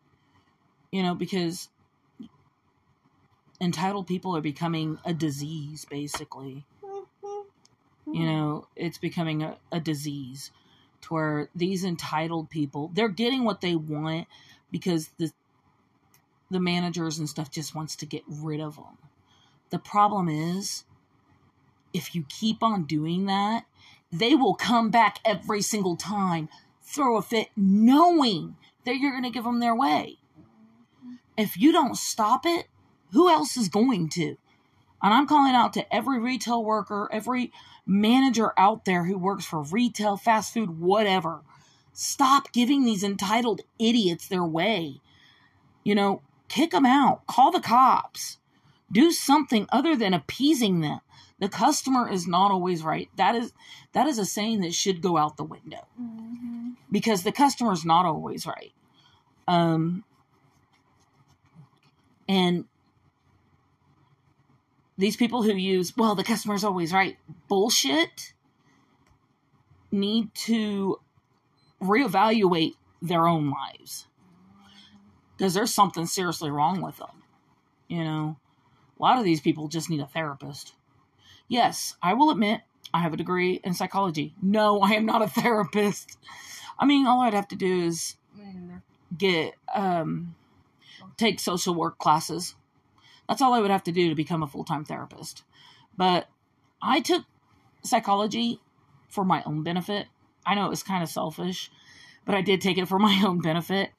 You 0.92 1.02
know, 1.02 1.14
because 1.14 1.70
entitled 3.64 4.06
people 4.06 4.36
are 4.36 4.40
becoming 4.40 4.98
a 5.04 5.14
disease, 5.14 5.84
basically. 5.84 6.66
You 8.06 8.12
mm-hmm. 8.12 8.24
know, 8.24 8.66
it's 8.76 8.98
becoming 8.98 9.42
a, 9.42 9.56
a 9.72 9.80
disease 9.80 10.50
to 11.02 11.14
where 11.14 11.48
these 11.54 11.84
entitled 11.84 12.50
people, 12.50 12.90
they're 12.94 13.08
getting 13.08 13.44
what 13.44 13.60
they 13.60 13.74
want 13.74 14.28
because 14.70 15.10
the 15.18 15.32
the 16.50 16.60
managers 16.60 17.18
and 17.18 17.28
stuff 17.28 17.50
just 17.50 17.74
wants 17.74 17.96
to 17.96 18.06
get 18.06 18.22
rid 18.28 18.60
of 18.60 18.76
them. 18.76 18.98
The 19.70 19.78
problem 19.78 20.28
is 20.28 20.84
if 21.92 22.14
you 22.14 22.24
keep 22.28 22.62
on 22.62 22.84
doing 22.84 23.26
that, 23.26 23.64
they 24.12 24.34
will 24.34 24.54
come 24.54 24.90
back 24.90 25.18
every 25.24 25.62
single 25.62 25.96
time, 25.96 26.48
throw 26.82 27.16
a 27.16 27.22
fit, 27.22 27.48
knowing 27.56 28.56
that 28.84 28.96
you're 28.96 29.10
going 29.10 29.24
to 29.24 29.30
give 29.30 29.44
them 29.44 29.60
their 29.60 29.74
way. 29.74 30.18
If 31.36 31.56
you 31.56 31.72
don't 31.72 31.96
stop 31.96 32.42
it, 32.44 32.68
who 33.14 33.30
else 33.30 33.56
is 33.56 33.68
going 33.68 34.10
to? 34.10 34.36
And 35.02 35.14
I'm 35.14 35.26
calling 35.26 35.54
out 35.54 35.72
to 35.74 35.94
every 35.94 36.18
retail 36.20 36.62
worker, 36.62 37.08
every 37.10 37.52
manager 37.86 38.52
out 38.58 38.84
there 38.84 39.04
who 39.04 39.18
works 39.18 39.44
for 39.44 39.62
retail, 39.62 40.16
fast 40.16 40.52
food, 40.54 40.78
whatever. 40.78 41.40
Stop 41.92 42.52
giving 42.52 42.84
these 42.84 43.02
entitled 43.02 43.62
idiots 43.78 44.28
their 44.28 44.44
way. 44.44 45.00
You 45.84 45.94
know, 45.94 46.22
kick 46.48 46.70
them 46.70 46.86
out, 46.86 47.26
call 47.26 47.50
the 47.50 47.60
cops, 47.60 48.38
do 48.90 49.10
something 49.10 49.66
other 49.70 49.94
than 49.96 50.14
appeasing 50.14 50.80
them. 50.80 51.00
The 51.40 51.48
customer 51.48 52.08
is 52.08 52.26
not 52.26 52.50
always 52.50 52.82
right. 52.82 53.10
That 53.16 53.34
is 53.34 53.52
that 53.92 54.06
is 54.06 54.18
a 54.18 54.24
saying 54.24 54.60
that 54.60 54.72
should 54.72 55.02
go 55.02 55.18
out 55.18 55.36
the 55.36 55.44
window 55.44 55.86
Mm-hmm. 56.00 56.70
because 56.90 57.22
the 57.22 57.32
customer 57.32 57.72
is 57.72 57.84
not 57.84 58.06
always 58.06 58.46
right. 58.46 58.72
Um, 59.46 60.04
and 62.28 62.64
these 64.96 65.16
people 65.16 65.42
who 65.42 65.54
use 65.54 65.96
well, 65.96 66.14
the 66.14 66.24
customer's 66.24 66.64
always 66.64 66.92
right 66.92 67.16
bullshit 67.48 68.32
need 69.90 70.34
to 70.34 70.98
reevaluate 71.80 72.74
their 73.00 73.26
own 73.26 73.50
lives 73.50 74.06
because 75.36 75.54
there's 75.54 75.74
something 75.74 76.06
seriously 76.06 76.50
wrong 76.50 76.80
with 76.80 76.96
them. 76.96 77.22
You 77.88 78.04
know, 78.04 78.36
a 78.98 79.02
lot 79.02 79.18
of 79.18 79.24
these 79.24 79.40
people 79.40 79.68
just 79.68 79.90
need 79.90 80.00
a 80.00 80.06
therapist. 80.06 80.74
Yes, 81.48 81.96
I 82.02 82.14
will 82.14 82.30
admit 82.30 82.62
I 82.92 83.00
have 83.00 83.12
a 83.12 83.18
degree 83.18 83.60
in 83.62 83.74
psychology. 83.74 84.34
No, 84.40 84.80
I 84.80 84.92
am 84.92 85.06
not 85.06 85.22
a 85.22 85.28
therapist. 85.40 86.18
I 86.78 86.86
mean, 86.86 87.06
all 87.06 87.20
I'd 87.20 87.34
have 87.34 87.48
to 87.48 87.56
do 87.56 87.82
is 87.82 88.16
get 89.16 89.54
um 89.74 90.34
take 91.16 91.40
social 91.40 91.74
work 91.74 91.98
classes. 91.98 92.54
That's 93.28 93.42
all 93.42 93.54
I 93.54 93.60
would 93.60 93.70
have 93.70 93.84
to 93.84 93.92
do 93.92 94.08
to 94.08 94.14
become 94.14 94.42
a 94.42 94.46
full-time 94.46 94.84
therapist. 94.84 95.44
But 95.96 96.28
I 96.82 97.00
took 97.00 97.24
psychology 97.82 98.60
for 99.08 99.24
my 99.24 99.42
own 99.44 99.62
benefit. 99.62 100.06
I 100.44 100.54
know 100.54 100.66
it 100.66 100.70
was 100.70 100.82
kind 100.82 101.02
of 101.02 101.08
selfish, 101.08 101.70
but 102.24 102.34
I 102.34 102.42
did 102.42 102.60
take 102.60 102.78
it 102.78 102.88
for 102.88 102.98
my 103.00 103.22
own 103.26 103.40
benefit. 103.40 103.90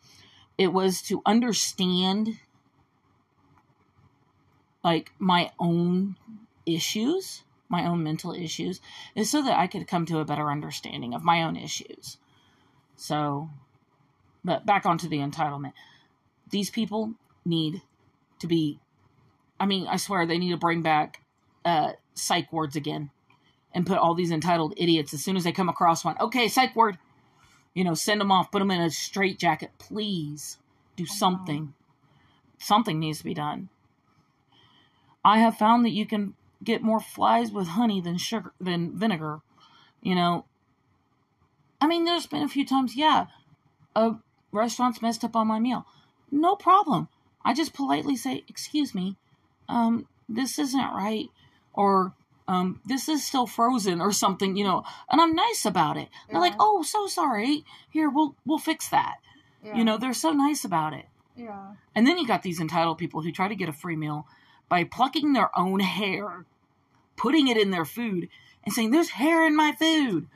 It 0.58 0.68
was 0.68 1.02
to 1.04 1.22
understand 1.26 2.40
like 4.86 5.12
my 5.18 5.52
own 5.60 6.16
issues, 6.68 7.44
my 7.68 7.88
own 7.88 8.04
mental 8.04 8.34
issues, 8.34 8.80
is 9.16 9.32
so 9.32 9.42
that 9.42 9.58
I 9.58 9.66
could 9.66 9.88
come 9.88 10.06
to 10.06 10.20
a 10.20 10.26
better 10.26 10.52
understanding 10.52 11.16
of 11.16 11.24
my 11.24 11.42
own 11.42 11.56
issues. 11.56 12.18
So, 12.96 13.50
but 14.44 14.64
back 14.66 14.86
onto 14.86 15.10
the 15.10 15.18
entitlement. 15.18 15.74
These 16.52 16.70
people 16.70 17.16
need 17.44 17.82
to 18.38 18.46
be, 18.46 18.80
I 19.66 19.68
mean, 19.68 19.88
I 19.88 19.98
swear 19.98 20.28
they 20.28 20.38
need 20.38 20.52
to 20.52 20.58
bring 20.58 20.84
back 20.84 21.24
uh, 21.66 21.94
psych 22.14 22.54
wards 22.54 22.76
again 22.76 23.10
and 23.74 23.84
put 23.88 23.98
all 23.98 24.14
these 24.14 24.30
entitled 24.30 24.76
idiots 24.78 25.12
as 25.12 25.24
soon 25.24 25.36
as 25.36 25.44
they 25.44 25.52
come 25.52 25.70
across 25.70 26.06
one. 26.06 26.16
Okay, 26.22 26.48
psych 26.48 26.76
ward. 26.76 27.00
You 27.74 27.84
know, 27.84 27.96
send 27.96 28.22
them 28.22 28.32
off, 28.32 28.52
put 28.52 28.60
them 28.60 28.70
in 28.70 28.80
a 28.80 28.92
straitjacket. 28.92 29.72
Please 29.80 30.60
do 30.96 31.08
something. 31.08 31.74
Something 32.60 33.00
needs 33.00 33.18
to 33.18 33.24
be 33.24 33.34
done. 33.34 33.70
I 35.24 35.40
have 35.40 35.58
found 35.58 35.84
that 35.84 35.94
you 35.94 36.06
can 36.06 36.36
get 36.64 36.84
more 36.84 37.00
flies 37.00 37.52
with 37.52 37.70
honey 37.70 38.00
than 38.00 38.20
sugar 38.20 38.54
than 38.62 38.96
vinegar. 38.96 39.42
You 40.04 40.14
know, 40.14 40.46
I 41.82 41.88
mean, 41.88 42.06
there's 42.06 42.28
been 42.28 42.44
a 42.44 42.48
few 42.48 42.68
times, 42.68 42.96
yeah, 42.96 43.26
a 43.96 44.18
restaurant's 44.52 45.02
messed 45.02 45.24
up 45.24 45.36
on 45.36 45.48
my 45.48 45.60
meal. 45.60 45.88
No 46.30 46.56
problem. 46.56 47.08
I 47.44 47.56
just 47.56 47.74
politely 47.74 48.16
say, 48.16 48.44
"Excuse 48.48 48.94
me, 48.94 49.18
um, 49.70 50.08
this 50.30 50.58
isn't 50.60 50.94
right," 50.94 51.30
or 51.74 52.14
um, 52.48 52.82
"This 52.86 53.08
is 53.10 53.26
still 53.26 53.48
frozen," 53.48 54.02
or 54.02 54.12
something. 54.12 54.56
You 54.56 54.64
know, 54.64 54.84
and 55.10 55.20
I'm 55.22 55.36
nice 55.36 55.66
about 55.66 55.98
it. 55.98 56.10
They're 56.30 56.40
like, 56.42 56.56
"Oh, 56.60 56.84
so 56.84 57.08
sorry. 57.08 57.64
Here, 57.90 58.10
we'll 58.10 58.36
we'll 58.46 58.58
fix 58.60 58.90
that." 58.90 59.16
Yeah. 59.64 59.76
You 59.78 59.84
know, 59.84 59.98
they're 59.98 60.14
so 60.14 60.32
nice 60.32 60.64
about 60.64 60.94
it. 60.94 61.06
Yeah. 61.36 61.74
And 61.96 62.06
then 62.06 62.18
you 62.18 62.28
got 62.28 62.44
these 62.44 62.60
entitled 62.62 62.98
people 62.98 63.22
who 63.22 63.32
try 63.32 63.48
to 63.48 63.56
get 63.56 63.68
a 63.70 63.74
free 63.74 63.96
meal 63.96 64.28
by 64.70 64.84
plucking 64.84 65.34
their 65.34 65.58
own 65.58 65.80
hair, 65.80 66.46
putting 67.18 67.48
it 67.48 67.58
in 67.58 67.72
their 67.72 67.86
food, 67.86 68.30
and 68.64 68.74
saying, 68.74 68.92
There's 68.92 69.10
hair 69.10 69.46
in 69.46 69.56
my 69.56 69.74
food. 69.74 70.28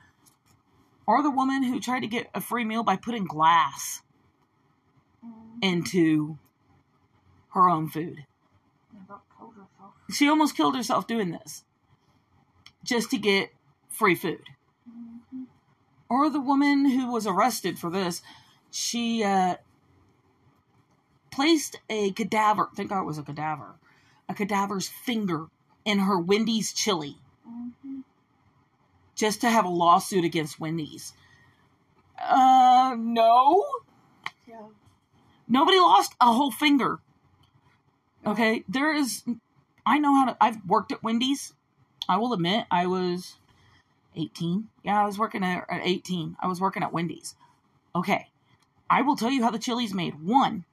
Or 1.06 1.24
the 1.24 1.32
woman 1.32 1.64
who 1.64 1.80
tried 1.80 2.02
to 2.02 2.08
get 2.08 2.30
a 2.36 2.42
free 2.42 2.66
meal 2.66 2.84
by 2.84 2.96
putting 2.96 3.26
glass 3.26 4.02
Mm. 5.26 5.58
into 5.62 6.38
her 7.50 7.70
own 7.70 7.90
food. 7.90 8.26
About 10.10 10.16
killed 10.16 10.16
herself. 10.16 10.18
She 10.18 10.30
almost 10.30 10.58
killed 10.58 10.76
herself 10.76 11.08
doing 11.08 11.32
this 11.32 11.64
just 12.84 13.12
to 13.12 13.18
get 13.18 13.54
free 13.90 14.16
food. 14.16 14.44
Mhm. 14.90 15.48
Or 16.10 16.30
the 16.30 16.42
woman 16.42 16.90
who 16.90 17.12
was 17.12 17.28
arrested 17.28 17.78
for 17.78 17.90
this, 17.90 18.22
she 18.72 19.24
uh, 19.24 19.58
placed 21.32 21.78
a 21.90 22.12
cadaver, 22.12 22.70
thank 22.76 22.90
God 22.90 23.02
it 23.02 23.06
was 23.06 23.18
a 23.18 23.24
cadaver, 23.24 23.76
a 24.28 24.34
cadaver's 24.34 24.90
finger 24.90 25.48
in 25.86 26.00
her 26.00 26.20
Wendy's 26.20 26.74
chili 26.74 27.18
Mhm. 27.48 28.04
just 29.16 29.42
to 29.42 29.50
have 29.50 29.66
a 29.66 29.70
lawsuit 29.70 30.24
against 30.26 30.60
Wendy's. 30.60 31.14
Uh, 32.20 32.96
no. 32.98 33.66
Yeah. 34.48 34.68
Nobody 35.48 35.80
lost 35.80 36.16
a 36.20 36.34
whole 36.34 36.52
finger. 36.52 37.00
Okay, 38.26 38.64
there 38.68 38.94
is. 38.94 39.24
I 39.86 39.98
know 40.00 40.14
how 40.14 40.26
to. 40.26 40.38
I've 40.42 40.58
worked 40.66 40.92
at 40.92 41.04
Wendy's. 41.04 41.54
I 42.08 42.18
will 42.18 42.34
admit, 42.34 42.66
I 42.72 42.88
was 42.88 43.38
18. 44.16 44.68
Yeah, 44.84 45.02
I 45.02 45.06
was 45.06 45.20
working 45.20 45.44
at, 45.44 45.66
at 45.70 45.82
18. 45.84 46.38
I 46.42 46.48
was 46.48 46.60
working 46.60 46.84
at 46.84 46.94
Wendy's. 46.94 47.36
Okay, 47.96 48.28
I 48.90 49.02
will 49.02 49.16
tell 49.16 49.32
you 49.32 49.44
how 49.44 49.52
the 49.52 49.60
chili's 49.60 49.94
made. 49.94 50.24
One, 50.24 50.66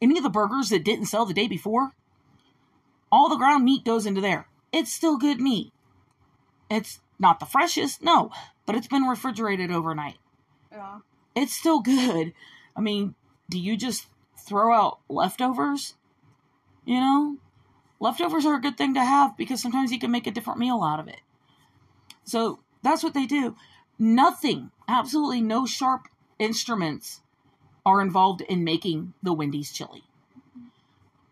any 0.00 0.16
of 0.18 0.24
the 0.24 0.30
burgers 0.30 0.68
that 0.70 0.84
didn't 0.84 1.06
sell 1.06 1.24
the 1.26 1.34
day 1.34 1.46
before, 1.48 1.92
all 3.10 3.28
the 3.28 3.36
ground 3.36 3.64
meat 3.64 3.84
goes 3.84 4.06
into 4.06 4.20
there. 4.20 4.46
It's 4.72 4.92
still 4.92 5.18
good 5.18 5.40
meat. 5.40 5.72
It's 6.70 7.00
not 7.18 7.40
the 7.40 7.46
freshest, 7.46 8.02
no, 8.02 8.30
but 8.66 8.74
it's 8.74 8.86
been 8.88 9.02
refrigerated 9.04 9.70
overnight 9.70 10.16
Yeah. 10.72 10.98
it's 11.36 11.54
still 11.54 11.80
good. 11.80 12.32
I 12.74 12.80
mean, 12.80 13.14
do 13.50 13.58
you 13.58 13.76
just 13.76 14.06
throw 14.38 14.74
out 14.74 14.98
leftovers? 15.08 15.94
You 16.84 17.00
know, 17.00 17.36
leftovers 18.02 18.44
are 18.44 18.56
a 18.56 18.60
good 18.60 18.76
thing 18.76 18.94
to 18.94 19.04
have 19.04 19.36
because 19.36 19.62
sometimes 19.62 19.92
you 19.92 19.98
can 19.98 20.10
make 20.10 20.26
a 20.26 20.32
different 20.32 20.58
meal 20.58 20.82
out 20.82 21.00
of 21.00 21.08
it. 21.08 21.20
So 22.24 22.58
that's 22.82 23.02
what 23.02 23.14
they 23.14 23.26
do. 23.26 23.56
Nothing, 23.98 24.72
absolutely 24.88 25.40
no 25.40 25.66
sharp 25.66 26.08
instruments 26.38 27.20
are 27.86 28.02
involved 28.02 28.40
in 28.42 28.64
making 28.64 29.14
the 29.22 29.32
Wendy's 29.32 29.72
chili. 29.72 30.02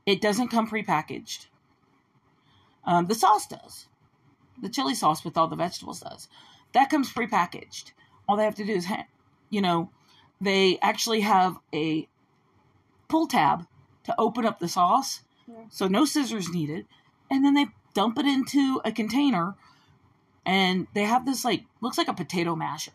It 0.07 0.21
doesn't 0.21 0.49
come 0.49 0.69
prepackaged. 0.69 1.47
Um, 2.85 3.07
the 3.07 3.15
sauce 3.15 3.47
does. 3.47 3.87
The 4.63 4.69
chili 4.69 4.95
sauce 4.95 5.25
with 5.25 5.37
all 5.37 5.49
the 5.49 5.57
vegetables 5.57 6.01
does. 6.01 6.29
That 6.73 6.91
comes 6.91 7.13
prepackaged. 7.13 7.93
All 8.29 8.37
they 8.37 8.45
have 8.45 8.55
to 8.57 8.65
do 8.65 8.73
is, 8.73 8.87
ha- 8.87 9.07
you 9.49 9.61
know, 9.61 9.91
they 10.41 10.79
actually 10.81 11.21
have 11.21 11.57
a 11.75 12.09
pull 13.09 13.27
tab 13.27 13.67
to 14.05 14.15
open 14.19 14.47
up 14.47 14.61
the 14.61 14.69
sauce. 14.69 15.23
Yeah. 15.51 15.65
So 15.71 15.89
no 15.89 16.05
scissors 16.05 16.49
needed. 16.53 16.87
And 17.31 17.45
then 17.45 17.55
they 17.55 17.67
dump 17.95 18.19
it 18.19 18.27
into 18.27 18.81
a 18.85 18.93
container 18.93 19.55
and 20.47 20.87
they 20.95 21.05
have 21.05 21.27
this 21.27 21.45
like 21.45 21.65
looks 21.81 21.99
like 21.99 22.09
a 22.09 22.15
potato 22.15 22.55
masher 22.57 22.93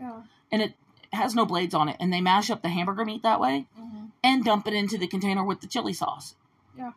Yeah. 0.00 0.22
and 0.50 0.62
it 0.62 0.74
has 1.12 1.34
no 1.34 1.44
blades 1.46 1.74
on 1.74 1.88
it 1.88 1.96
and 2.00 2.12
they 2.12 2.20
mash 2.20 2.50
up 2.50 2.62
the 2.62 2.68
hamburger 2.70 3.04
meat 3.04 3.22
that 3.22 3.40
way 3.40 3.66
hmm 3.78 4.06
and 4.24 4.44
dump 4.44 4.68
it 4.68 4.72
into 4.74 4.96
the 4.96 5.06
container 5.08 5.42
with 5.44 5.60
the 5.60 5.66
chili 5.66 5.92
sauce. 5.92 6.36
Yeah. 6.78 6.92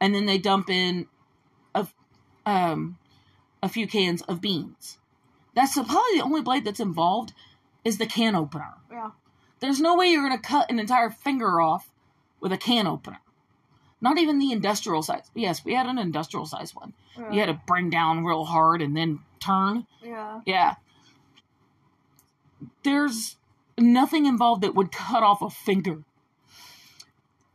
And 0.00 0.14
then 0.14 0.24
they 0.24 0.38
dump 0.38 0.70
in 0.70 1.06
a 1.74 1.86
um 2.46 2.96
a 3.62 3.68
few 3.68 3.86
cans 3.86 4.22
of 4.22 4.40
beans. 4.40 4.96
That's 5.54 5.74
probably 5.74 6.16
the 6.16 6.22
only 6.22 6.40
blade 6.42 6.64
that's 6.64 6.80
involved 6.80 7.32
is 7.84 7.98
the 7.98 8.06
can 8.06 8.34
opener. 8.34 8.74
Yeah. 8.90 9.10
There's 9.60 9.80
no 9.80 9.96
way 9.96 10.06
you're 10.06 10.26
going 10.26 10.38
to 10.40 10.48
cut 10.48 10.70
an 10.70 10.78
entire 10.78 11.10
finger 11.10 11.60
off 11.60 11.90
with 12.40 12.52
a 12.52 12.58
can 12.58 12.86
opener. 12.86 13.20
Not 14.00 14.18
even 14.18 14.38
the 14.38 14.52
industrial 14.52 15.02
size. 15.02 15.30
Yes, 15.34 15.64
we 15.64 15.74
had 15.74 15.86
an 15.86 15.98
industrial 15.98 16.46
size 16.46 16.74
one. 16.74 16.92
Yeah. 17.16 17.32
You 17.32 17.40
had 17.40 17.46
to 17.46 17.60
bring 17.66 17.90
down 17.90 18.24
real 18.24 18.44
hard 18.44 18.82
and 18.82 18.96
then 18.96 19.20
turn. 19.40 19.86
Yeah. 20.02 20.40
Yeah. 20.44 20.74
There's 22.82 23.36
nothing 23.78 24.26
involved 24.26 24.62
that 24.62 24.74
would 24.74 24.92
cut 24.92 25.22
off 25.22 25.42
a 25.42 25.50
finger. 25.50 26.02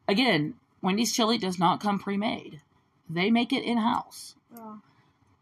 Again, 0.07 0.55
Wendy's 0.81 1.13
chili 1.13 1.37
does 1.37 1.59
not 1.59 1.79
come 1.79 1.99
pre 1.99 2.17
made, 2.17 2.61
they 3.09 3.29
make 3.29 3.53
it 3.53 3.63
in 3.63 3.77
house. 3.77 4.35
Yeah. 4.53 4.77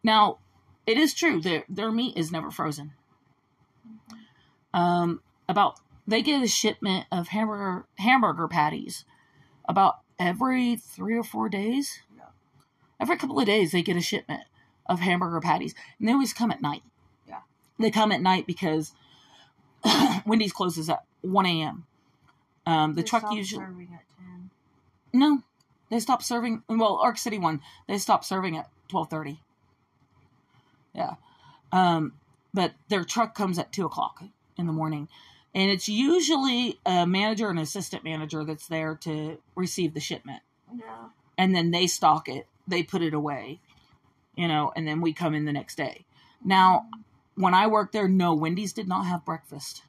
Now, 0.03 0.37
it 0.85 0.97
is 0.97 1.13
true 1.13 1.41
that 1.41 1.65
their 1.69 1.91
meat 1.91 2.17
is 2.17 2.31
never 2.31 2.51
frozen. 2.51 2.93
Um, 4.73 5.21
about 5.47 5.79
they 6.07 6.21
get 6.21 6.43
a 6.43 6.47
shipment 6.47 7.05
of 7.11 7.29
hamburger 7.29 7.85
hamburger 7.97 8.47
patties 8.47 9.05
about 9.67 9.99
every 10.19 10.75
three 10.75 11.17
or 11.17 11.23
four 11.23 11.49
days. 11.49 11.99
Yeah. 12.15 12.23
Every 12.99 13.17
couple 13.17 13.39
of 13.39 13.45
days, 13.45 13.71
they 13.71 13.81
get 13.81 13.95
a 13.97 14.01
shipment 14.01 14.41
of 14.85 14.99
hamburger 14.99 15.39
patties, 15.39 15.73
and 15.99 16.07
they 16.07 16.11
always 16.13 16.33
come 16.33 16.51
at 16.51 16.61
night. 16.61 16.83
Yeah. 17.27 17.39
they 17.79 17.91
come 17.91 18.11
at 18.11 18.21
night 18.21 18.45
because 18.47 18.91
Wendy's 20.25 20.53
closes 20.53 20.89
at 20.89 21.03
one 21.21 21.45
a.m. 21.45 21.85
Um, 22.65 22.93
the 22.93 23.01
They 23.01 23.07
truck 23.07 23.31
usually 23.33 23.63
serving 23.63 23.89
at 23.93 24.03
ten. 24.17 24.49
no, 25.13 25.43
they 25.89 25.99
stop 25.99 26.21
serving. 26.21 26.63
Well, 26.67 26.99
Ark 27.01 27.17
City 27.17 27.39
one, 27.39 27.61
they 27.87 27.97
stop 27.97 28.23
serving 28.23 28.57
at 28.57 28.69
twelve 28.87 29.09
thirty. 29.09 29.39
Yeah, 30.93 31.15
um, 31.71 32.13
but 32.53 32.73
their 32.89 33.03
truck 33.03 33.35
comes 33.35 33.57
at 33.59 33.71
two 33.71 33.85
o'clock 33.85 34.23
in 34.57 34.65
the 34.67 34.73
morning, 34.73 35.07
and 35.55 35.69
it's 35.71 35.87
usually 35.89 36.79
a 36.85 37.05
manager 37.07 37.49
and 37.49 37.59
assistant 37.59 38.03
manager 38.03 38.43
that's 38.43 38.67
there 38.67 38.95
to 39.01 39.37
receive 39.55 39.93
the 39.93 39.99
shipment, 39.99 40.41
Yeah. 40.73 41.09
and 41.37 41.55
then 41.55 41.71
they 41.71 41.87
stock 41.87 42.27
it, 42.29 42.47
they 42.67 42.83
put 42.83 43.01
it 43.01 43.13
away, 43.13 43.59
you 44.35 44.47
know, 44.47 44.71
and 44.75 44.87
then 44.87 45.01
we 45.01 45.13
come 45.13 45.33
in 45.33 45.45
the 45.45 45.53
next 45.53 45.75
day. 45.75 46.05
Now, 46.43 46.87
when 47.35 47.53
I 47.53 47.67
worked 47.67 47.93
there, 47.93 48.07
no, 48.07 48.33
Wendy's 48.33 48.73
did 48.73 48.87
not 48.87 49.05
have 49.05 49.25
breakfast. 49.25 49.83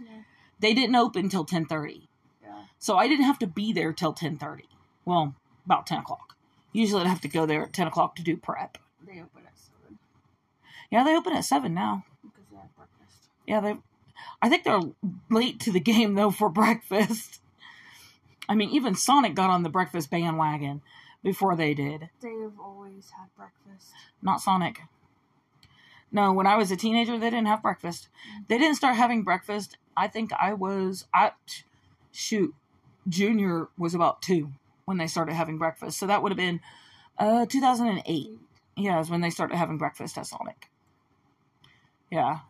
Yeah. 0.00 0.22
They 0.60 0.74
didn't 0.74 0.96
open 0.96 1.28
till 1.28 1.44
ten 1.44 1.64
thirty. 1.66 2.08
Yeah. 2.42 2.64
So 2.78 2.96
I 2.96 3.08
didn't 3.08 3.24
have 3.26 3.38
to 3.40 3.46
be 3.46 3.72
there 3.72 3.92
till 3.92 4.12
ten 4.12 4.36
thirty. 4.38 4.68
Well, 5.04 5.34
about 5.66 5.86
ten 5.86 5.98
o'clock. 5.98 6.36
Usually 6.72 7.02
I'd 7.02 7.06
have 7.08 7.20
to 7.22 7.28
go 7.28 7.46
there 7.46 7.62
at 7.64 7.72
ten 7.72 7.86
o'clock 7.86 8.14
to 8.16 8.22
do 8.22 8.36
prep. 8.36 8.78
They 9.04 9.20
open 9.20 9.42
at 9.46 9.58
seven 9.58 9.98
Yeah, 10.90 11.04
they 11.04 11.16
open 11.16 11.32
at 11.34 11.44
seven 11.44 11.74
now. 11.74 12.04
because 12.22 12.44
they 12.50 12.56
have 12.56 12.76
breakfast. 12.76 13.28
Yeah, 13.46 13.60
they. 13.60 13.76
I 14.42 14.48
think 14.48 14.64
they're 14.64 14.80
late 15.30 15.60
to 15.60 15.72
the 15.72 15.80
game 15.80 16.14
though 16.14 16.32
for 16.32 16.48
breakfast. 16.48 17.40
I 18.48 18.56
mean, 18.56 18.70
even 18.70 18.96
Sonic 18.96 19.34
got 19.34 19.50
on 19.50 19.62
the 19.62 19.70
breakfast 19.70 20.10
bandwagon 20.10 20.82
before 21.22 21.54
they 21.54 21.74
did. 21.74 22.10
They 22.20 22.34
have 22.42 22.58
always 22.60 23.10
had 23.16 23.28
breakfast. 23.36 23.92
Not 24.20 24.40
Sonic. 24.40 24.80
No, 26.10 26.32
when 26.32 26.46
I 26.46 26.56
was 26.56 26.70
a 26.70 26.76
teenager, 26.76 27.16
they 27.16 27.30
didn't 27.30 27.46
have 27.46 27.62
breakfast. 27.62 28.08
They 28.48 28.58
didn't 28.58 28.76
start 28.76 28.96
having 28.96 29.22
breakfast. 29.22 29.78
I 29.96 30.08
think 30.08 30.32
I 30.34 30.52
was 30.52 31.06
I 31.14 31.32
shoot 32.10 32.54
junior 33.08 33.68
was 33.78 33.94
about 33.94 34.22
two 34.22 34.52
when 34.84 34.98
they 34.98 35.06
started 35.06 35.34
having 35.34 35.56
breakfast. 35.56 35.98
So 35.98 36.06
that 36.06 36.22
would 36.22 36.32
have 36.32 36.36
been 36.36 36.60
uh 37.16 37.46
2008. 37.46 38.38
Yeah, 38.76 39.00
is 39.00 39.08
when 39.08 39.20
they 39.20 39.30
started 39.30 39.56
having 39.56 39.78
breakfast 39.78 40.18
at 40.18 40.26
Sonic. 40.26 40.68
Yeah. 42.10 42.40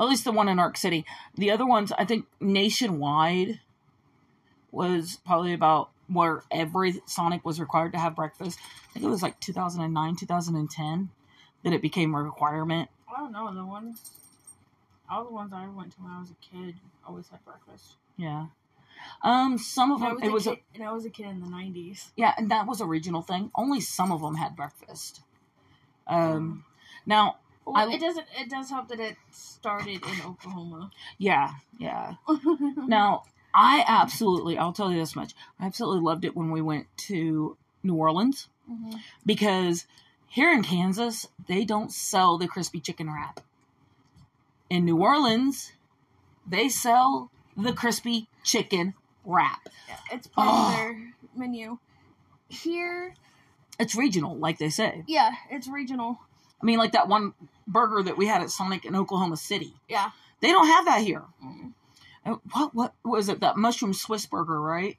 At 0.00 0.08
least 0.08 0.24
the 0.24 0.32
one 0.32 0.48
in 0.48 0.58
Ark 0.58 0.78
City. 0.78 1.04
The 1.36 1.50
other 1.50 1.66
ones, 1.66 1.92
I 1.98 2.06
think 2.06 2.26
nationwide 2.40 3.60
was 4.72 5.18
probably 5.26 5.52
about 5.52 5.90
where 6.08 6.42
every 6.50 7.02
Sonic 7.04 7.44
was 7.44 7.60
required 7.60 7.92
to 7.92 7.98
have 7.98 8.16
breakfast. 8.16 8.58
I 8.88 8.92
think 8.94 9.04
it 9.04 9.10
was 9.10 9.22
like 9.22 9.38
2009, 9.40 10.16
2010 10.16 11.10
that 11.64 11.72
it 11.74 11.82
became 11.82 12.14
a 12.14 12.22
requirement. 12.22 12.88
I 13.14 13.20
don't 13.20 13.32
know 13.32 13.52
the 13.54 13.64
ones. 13.64 14.10
All 15.10 15.24
the 15.24 15.32
ones 15.32 15.52
I 15.52 15.68
went 15.68 15.92
to 15.92 15.98
when 16.02 16.12
I 16.12 16.20
was 16.20 16.30
a 16.30 16.34
kid 16.34 16.76
always 17.06 17.28
had 17.28 17.44
breakfast. 17.44 17.96
Yeah. 18.16 18.46
Um, 19.22 19.58
some 19.58 19.92
of 19.92 20.00
them 20.00 20.14
was 20.14 20.24
it 20.24 20.32
was 20.32 20.44
kid, 20.44 20.52
a, 20.52 20.76
and 20.76 20.84
I 20.88 20.92
was 20.92 21.04
a 21.04 21.10
kid 21.10 21.26
in 21.26 21.40
the 21.40 21.48
nineties. 21.48 22.12
yeah, 22.16 22.34
and 22.36 22.50
that 22.50 22.66
was 22.66 22.80
a 22.80 22.86
regional 22.86 23.22
thing. 23.22 23.50
Only 23.54 23.80
some 23.80 24.12
of 24.12 24.20
them 24.20 24.36
had 24.36 24.56
breakfast. 24.56 25.22
Um, 26.06 26.64
now 27.06 27.36
Well, 27.66 27.76
I- 27.76 27.92
it 27.94 28.00
doesn't. 28.00 28.26
It 28.38 28.48
does 28.50 28.70
help 28.70 28.88
that 28.88 29.00
it 29.00 29.16
started 29.30 30.02
in 30.04 30.22
Oklahoma. 30.26 30.90
yeah, 31.18 31.54
yeah. 31.78 32.14
Now, 32.76 33.24
I 33.54 33.84
absolutely, 33.86 34.58
I'll 34.58 34.72
tell 34.72 34.90
you 34.92 34.98
this 34.98 35.14
much. 35.16 35.34
I 35.58 35.66
absolutely 35.66 36.00
loved 36.00 36.24
it 36.24 36.36
when 36.36 36.50
we 36.50 36.60
went 36.62 36.86
to 37.08 37.56
New 37.82 37.94
Orleans 37.94 38.48
Mhm. 38.70 39.00
because 39.26 39.86
here 40.28 40.52
in 40.52 40.62
Kansas, 40.62 41.26
they 41.48 41.64
don't 41.64 41.92
sell 41.92 42.38
the 42.38 42.46
crispy 42.48 42.80
chicken 42.80 43.10
wrap. 43.10 43.40
In 44.68 44.84
New 44.84 44.98
Orleans, 45.02 45.72
they 46.46 46.68
sell 46.68 47.30
the 47.56 47.72
crispy 47.72 48.28
chicken 48.44 48.94
wrap. 49.24 49.68
Yeah, 49.88 49.96
it's 50.12 50.26
part 50.28 50.48
Oh. 50.50 50.68
of 50.68 50.76
their 50.76 51.12
menu. 51.34 51.78
Here, 52.48 53.14
It's 53.78 53.94
regional, 53.94 54.36
like 54.36 54.58
they 54.58 54.70
say. 54.70 55.04
yeah, 55.06 55.32
it's 55.50 55.66
regional. 55.68 56.20
I 56.60 56.66
mean, 56.66 56.78
like 56.78 56.92
that 56.92 57.08
one 57.08 57.34
burger 57.66 58.02
that 58.02 58.16
we 58.16 58.26
had 58.26 58.42
at 58.42 58.50
Sonic 58.50 58.84
in 58.84 58.94
Oklahoma 58.94 59.36
City. 59.36 59.74
Yeah. 59.88 60.10
They 60.40 60.48
don't 60.48 60.66
have 60.66 60.84
that 60.86 61.02
here. 61.02 61.24
Mm. 61.44 61.72
Uh, 62.24 62.36
What 62.52 62.74
what 62.74 62.94
was 63.04 63.28
it? 63.28 63.40
That 63.40 63.56
mushroom 63.56 63.94
Swiss 63.94 64.26
burger, 64.26 64.60
right? 64.60 64.98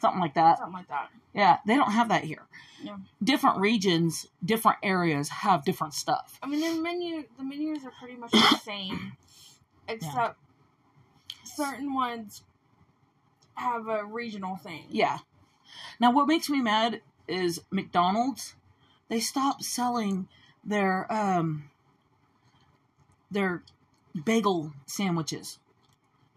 Something 0.00 0.20
like 0.20 0.34
that. 0.34 0.58
Something 0.58 0.74
like 0.74 0.88
that. 0.88 1.10
Yeah, 1.34 1.58
they 1.66 1.74
don't 1.74 1.90
have 1.90 2.08
that 2.08 2.24
here. 2.24 2.46
Yeah. 2.82 2.96
Different 3.22 3.58
regions, 3.58 4.28
different 4.44 4.78
areas 4.82 5.28
have 5.28 5.64
different 5.64 5.94
stuff. 5.94 6.38
I 6.42 6.46
mean, 6.46 6.60
their 6.60 6.80
menu, 6.80 7.24
the 7.36 7.44
menus 7.44 7.84
are 7.84 7.92
pretty 7.98 8.16
much 8.16 8.30
the 8.30 8.60
same, 8.62 9.12
except 9.88 10.38
certain 11.44 11.92
ones 11.94 12.42
have 13.54 13.88
a 13.88 14.04
regional 14.04 14.56
thing. 14.56 14.84
Yeah. 14.90 15.18
Now, 15.98 16.12
what 16.12 16.28
makes 16.28 16.48
me 16.48 16.60
mad 16.60 17.02
is 17.26 17.60
McDonald's. 17.70 18.54
They 19.08 19.20
stopped 19.20 19.64
selling 19.64 20.28
their 20.64 21.10
um 21.12 21.70
their 23.30 23.62
bagel 24.24 24.72
sandwiches 24.86 25.58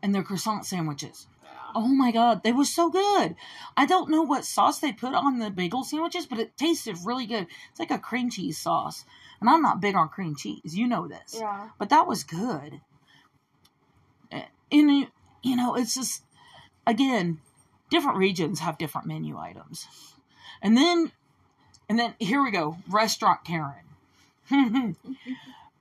and 0.02 0.14
their 0.14 0.24
croissant 0.24 0.66
sandwiches. 0.66 1.28
Oh 1.74 1.88
my 1.88 2.12
god, 2.12 2.44
they 2.44 2.52
were 2.52 2.66
so 2.66 2.90
good. 2.90 3.36
I 3.78 3.86
don't 3.86 4.10
know 4.10 4.24
what 4.24 4.44
sauce 4.44 4.80
they 4.80 4.92
put 4.92 5.14
on 5.14 5.40
the 5.40 5.50
bagel 5.50 5.84
sandwiches, 5.84 6.26
but 6.26 6.40
it 6.40 6.58
tasted 6.58 6.98
really 7.06 7.26
good. 7.26 7.48
It's 7.70 7.80
like 7.80 7.92
a 7.92 8.00
cream 8.00 8.30
cheese 8.30 8.58
sauce. 8.58 9.06
And 9.40 9.50
I'm 9.50 9.62
not 9.62 9.80
big 9.80 9.96
on 9.96 10.10
cream 10.10 10.36
cheese. 10.36 10.76
You 10.78 10.88
know 10.88 11.08
this. 11.08 11.38
Yeah. 11.40 11.70
But 11.80 11.90
that 11.90 12.08
was 12.08 12.24
good. 12.24 12.82
And 14.32 14.46
you 14.92 15.08
you 15.44 15.56
know, 15.56 15.76
it's 15.76 15.96
just 15.96 16.24
again, 16.86 17.40
different 17.90 18.18
regions 18.18 18.60
have 18.60 18.78
different 18.78 19.08
menu 19.08 19.38
items. 19.38 19.88
And 20.62 20.78
then 20.78 21.12
and 21.92 22.00
then 22.00 22.14
here 22.20 22.42
we 22.42 22.52
go, 22.52 22.78
restaurant 22.90 23.42
Karen. 23.44 23.76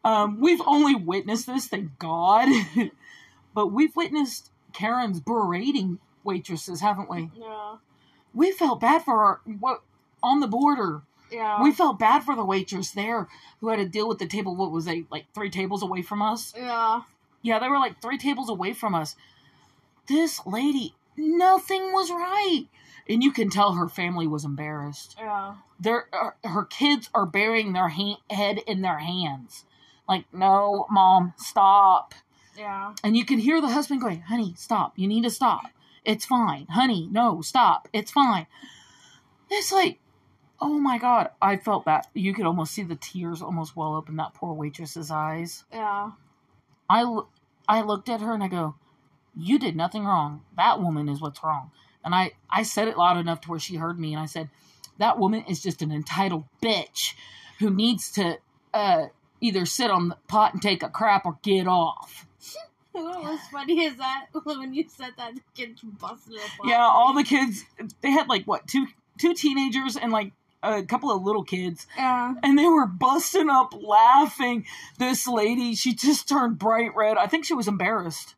um, 0.05 0.41
we've 0.41 0.61
only 0.67 0.97
witnessed 0.97 1.47
this, 1.47 1.69
thank 1.69 2.01
God. 2.01 2.49
but 3.55 3.69
we've 3.69 3.95
witnessed 3.95 4.51
Karen's 4.73 5.21
berating 5.21 6.01
waitresses, 6.25 6.81
haven't 6.81 7.09
we? 7.09 7.31
Yeah. 7.39 7.77
We 8.35 8.51
felt 8.51 8.81
bad 8.81 9.05
for 9.05 9.23
our 9.23 9.41
what 9.61 9.83
on 10.21 10.41
the 10.41 10.49
border. 10.49 11.03
Yeah. 11.31 11.63
We 11.63 11.71
felt 11.71 12.01
bad 12.01 12.25
for 12.25 12.35
the 12.35 12.45
waitress 12.45 12.91
there 12.91 13.29
who 13.61 13.69
had 13.69 13.77
to 13.77 13.87
deal 13.87 14.09
with 14.09 14.19
the 14.19 14.27
table. 14.27 14.57
What 14.57 14.73
was 14.73 14.87
they 14.87 15.05
like 15.13 15.27
three 15.33 15.49
tables 15.49 15.81
away 15.81 16.03
from 16.03 16.23
us? 16.23 16.53
yeah. 16.57 17.03
Yeah, 17.41 17.61
they 17.61 17.69
were 17.69 17.79
like 17.79 18.03
three 18.03 18.19
tables 18.19 18.51
away 18.51 18.73
from 18.73 18.97
us. 18.97 19.15
This 20.09 20.45
lady 20.45 20.97
nothing 21.17 21.93
was 21.93 22.11
right. 22.11 22.67
And 23.09 23.23
you 23.23 23.33
can 23.33 23.51
tell 23.51 23.73
her 23.73 23.89
family 23.89 24.27
was 24.27 24.45
embarrassed. 24.45 25.17
Yeah. 25.19 25.57
Their 25.79 26.07
uh, 26.13 26.49
her 26.49 26.65
kids 26.65 27.11
are 27.15 27.27
burying 27.27 27.73
their 27.73 27.89
ha- 27.89 28.21
head 28.31 28.59
in 28.67 28.83
their 28.83 28.99
hands. 28.99 29.65
Like, 30.09 30.25
no, 30.33 30.87
mom, 30.91 31.35
stop. 31.37 32.15
Yeah. 32.57 32.95
And 33.05 33.17
you 33.17 33.25
can 33.25 33.39
hear 33.39 33.61
the 33.61 33.69
husband 33.69 34.01
going, 34.01 34.23
honey, 34.23 34.55
stop. 34.57 34.93
You 34.97 35.07
need 35.07 35.23
to 35.23 35.31
stop. 35.31 35.67
It's 36.05 36.25
fine. 36.25 36.67
Honey, 36.69 37.09
no, 37.11 37.41
stop. 37.43 37.89
It's 37.93 38.11
fine. 38.11 38.47
It's 39.51 39.71
like, 39.71 39.99
oh 40.61 40.79
my 40.79 40.99
God. 40.99 41.31
I 41.41 41.57
felt 41.57 41.85
that. 41.85 42.09
You 42.15 42.35
could 42.35 42.47
almost 42.47 42.73
see 42.73 42.83
the 42.83 42.97
tears 42.97 43.41
almost 43.41 43.77
well 43.77 43.97
up 43.97 44.09
in 44.09 44.17
that 44.17 44.35
poor 44.35 44.53
waitress's 44.53 45.11
eyes. 45.11 45.65
Yeah. 45.73 46.11
I, 46.89 47.21
I 47.69 47.83
looked 47.83 48.09
at 48.09 48.21
her 48.21 48.35
and 48.35 48.43
I 48.43 48.49
go, 48.49 48.75
you 49.37 49.59
did 49.59 49.77
nothing 49.77 50.05
wrong. 50.05 50.43
That 50.57 50.81
woman 50.81 51.09
is 51.09 51.21
what's 51.21 51.43
wrong. 51.45 51.71
And 52.05 52.15
I, 52.15 52.33
I 52.51 52.63
said 52.63 52.89
it 52.89 52.97
loud 52.97 53.19
enough 53.19 53.41
to 53.43 53.51
where 53.51 53.59
she 53.59 53.77
heard 53.77 53.99
me. 53.99 54.13
And 54.13 54.23
I 54.23 54.27
said, 54.27 54.49
that 54.99 55.19
woman 55.19 55.45
is 55.49 55.63
just 55.63 55.83
an 55.83 55.93
entitled 55.93 56.45
bitch 56.63 57.15
who 57.59 57.71
needs 57.71 58.11
to 58.13 58.39
uh, 58.73 59.07
either 59.41 59.67
sit 59.67 59.91
on 59.91 60.09
the 60.09 60.17
pot 60.29 60.53
and 60.53 60.63
take 60.63 60.83
a 60.83 60.89
crap 60.89 61.27
or 61.27 61.39
get 61.43 61.67
off. 61.67 62.27
What 62.93 63.23
was 63.23 63.39
funny 63.53 63.85
is 63.85 63.97
that 63.99 64.27
when 64.45 64.75
you 64.75 64.85
said 64.89 65.13
that, 65.17 65.37
the 65.37 65.41
kids 65.55 65.81
busted 65.81 66.35
up. 66.35 66.51
Yeah, 66.65 66.83
all 66.83 67.15
the 67.15 67.23
kids 67.23 67.63
they 68.01 68.11
had 68.11 68.27
like 68.29 68.47
what 68.47 68.67
two 68.67 68.85
two 69.17 69.33
teenagers 69.33 69.97
and 69.97 70.11
like 70.11 70.33
a 70.65 70.83
couple 70.83 71.13
of 71.13 71.23
little 71.23 71.45
kids, 71.45 71.87
Yeah. 71.97 72.35
and 72.43 72.59
they 72.59 72.67
were 72.67 72.87
busting 72.87 73.49
up 73.49 73.73
laughing. 73.81 74.67
This 74.99 75.29
lady, 75.29 75.77
she 75.77 75.95
just 75.95 76.29
turned 76.29 76.59
bright 76.59 76.91
red. 76.97 77.17
I 77.17 77.29
think 77.29 77.45
she 77.45 77.55
was 77.55 77.69
embarrassed. 77.69 78.35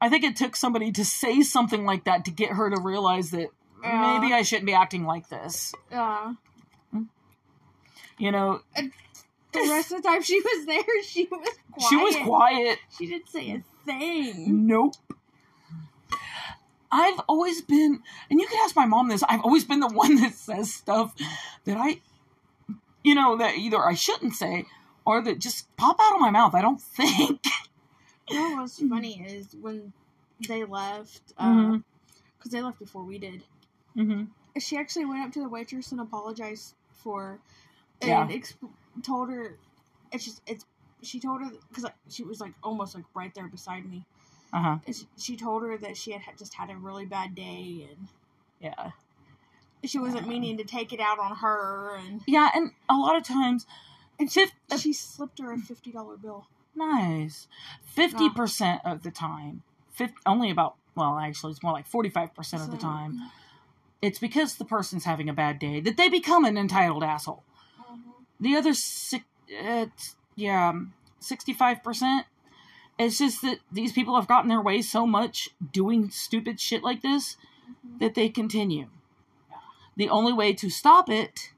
I 0.00 0.08
think 0.08 0.24
it 0.24 0.36
took 0.36 0.56
somebody 0.56 0.92
to 0.92 1.04
say 1.04 1.42
something 1.42 1.84
like 1.84 2.04
that 2.04 2.24
to 2.26 2.30
get 2.30 2.50
her 2.50 2.68
to 2.70 2.80
realize 2.80 3.30
that 3.30 3.48
Yeah. 3.82 4.18
maybe 4.18 4.32
I 4.34 4.42
shouldn't 4.42 4.66
be 4.66 4.74
acting 4.74 5.04
like 5.04 5.28
this. 5.28 5.74
Yeah. 5.90 6.34
You 8.18 8.30
know, 8.30 8.60
The 8.76 8.90
rest 9.70 9.92
of 9.92 10.02
the 10.02 10.08
time 10.08 10.22
she 10.22 10.40
was 10.40 10.66
there, 10.66 11.02
she 11.02 11.24
was 11.30 11.48
quiet. 11.72 11.88
she 11.88 11.96
was 11.96 12.16
quiet. 12.24 12.78
She 12.96 13.06
didn't 13.06 13.28
say 13.28 13.50
a 13.52 13.62
thing. 13.86 14.66
Nope. 14.66 14.94
I've 16.92 17.18
always 17.28 17.60
been, 17.62 18.00
and 18.30 18.40
you 18.40 18.46
can 18.46 18.58
ask 18.64 18.76
my 18.76 18.86
mom 18.86 19.08
this, 19.08 19.24
I've 19.28 19.40
always 19.42 19.64
been 19.64 19.80
the 19.80 19.88
one 19.92 20.16
that 20.16 20.34
says 20.34 20.72
stuff 20.72 21.12
that 21.64 21.76
I, 21.76 22.00
you 23.02 23.14
know, 23.14 23.36
that 23.38 23.56
either 23.56 23.78
I 23.84 23.94
shouldn't 23.94 24.34
say 24.34 24.66
or 25.04 25.20
that 25.22 25.40
just 25.40 25.74
pop 25.76 25.96
out 26.00 26.14
of 26.14 26.20
my 26.20 26.30
mouth. 26.30 26.54
I 26.54 26.62
don't 26.62 26.80
think. 26.80 27.40
You 28.30 28.36
know 28.36 28.56
what's 28.60 28.78
funny 28.88 29.20
is 29.26 29.54
when 29.60 29.92
they 30.48 30.64
left, 30.64 31.28
because 31.28 31.44
Mhm. 31.44 31.84
they 32.50 32.62
left 32.62 32.78
before 32.78 33.04
we 33.04 33.18
did. 33.18 33.44
Mm-hmm. 33.96 34.24
She 34.60 34.76
actually 34.76 35.04
went 35.04 35.24
up 35.24 35.32
to 35.32 35.40
the 35.40 35.48
waitress 35.48 35.92
and 35.92 36.00
apologized 36.00 36.74
for, 36.92 37.38
and 38.00 38.10
Yeah. 38.10 38.26
exp- 38.28 38.70
told 39.02 39.30
her, 39.30 39.58
it's 40.12 40.24
just 40.24 40.42
it's. 40.46 40.64
She 41.02 41.20
told 41.20 41.42
her 41.42 41.50
because 41.68 41.84
she 42.08 42.22
was 42.24 42.40
like 42.40 42.54
almost 42.62 42.94
like 42.94 43.04
right 43.14 43.34
there 43.34 43.46
beside 43.46 43.84
me. 43.84 44.06
Uh 44.54 44.60
huh. 44.62 44.78
She, 44.90 45.06
she 45.18 45.36
told 45.36 45.62
her 45.64 45.76
that 45.78 45.96
she 45.98 46.12
had 46.12 46.38
just 46.38 46.54
had 46.54 46.70
a 46.70 46.76
really 46.76 47.04
bad 47.04 47.34
day 47.34 47.88
and 47.90 48.08
Yeah. 48.60 48.92
she 49.84 49.98
wasn't 49.98 50.26
meaning 50.26 50.56
to 50.56 50.64
take 50.64 50.92
it 50.94 51.00
out 51.00 51.18
on 51.18 51.36
her 51.36 51.96
and 51.96 52.22
Yeah, 52.26 52.50
and 52.54 52.72
a 52.88 52.96
lot 52.96 53.16
of 53.16 53.22
times, 53.22 53.66
and 54.18 54.32
she, 54.32 54.46
she 54.78 54.94
slipped 54.94 55.40
her 55.40 55.52
a 55.52 55.58
fifty 55.58 55.92
dollar 55.92 56.16
bill. 56.16 56.46
Nice. 56.74 57.48
50% 57.96 58.80
of 58.84 59.02
the 59.02 59.10
time, 59.10 59.62
50, 59.92 60.14
only 60.26 60.50
about, 60.50 60.76
well, 60.94 61.18
actually, 61.18 61.52
it's 61.52 61.62
more 61.62 61.72
like 61.72 61.88
45% 61.88 62.62
of 62.64 62.70
the 62.70 62.76
time, 62.76 63.30
it's 64.02 64.18
because 64.18 64.56
the 64.56 64.64
person's 64.64 65.04
having 65.04 65.28
a 65.28 65.32
bad 65.32 65.58
day 65.58 65.80
that 65.80 65.96
they 65.96 66.08
become 66.08 66.44
an 66.44 66.58
entitled 66.58 67.02
asshole. 67.02 67.42
Mhm. 67.80 68.02
The 68.40 68.56
other 68.56 68.74
six, 68.74 69.24
it's, 69.48 70.16
yeah, 70.36 70.72
sixty-five 71.20 71.82
percent. 71.82 72.26
It's 72.98 73.18
just 73.18 73.40
that 73.42 73.60
these 73.72 73.92
people 73.92 74.14
have 74.16 74.28
gotten 74.28 74.48
their 74.48 74.60
way 74.60 74.82
so 74.82 75.06
much 75.06 75.48
doing 75.72 76.10
stupid 76.10 76.60
shit 76.60 76.82
like 76.82 77.00
this 77.02 77.36
Mhm. 77.86 77.98
that 78.00 78.14
they 78.14 78.28
continue. 78.28 78.88
The 79.96 80.08
only 80.10 80.32
way 80.32 80.52
to 80.52 80.68
stop 80.68 81.08
it 81.08 81.52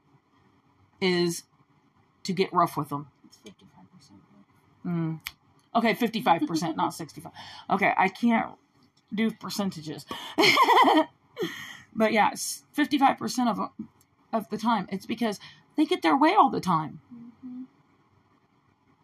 is 1.00 1.44
to 2.22 2.33
get 2.33 2.52
rough 2.52 2.76
with 2.76 2.90
them. 2.90 3.09
It's 3.24 3.38
fifty 3.38 3.66
five 3.74 3.90
percent. 3.92 4.20
Mm. 4.87 5.20
Okay, 5.75 5.94
fifty-five 5.94 6.46
percent, 6.46 6.77
not 6.77 6.94
sixty-five. 6.94 7.33
Okay, 7.70 7.92
I 7.96 8.09
can't 8.09 8.53
do 9.14 9.31
percentages, 9.31 10.07
but 11.94 12.12
yeah, 12.12 12.31
fifty-five 12.72 13.18
percent 13.18 13.49
of 13.49 13.59
of 14.33 14.49
the 14.51 14.59
time, 14.59 14.87
it's 14.90 15.07
because 15.07 15.38
they 15.77 15.85
get 15.85 16.03
their 16.03 16.16
way 16.16 16.35
all 16.35 16.51
the 16.51 16.61
time. 16.61 17.01
Mm-hmm. 17.14 17.62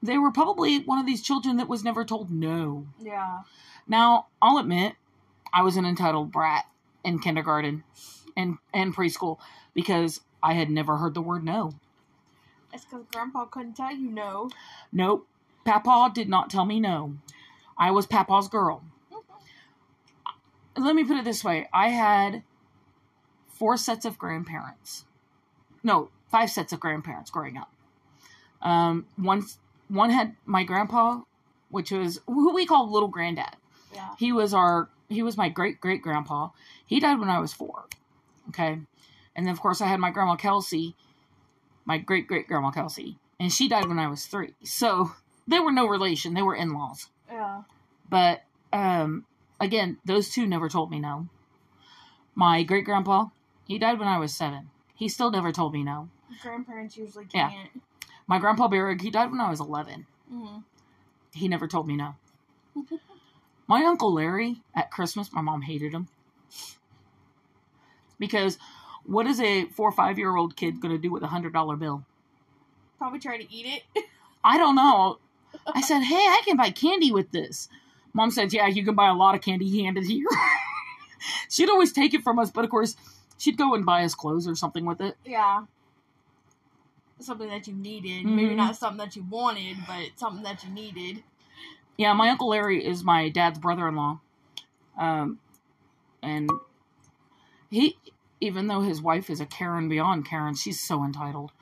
they 0.02 0.18
were 0.18 0.32
probably 0.32 0.78
one 0.80 0.98
of 0.98 1.06
these 1.06 1.22
children 1.22 1.56
that 1.56 1.68
was 1.68 1.84
never 1.84 2.04
told 2.04 2.30
no. 2.30 2.86
Yeah. 3.00 3.40
Now, 3.86 4.26
I'll 4.40 4.58
admit, 4.58 4.94
I 5.52 5.62
was 5.62 5.76
an 5.76 5.84
entitled 5.84 6.32
brat 6.32 6.64
in 7.04 7.18
kindergarten 7.18 7.84
and, 8.36 8.58
and 8.72 8.94
preschool 8.94 9.38
because 9.74 10.20
I 10.42 10.54
had 10.54 10.70
never 10.70 10.96
heard 10.96 11.14
the 11.14 11.20
word 11.22 11.44
no. 11.44 11.72
It's 12.72 12.84
because 12.84 13.04
Grandpa 13.12 13.44
couldn't 13.46 13.74
tell 13.76 13.94
you 13.94 14.10
no. 14.10 14.50
Nope. 14.92 15.26
Papa 15.64 16.10
did 16.14 16.28
not 16.28 16.50
tell 16.50 16.64
me 16.64 16.80
no. 16.80 17.16
I 17.78 17.90
was 17.90 18.06
Papa's 18.06 18.48
girl. 18.48 18.82
Let 20.76 20.94
me 20.94 21.04
put 21.04 21.18
it 21.18 21.24
this 21.24 21.44
way 21.44 21.68
I 21.72 21.88
had 21.88 22.42
four 23.48 23.76
sets 23.76 24.04
of 24.04 24.18
grandparents. 24.18 25.04
No, 25.82 26.10
five 26.30 26.50
sets 26.50 26.72
of 26.72 26.80
grandparents 26.80 27.30
growing 27.30 27.56
up. 27.56 27.70
Um, 28.62 29.06
one, 29.16 29.44
one 29.88 30.10
had 30.10 30.36
my 30.46 30.64
grandpa, 30.64 31.20
which 31.70 31.90
was 31.90 32.20
who 32.26 32.54
we 32.54 32.66
call 32.66 32.90
little 32.90 33.08
granddad. 33.08 33.56
Yeah. 33.92 34.10
He 34.18 34.32
was 34.32 34.54
our 34.54 34.88
he 35.08 35.22
was 35.22 35.36
my 35.36 35.48
great 35.48 35.80
great 35.80 36.02
grandpa. 36.02 36.48
He 36.86 37.00
died 37.00 37.18
when 37.18 37.28
I 37.28 37.38
was 37.38 37.52
four. 37.52 37.84
Okay. 38.48 38.78
And 39.36 39.46
then 39.46 39.52
of 39.52 39.60
course 39.60 39.80
I 39.80 39.86
had 39.86 40.00
my 40.00 40.10
grandma 40.10 40.36
Kelsey, 40.36 40.94
my 41.84 41.98
great 41.98 42.26
great 42.26 42.48
grandma 42.48 42.70
Kelsey, 42.70 43.18
and 43.38 43.52
she 43.52 43.68
died 43.68 43.88
when 43.88 43.98
I 43.98 44.08
was 44.08 44.26
three. 44.26 44.54
So 44.62 45.12
they 45.46 45.60
were 45.60 45.72
no 45.72 45.86
relation, 45.86 46.34
they 46.34 46.42
were 46.42 46.54
in 46.54 46.72
laws. 46.72 47.08
Yeah. 47.30 47.62
But 48.08 48.42
um 48.72 49.24
again, 49.60 49.98
those 50.04 50.30
two 50.30 50.46
never 50.46 50.68
told 50.68 50.90
me 50.90 51.00
no. 51.00 51.28
My 52.34 52.62
great 52.62 52.84
grandpa, 52.84 53.26
he 53.66 53.78
died 53.78 53.98
when 53.98 54.08
I 54.08 54.18
was 54.18 54.34
seven. 54.34 54.70
He 54.94 55.08
still 55.08 55.30
never 55.30 55.52
told 55.52 55.72
me 55.72 55.82
no. 55.82 56.08
Grandparents 56.42 56.96
usually 56.96 57.26
can't. 57.26 57.52
Yeah. 57.52 57.80
My 58.26 58.38
grandpa 58.38 58.68
Barrick, 58.68 59.00
he 59.02 59.10
died 59.10 59.30
when 59.30 59.40
I 59.40 59.50
was 59.50 59.60
eleven. 59.60 60.06
Mm-hmm. 60.32 60.60
He 61.34 61.48
never 61.48 61.66
told 61.66 61.86
me 61.86 61.96
no. 61.96 62.14
My 63.66 63.84
uncle 63.84 64.12
Larry 64.12 64.62
at 64.74 64.90
Christmas, 64.90 65.32
my 65.32 65.40
mom 65.40 65.62
hated 65.62 65.92
him. 65.92 66.08
Because 68.18 68.58
what 69.04 69.26
is 69.26 69.40
a 69.40 69.66
four 69.66 69.88
or 69.88 69.92
five 69.92 70.18
year 70.18 70.36
old 70.36 70.56
kid 70.56 70.80
going 70.80 70.94
to 70.94 71.00
do 71.00 71.10
with 71.10 71.22
a 71.22 71.28
hundred 71.28 71.52
dollar 71.52 71.76
bill? 71.76 72.04
Probably 72.98 73.18
try 73.18 73.36
to 73.36 73.52
eat 73.52 73.82
it. 73.94 74.04
I 74.44 74.58
don't 74.58 74.74
know. 74.76 75.18
I 75.74 75.80
said, 75.80 76.00
hey, 76.02 76.14
I 76.14 76.42
can 76.44 76.56
buy 76.56 76.70
candy 76.70 77.12
with 77.12 77.30
this. 77.30 77.68
Mom 78.14 78.30
said, 78.30 78.52
yeah, 78.52 78.66
you 78.66 78.84
can 78.84 78.94
buy 78.94 79.08
a 79.08 79.14
lot 79.14 79.34
of 79.34 79.40
candy. 79.40 79.82
Handed 79.82 80.04
here. 80.04 80.26
she'd 81.48 81.70
always 81.70 81.92
take 81.92 82.14
it 82.14 82.22
from 82.22 82.38
us, 82.38 82.50
but 82.50 82.64
of 82.64 82.70
course, 82.70 82.96
she'd 83.38 83.56
go 83.56 83.74
and 83.74 83.86
buy 83.86 84.04
us 84.04 84.14
clothes 84.14 84.46
or 84.46 84.54
something 84.54 84.84
with 84.84 85.00
it. 85.00 85.16
yeah. 85.24 85.64
Something 87.20 87.48
that 87.50 87.68
you 87.68 87.74
needed. 87.74 88.26
Maybe 88.26 88.52
Mhm. 88.52 88.56
not 88.56 88.76
something 88.76 88.98
that 88.98 89.14
you 89.14 89.22
wanted, 89.22 89.76
but 89.86 90.10
something 90.16 90.42
that 90.42 90.64
you 90.64 90.70
needed. 90.70 91.22
Yeah, 91.96 92.14
my 92.14 92.30
uncle 92.30 92.48
Larry 92.48 92.84
is 92.84 93.04
my 93.04 93.28
dad's 93.28 93.60
brother-in-law, 93.60 94.18
um, 94.98 95.38
and 96.20 96.50
he, 97.70 97.96
even 98.40 98.66
though 98.66 98.80
his 98.80 99.00
wife 99.00 99.30
is 99.30 99.40
a 99.40 99.46
Karen 99.46 99.88
beyond 99.88 100.26
Karen, 100.26 100.54
she's 100.56 100.80
so 100.80 101.04
entitled. 101.04 101.52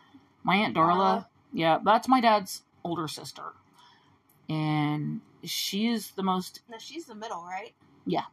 My 0.43 0.57
aunt 0.57 0.75
Darla, 0.75 0.97
Darla. 0.97 1.27
yeah, 1.53 1.79
that's 1.85 2.09
my 2.09 2.21
dad's 2.23 2.63
older 2.83 3.07
sister, 3.09 3.53
and 4.51 5.21
she 5.45 5.87
is 5.87 6.11
the 6.11 6.23
most. 6.25 6.61
Now 6.69 6.79
she's 6.79 7.07
the 7.07 7.15
middle, 7.15 7.43
right? 7.45 7.73
Yeah. 8.05 8.25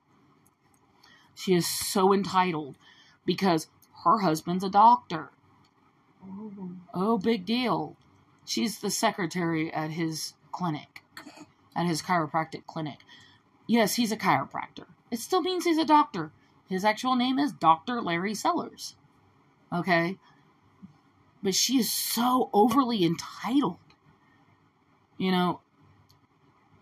She 1.36 1.54
is 1.54 1.68
so 1.68 2.12
entitled 2.12 2.76
because 3.26 3.68
her 4.04 4.20
husband's 4.20 4.64
a 4.64 4.70
doctor. 4.70 5.30
Ooh. 6.28 6.78
Oh, 6.94 7.20
big 7.20 7.46
deal. 7.46 7.96
She's 8.46 8.80
the 8.80 8.90
secretary 8.90 9.72
at 9.72 9.92
his 9.92 10.34
clinic, 10.52 11.04
at 11.76 11.86
his 11.86 12.02
chiropractic 12.02 12.66
clinic. 12.66 13.00
Yes, 13.68 13.96
he's 13.96 14.12
a 14.12 14.18
chiropractor. 14.18 14.86
It 15.12 15.20
still 15.20 15.42
means 15.42 15.66
he's 15.66 15.78
a 15.78 15.86
doctor. 15.86 16.32
His 16.68 16.84
actual 16.84 17.16
name 17.16 17.38
is 17.38 17.52
Dr. 17.52 18.02
Larry 18.02 18.34
Sellers. 18.34 18.96
Okay? 19.72 20.18
But 21.44 21.54
she 21.54 21.78
is 21.78 21.92
so 21.92 22.50
overly 22.54 23.06
entitled. 23.06 23.78
You 25.18 25.32
know, 25.32 25.62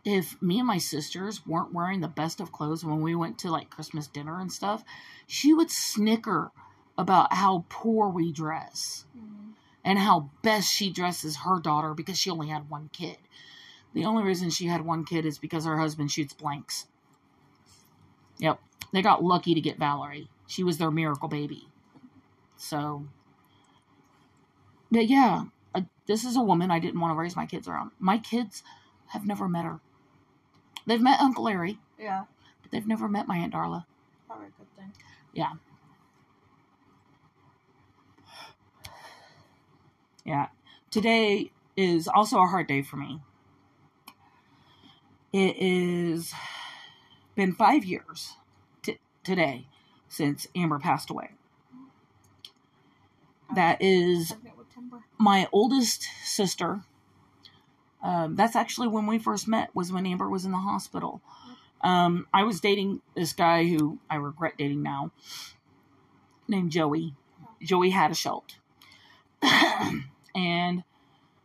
if 0.06 0.40
me 0.42 0.60
and 0.60 0.68
my 0.68 0.78
sisters 0.78 1.46
weren't 1.48 1.74
wearing 1.74 2.00
the 2.00 2.08
best 2.08 2.40
of 2.40 2.52
clothes 2.52 2.86
when 2.86 3.02
we 3.02 3.16
went 3.16 3.40
to 3.40 3.50
like 3.52 3.70
Christmas 3.72 4.08
dinner 4.08 4.40
and 4.40 4.52
stuff, 4.52 4.84
she 5.28 5.54
would 5.54 5.72
snicker 5.72 6.52
about 6.98 7.34
how 7.34 7.66
poor 7.70 8.08
we 8.08 8.32
dress 8.32 9.06
Mm. 9.18 9.54
and 9.84 10.00
how 10.00 10.30
best 10.44 10.72
she 10.72 10.90
dresses 10.92 11.38
her 11.38 11.60
daughter 11.60 11.94
because 11.94 12.18
she 12.18 12.30
only 12.30 12.48
had 12.48 12.70
one 12.70 12.90
kid. 12.94 13.18
The 13.94 14.06
only 14.06 14.24
reason 14.24 14.50
she 14.50 14.68
had 14.68 14.86
one 14.86 15.06
kid 15.06 15.26
is 15.26 15.38
because 15.40 15.66
her 15.66 15.78
husband 15.80 16.12
shoots 16.12 16.34
blanks. 16.34 16.88
Yep. 18.40 18.60
They 18.94 19.02
got 19.02 19.24
lucky 19.24 19.54
to 19.54 19.62
get 19.62 19.78
Valerie. 19.80 20.30
She 20.48 20.64
was 20.64 20.78
their 20.78 20.92
miracle 20.92 21.28
baby. 21.28 21.68
So, 22.58 23.08
but 24.92 25.08
yeah, 25.08 25.46
this 26.08 26.24
is 26.24 26.36
a 26.36 26.42
woman 26.42 26.72
I 26.72 26.80
didn't 26.80 27.00
want 27.00 27.12
to 27.14 27.20
raise 27.20 27.36
my 27.36 27.46
kids 27.46 27.68
around. 27.68 27.92
My 28.00 28.18
kids 28.18 28.64
have 29.08 29.26
never 29.26 29.48
met 29.50 29.66
her. 29.66 29.80
They've 30.86 31.02
met 31.02 31.20
Uncle 31.20 31.44
Larry, 31.46 31.80
Yeah. 31.98 32.26
but 32.62 32.72
they've 32.72 32.86
never 32.88 33.08
met 33.08 33.28
my 33.28 33.38
Aunt 33.38 33.54
Darla. 33.54 33.86
Probably 34.28 34.48
a 34.48 34.50
good 34.52 34.76
thing. 34.76 34.92
Yeah. 35.34 35.54
Yeah. 40.24 40.48
Today 40.92 41.52
is 41.78 42.08
also 42.08 42.42
a 42.42 42.48
hard 42.48 42.68
day 42.68 42.82
for 42.82 42.98
me. 42.98 43.22
It 45.34 45.58
is 45.58 46.34
been 47.36 47.54
five 47.54 47.84
years 47.84 48.38
t- 48.82 49.00
today 49.24 49.68
since 50.08 50.48
Amber 50.56 50.80
passed 50.80 51.10
away. 51.10 51.32
That 53.54 53.82
is 53.82 54.32
Pregnant 54.32 54.58
with 54.58 54.74
Timber. 54.74 55.04
my 55.18 55.48
oldest 55.52 56.08
sister. 56.24 56.84
Um, 58.06 58.36
that's 58.36 58.56
actually 58.56 58.88
when 58.88 59.08
we 59.08 59.18
first 59.18 59.48
met. 59.48 59.74
Was 59.74 59.92
when 59.92 60.06
Amber 60.06 60.30
was 60.30 60.46
in 60.46 60.52
the 60.52 60.60
hospital. 60.60 61.22
Um, 61.82 62.28
I 62.34 62.44
was 62.44 62.60
dating 62.60 63.02
this 63.16 63.34
guy 63.34 63.66
who 63.66 63.98
I 64.10 64.16
regret 64.18 64.54
dating 64.58 64.84
now, 64.84 65.12
named 66.48 66.72
Joey. 66.72 67.16
Joey 67.62 67.90
had 67.90 68.12
a 68.12 68.16
Schultz. 68.16 68.56
and 69.42 70.84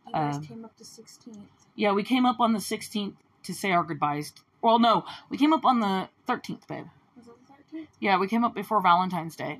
You 0.07 0.13
guys 0.13 0.35
Um, 0.37 0.43
came 0.43 0.65
up 0.65 0.75
to 0.77 0.83
16th. 0.83 1.37
yeah, 1.75 1.91
we 1.93 2.03
came 2.03 2.25
up 2.25 2.39
on 2.39 2.53
the 2.53 2.59
16th 2.59 3.15
to 3.43 3.53
say 3.53 3.71
our 3.71 3.83
goodbyes. 3.83 4.33
Well, 4.61 4.79
no, 4.79 5.05
we 5.29 5.37
came 5.37 5.53
up 5.53 5.65
on 5.65 5.79
the 5.79 6.09
13th, 6.27 6.67
babe. 6.67 6.85
Was 7.17 7.27
it 7.27 7.33
the 7.71 7.77
13th? 7.79 7.87
Yeah, 7.99 8.17
we 8.17 8.27
came 8.27 8.43
up 8.43 8.53
before 8.53 8.81
Valentine's 8.81 9.35
Day. 9.35 9.59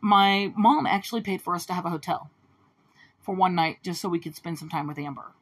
My 0.00 0.52
mom 0.56 0.86
actually 0.86 1.20
paid 1.20 1.40
for 1.42 1.54
us 1.54 1.66
to 1.66 1.72
have 1.72 1.86
a 1.86 1.90
hotel 1.90 2.30
for 3.20 3.34
one 3.34 3.54
night 3.54 3.78
just 3.84 4.00
so 4.00 4.08
we 4.08 4.18
could 4.18 4.34
spend 4.34 4.58
some 4.58 4.68
time 4.68 4.86
with 4.88 4.98
Amber. 4.98 5.32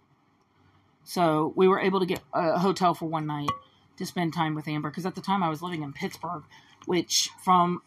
So 1.11 1.53
we 1.57 1.67
were 1.67 1.81
able 1.81 1.99
to 1.99 2.07
get 2.07 2.21
a 2.33 2.57
hotel 2.57 2.95
for 2.95 3.07
one 3.07 3.27
night 3.27 3.51
to 3.97 4.07
spend 4.07 4.33
time 4.33 4.55
with 4.55 4.69
Amber 4.69 4.91
because 4.91 5.05
at 5.05 5.17
the 5.17 5.21
time 5.21 5.43
I 5.43 5.49
was 5.49 5.61
living 5.61 5.83
in 5.83 5.93
Pittsburgh, 5.93 6.45
which 6.87 7.31
from 7.43 7.83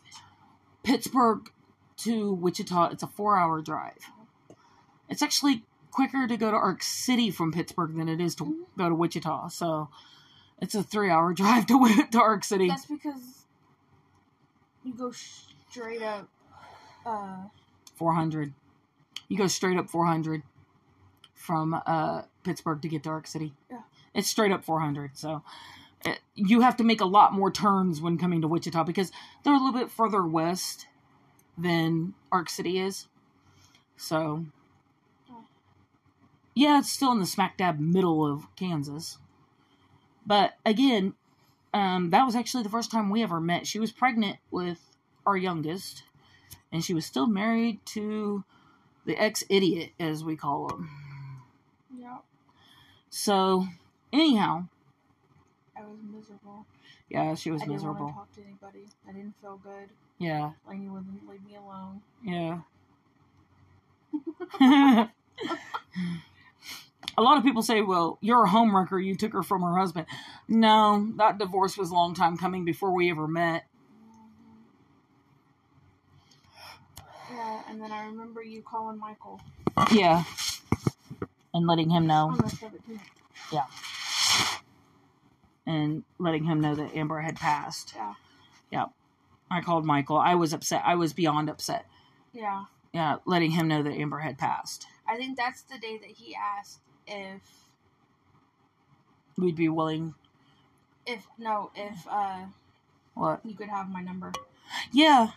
Pittsburgh 0.84 1.50
to 2.00 2.34
Wichita, 2.34 2.90
it's 2.90 3.02
a 3.02 3.08
four 3.08 3.40
hour 3.40 3.62
drive. 3.62 4.12
It's 5.08 5.22
actually 5.22 5.64
quicker 5.90 6.28
to 6.28 6.36
go 6.36 6.52
to 6.52 6.58
Ark 6.58 6.84
City 6.84 7.32
from 7.32 7.54
Pittsburgh 7.54 7.96
than 7.96 8.10
it 8.10 8.20
is 8.20 8.36
to 8.36 8.66
go 8.78 8.90
to 8.90 8.96
Wichita. 8.96 9.48
So 9.48 9.88
it's 10.62 10.76
a 10.76 10.84
three 10.84 11.10
hour 11.10 11.32
drive 11.42 11.66
to, 11.68 12.06
to 12.12 12.20
Ark 12.20 12.44
City. 12.44 12.68
That's 12.68 12.88
because 12.88 13.46
you 14.84 14.94
go 14.94 15.14
straight 15.72 16.02
up. 16.02 16.28
Uh, 17.06 17.44
400. 17.96 18.52
You 19.30 19.38
go 19.38 19.48
straight 19.48 19.78
up 19.78 19.90
400 19.90 20.44
from 21.34 21.82
uh, 21.86 22.24
Pittsburgh 22.44 22.82
to 22.82 22.88
get 22.88 23.04
to 23.04 23.10
Ark 23.10 23.28
City. 23.28 23.54
Yeah. 23.70 23.82
It's 24.14 24.28
straight 24.28 24.52
up 24.52 24.64
400. 24.64 25.18
So 25.18 25.44
it, 26.06 26.20
you 26.36 26.62
have 26.62 26.78
to 26.78 26.84
make 26.84 27.02
a 27.02 27.06
lot 27.06 27.34
more 27.34 27.52
turns 27.52 28.02
when 28.02 28.18
coming 28.18 28.42
to 28.42 28.48
Wichita 28.48 28.84
because 28.84 29.12
they're 29.44 29.54
a 29.54 29.58
little 29.58 29.80
bit 29.80 29.92
further 29.92 30.26
west 30.26 30.88
than 31.58 32.14
Ark 32.32 32.50
City 32.50 32.80
is. 32.80 33.08
So, 33.96 34.46
yeah, 36.56 36.80
it's 36.80 36.92
still 36.92 37.12
in 37.12 37.20
the 37.20 37.26
smack 37.26 37.58
dab 37.58 37.80
middle 37.80 38.26
of 38.26 38.54
Kansas. 38.56 39.18
But 40.26 40.54
again, 40.66 41.14
um, 41.74 42.12
that 42.12 42.26
was 42.26 42.36
actually 42.36 42.64
the 42.64 42.70
first 42.70 42.92
time 42.92 43.10
we 43.10 43.24
ever 43.24 43.40
met. 43.40 43.68
She 43.68 43.80
was 43.80 43.92
pregnant 43.92 44.38
with 44.52 44.80
our 45.26 45.38
youngest, 45.38 46.04
and 46.72 46.84
she 46.84 46.94
was 46.94 47.06
still 47.06 47.28
married 47.28 47.86
to 47.88 48.44
the 49.06 49.18
ex 49.18 49.44
idiot, 49.50 49.92
as 50.00 50.24
we 50.24 50.36
call 50.36 50.70
him. 50.70 50.90
So, 53.16 53.68
anyhow, 54.12 54.66
I 55.78 55.82
was 55.82 56.00
miserable. 56.12 56.66
yeah, 57.10 57.36
she 57.36 57.52
was 57.52 57.62
I 57.62 57.66
didn't 57.66 57.76
miserable. 57.76 58.06
want 58.06 58.16
to 58.16 58.18
talk 58.18 58.34
to 58.34 58.42
anybody. 58.42 58.88
I 59.08 59.12
didn't 59.12 59.36
feel 59.40 59.60
good. 59.64 59.90
Yeah, 60.18 60.54
Lainey 60.68 60.90
wouldn't 60.90 61.30
leave 61.30 61.46
me 61.46 61.56
alone. 61.56 62.02
yeah. 62.26 62.62
a 67.18 67.22
lot 67.22 67.38
of 67.38 67.44
people 67.44 67.62
say, 67.62 67.82
well, 67.82 68.18
you're 68.20 68.46
a 68.46 68.50
homewrecker. 68.50 69.04
You 69.04 69.16
took 69.16 69.34
her 69.34 69.44
from 69.44 69.62
her 69.62 69.78
husband. 69.78 70.08
No, 70.48 71.12
that 71.18 71.38
divorce 71.38 71.78
was 71.78 71.92
a 71.92 71.94
long 71.94 72.16
time 72.16 72.36
coming 72.36 72.66
before 72.66 72.92
we 72.92 73.12
ever 73.12 73.28
met. 73.28 73.66
Yeah, 77.32 77.62
and 77.70 77.80
then 77.80 77.92
I 77.92 78.06
remember 78.06 78.42
you 78.44 78.64
calling 78.64 78.98
Michael 79.00 79.40
Yeah. 79.92 80.24
And 81.54 81.68
letting 81.68 81.90
him 81.90 82.08
know. 82.08 82.36
Yeah. 83.52 83.66
And 85.66 86.04
letting 86.20 86.44
him 86.46 86.60
know 86.60 86.76
that 86.76 86.96
Amber 86.96 87.20
had 87.22 87.36
passed. 87.36 87.94
Yeah. 87.96 88.14
Yeah. 88.72 88.86
I 89.52 89.62
called 89.62 89.86
Michael. 89.86 90.18
I 90.18 90.36
was 90.36 90.52
upset. 90.54 90.82
I 90.86 90.96
was 90.96 91.14
beyond 91.14 91.50
upset. 91.50 91.86
Yeah, 92.34 92.64
Yeah, 92.92 93.18
letting 93.28 93.52
him 93.52 93.68
know 93.68 93.84
that 93.84 93.94
Amber 93.94 94.18
had 94.20 94.40
passed. 94.40 94.88
I 95.08 95.18
think 95.18 95.38
that's 95.38 95.62
the 95.62 95.78
day 95.78 96.00
that 96.00 96.10
he 96.10 96.36
asked 96.36 96.80
if, 97.06 97.42
We'd 99.38 99.56
be 99.56 99.70
willing. 99.70 100.16
if 101.06 101.28
no, 101.38 101.70
if 101.76 102.08
uh, 102.10 102.46
What? 103.14 103.42
you 103.46 103.54
could 103.54 103.70
have 103.70 103.88
my 103.90 104.02
number. 104.02 104.32
Yeah. 104.92 105.30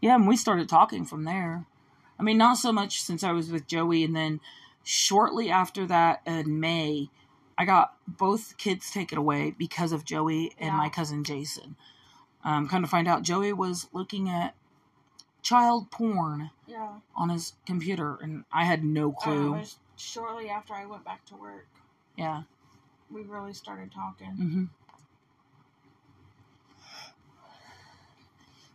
Yeah, 0.00 0.14
and 0.14 0.26
we 0.26 0.36
started 0.36 0.68
talking 0.70 1.04
from 1.04 1.24
there. 1.24 1.66
I 2.18 2.22
mean, 2.22 2.38
not 2.38 2.58
so 2.58 2.72
much 2.72 3.02
since 3.02 3.22
I 3.22 3.32
was 3.32 3.50
with 3.50 3.66
Joey, 3.66 4.02
and 4.04 4.14
then 4.16 4.40
shortly 4.82 5.50
after 5.50 5.86
that, 5.86 6.22
in 6.26 6.58
May, 6.60 7.10
I 7.58 7.64
got 7.64 7.94
both 8.06 8.56
kids 8.56 8.90
taken 8.90 9.18
away 9.18 9.54
because 9.56 9.92
of 9.92 10.04
Joey 10.04 10.52
and 10.58 10.68
Yeah. 10.72 10.76
my 10.76 10.88
cousin 10.88 11.24
Jason. 11.24 11.76
Um, 12.44 12.68
kind 12.68 12.84
of 12.84 12.90
find 12.90 13.08
out 13.08 13.22
Joey 13.22 13.52
was 13.52 13.88
looking 13.92 14.28
at 14.28 14.54
child 15.42 15.90
porn 15.90 16.50
Yeah, 16.66 17.00
on 17.16 17.28
his 17.28 17.54
computer, 17.66 18.16
and 18.16 18.44
I 18.52 18.64
had 18.64 18.84
no 18.84 19.10
uh, 19.10 19.14
clue. 19.14 19.54
it 19.54 19.58
was 19.58 19.78
shortly 19.96 20.48
after 20.48 20.74
I 20.74 20.86
went 20.86 21.04
back 21.04 21.24
to 21.26 21.36
work. 21.36 21.66
yeah. 22.16 22.42
We 23.10 23.22
really 23.22 23.52
started 23.52 23.92
talking. 23.92 24.30
hmm 24.32 24.64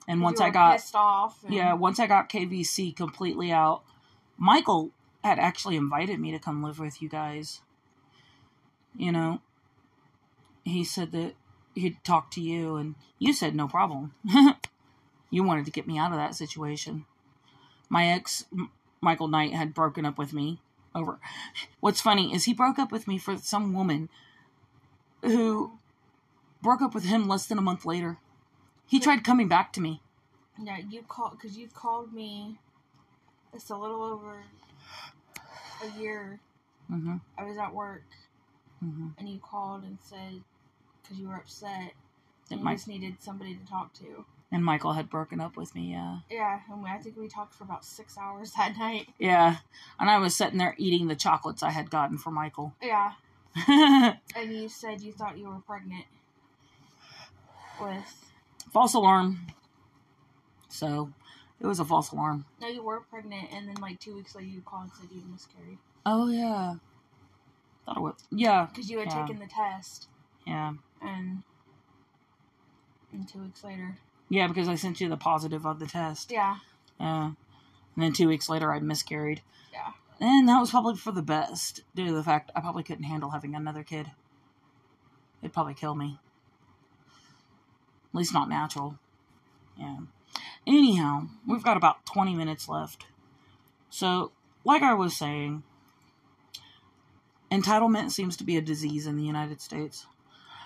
And 0.07 0.21
once 0.21 0.41
I 0.41 0.49
got 0.49 0.73
pissed 0.73 0.95
off. 0.95 1.43
and- 1.43 1.53
Yeah, 1.53 1.73
once 1.73 1.99
I 1.99 2.07
got 2.07 2.29
KVC 2.29 2.95
completely 2.95 3.51
out, 3.51 3.83
Michael 4.37 4.91
had 5.23 5.37
actually 5.39 5.75
invited 5.75 6.19
me 6.19 6.31
to 6.31 6.39
come 6.39 6.63
live 6.63 6.79
with 6.79 7.01
you 7.01 7.07
guys. 7.09 7.61
You 8.95 9.11
know, 9.11 9.41
he 10.65 10.83
said 10.83 11.11
that 11.11 11.35
he'd 11.75 12.03
talk 12.03 12.31
to 12.31 12.41
you, 12.41 12.75
and 12.75 12.95
you 13.19 13.31
said 13.33 13.55
no 13.55 13.67
problem. 13.67 14.13
you 15.29 15.43
wanted 15.43 15.65
to 15.65 15.71
get 15.71 15.87
me 15.87 15.97
out 15.97 16.11
of 16.11 16.17
that 16.17 16.35
situation. 16.35 17.05
My 17.87 18.07
ex, 18.07 18.45
M- 18.51 18.71
Michael 18.99 19.27
Knight, 19.27 19.53
had 19.53 19.73
broken 19.73 20.05
up 20.05 20.17
with 20.17 20.33
me 20.33 20.59
over. 20.93 21.19
What's 21.79 22.01
funny 22.01 22.33
is 22.33 22.45
he 22.45 22.53
broke 22.53 22.79
up 22.79 22.91
with 22.91 23.07
me 23.07 23.17
for 23.17 23.37
some 23.37 23.73
woman 23.73 24.09
who 25.21 25.73
broke 26.61 26.81
up 26.81 26.93
with 26.95 27.05
him 27.05 27.27
less 27.27 27.45
than 27.45 27.57
a 27.57 27.61
month 27.61 27.85
later. 27.85 28.17
He 28.91 28.99
tried 28.99 29.23
coming 29.23 29.47
back 29.47 29.71
to 29.73 29.81
me. 29.81 30.01
Yeah, 30.61 30.77
you 30.89 31.01
called 31.07 31.31
because 31.39 31.57
you 31.57 31.69
called 31.73 32.11
me. 32.11 32.57
It's 33.53 33.69
a 33.69 33.75
little 33.77 34.03
over 34.03 34.43
a 35.81 35.99
year. 35.99 36.41
hmm 36.89 37.15
I 37.37 37.43
was 37.45 37.57
at 37.57 37.73
work 37.73 38.03
hmm 38.81 39.07
and 39.17 39.29
you 39.29 39.39
called 39.39 39.83
and 39.83 39.97
said 40.03 40.41
because 41.01 41.17
you 41.17 41.29
were 41.29 41.35
upset 41.37 41.93
That 42.49 42.55
and 42.55 42.59
you 42.59 42.65
Mike- 42.65 42.77
just 42.79 42.89
needed 42.89 43.15
somebody 43.21 43.55
to 43.55 43.65
talk 43.65 43.93
to. 43.93 44.25
And 44.51 44.65
Michael 44.65 44.91
had 44.91 45.09
broken 45.09 45.39
up 45.39 45.55
with 45.55 45.73
me, 45.73 45.93
yeah. 45.93 46.17
Yeah, 46.29 46.59
and 46.69 46.83
we, 46.83 46.89
I 46.89 46.97
think 46.97 47.15
we 47.15 47.29
talked 47.29 47.53
for 47.55 47.63
about 47.63 47.85
six 47.85 48.17
hours 48.17 48.51
that 48.57 48.77
night. 48.77 49.07
Yeah. 49.17 49.59
And 50.01 50.09
I 50.09 50.17
was 50.17 50.35
sitting 50.35 50.57
there 50.57 50.75
eating 50.77 51.07
the 51.07 51.15
chocolates 51.15 51.63
I 51.63 51.69
had 51.69 51.89
gotten 51.89 52.17
for 52.17 52.31
Michael. 52.31 52.73
Yeah, 52.83 53.13
and 54.35 54.53
you 54.53 54.67
said 54.67 54.99
you 55.01 55.13
thought 55.13 55.37
you 55.37 55.47
were 55.47 55.59
pregnant 55.65 56.05
with. 57.79 58.30
Alarm. 58.73 59.47
So, 60.69 61.11
it 61.59 61.67
was 61.67 61.79
a 61.79 61.85
false 61.85 62.11
alarm. 62.11 62.45
No, 62.59 62.67
you 62.67 62.81
were 62.83 63.01
pregnant, 63.01 63.49
and 63.51 63.67
then 63.67 63.75
like 63.75 63.99
two 63.99 64.15
weeks 64.15 64.35
later 64.35 64.47
you 64.47 64.61
called 64.61 64.83
and 64.83 64.91
said 64.93 65.09
you 65.15 65.21
miscarried. 65.31 65.77
Oh, 66.05 66.29
yeah. 66.29 66.75
Thought 67.85 67.97
it 67.97 68.01
was. 68.01 68.15
Yeah, 68.31 68.65
because 68.67 68.89
you 68.89 68.99
had 68.99 69.07
Yeah. 69.09 69.21
taken 69.25 69.39
the 69.39 69.47
test, 69.47 70.07
yeah, 70.45 70.73
and 71.01 71.43
and 73.11 73.27
two 73.27 73.39
weeks 73.39 73.63
later, 73.63 73.97
yeah. 74.29 74.47
Because 74.47 74.67
I 74.69 74.75
sent 74.75 75.01
you 75.01 75.09
the 75.09 75.17
positive 75.17 75.65
of 75.65 75.79
the 75.79 75.87
test. 75.87 76.31
yeah, 76.31 76.57
Yeah, 76.99 77.25
and 77.25 77.35
then 77.97 78.13
two 78.13 78.27
weeks 78.27 78.47
later, 78.49 78.71
I 78.71 78.79
miscarried. 78.79 79.41
yeah, 79.73 79.91
And 80.19 80.47
that 80.47 80.59
was 80.59 80.69
probably 80.69 80.95
for 80.95 81.11
the 81.11 81.23
best, 81.23 81.81
due 81.95 82.05
to 82.05 82.13
the 82.13 82.23
fact 82.23 82.51
I 82.55 82.61
probably 82.61 82.83
couldn't 82.83 83.03
handle 83.05 83.31
having 83.31 83.55
another 83.55 83.83
kid. 83.83 84.11
It'd 85.41 85.51
probably 85.53 85.73
kill 85.73 85.95
me. 85.95 86.19
At 88.13 88.17
least 88.17 88.33
not 88.33 88.49
natural. 88.49 88.97
Yeah. 89.77 89.97
Anyhow, 90.67 91.27
we've 91.47 91.63
got 91.63 91.77
about 91.77 92.05
20 92.05 92.35
minutes 92.35 92.69
left. 92.69 93.05
So, 93.89 94.31
like 94.63 94.83
I 94.83 94.93
was 94.93 95.15
saying, 95.15 95.63
entitlement 97.51 98.11
seems 98.11 98.37
to 98.37 98.43
be 98.43 98.57
a 98.57 98.61
disease 98.61 99.07
in 99.07 99.17
the 99.17 99.23
United 99.23 99.61
States. 99.61 100.05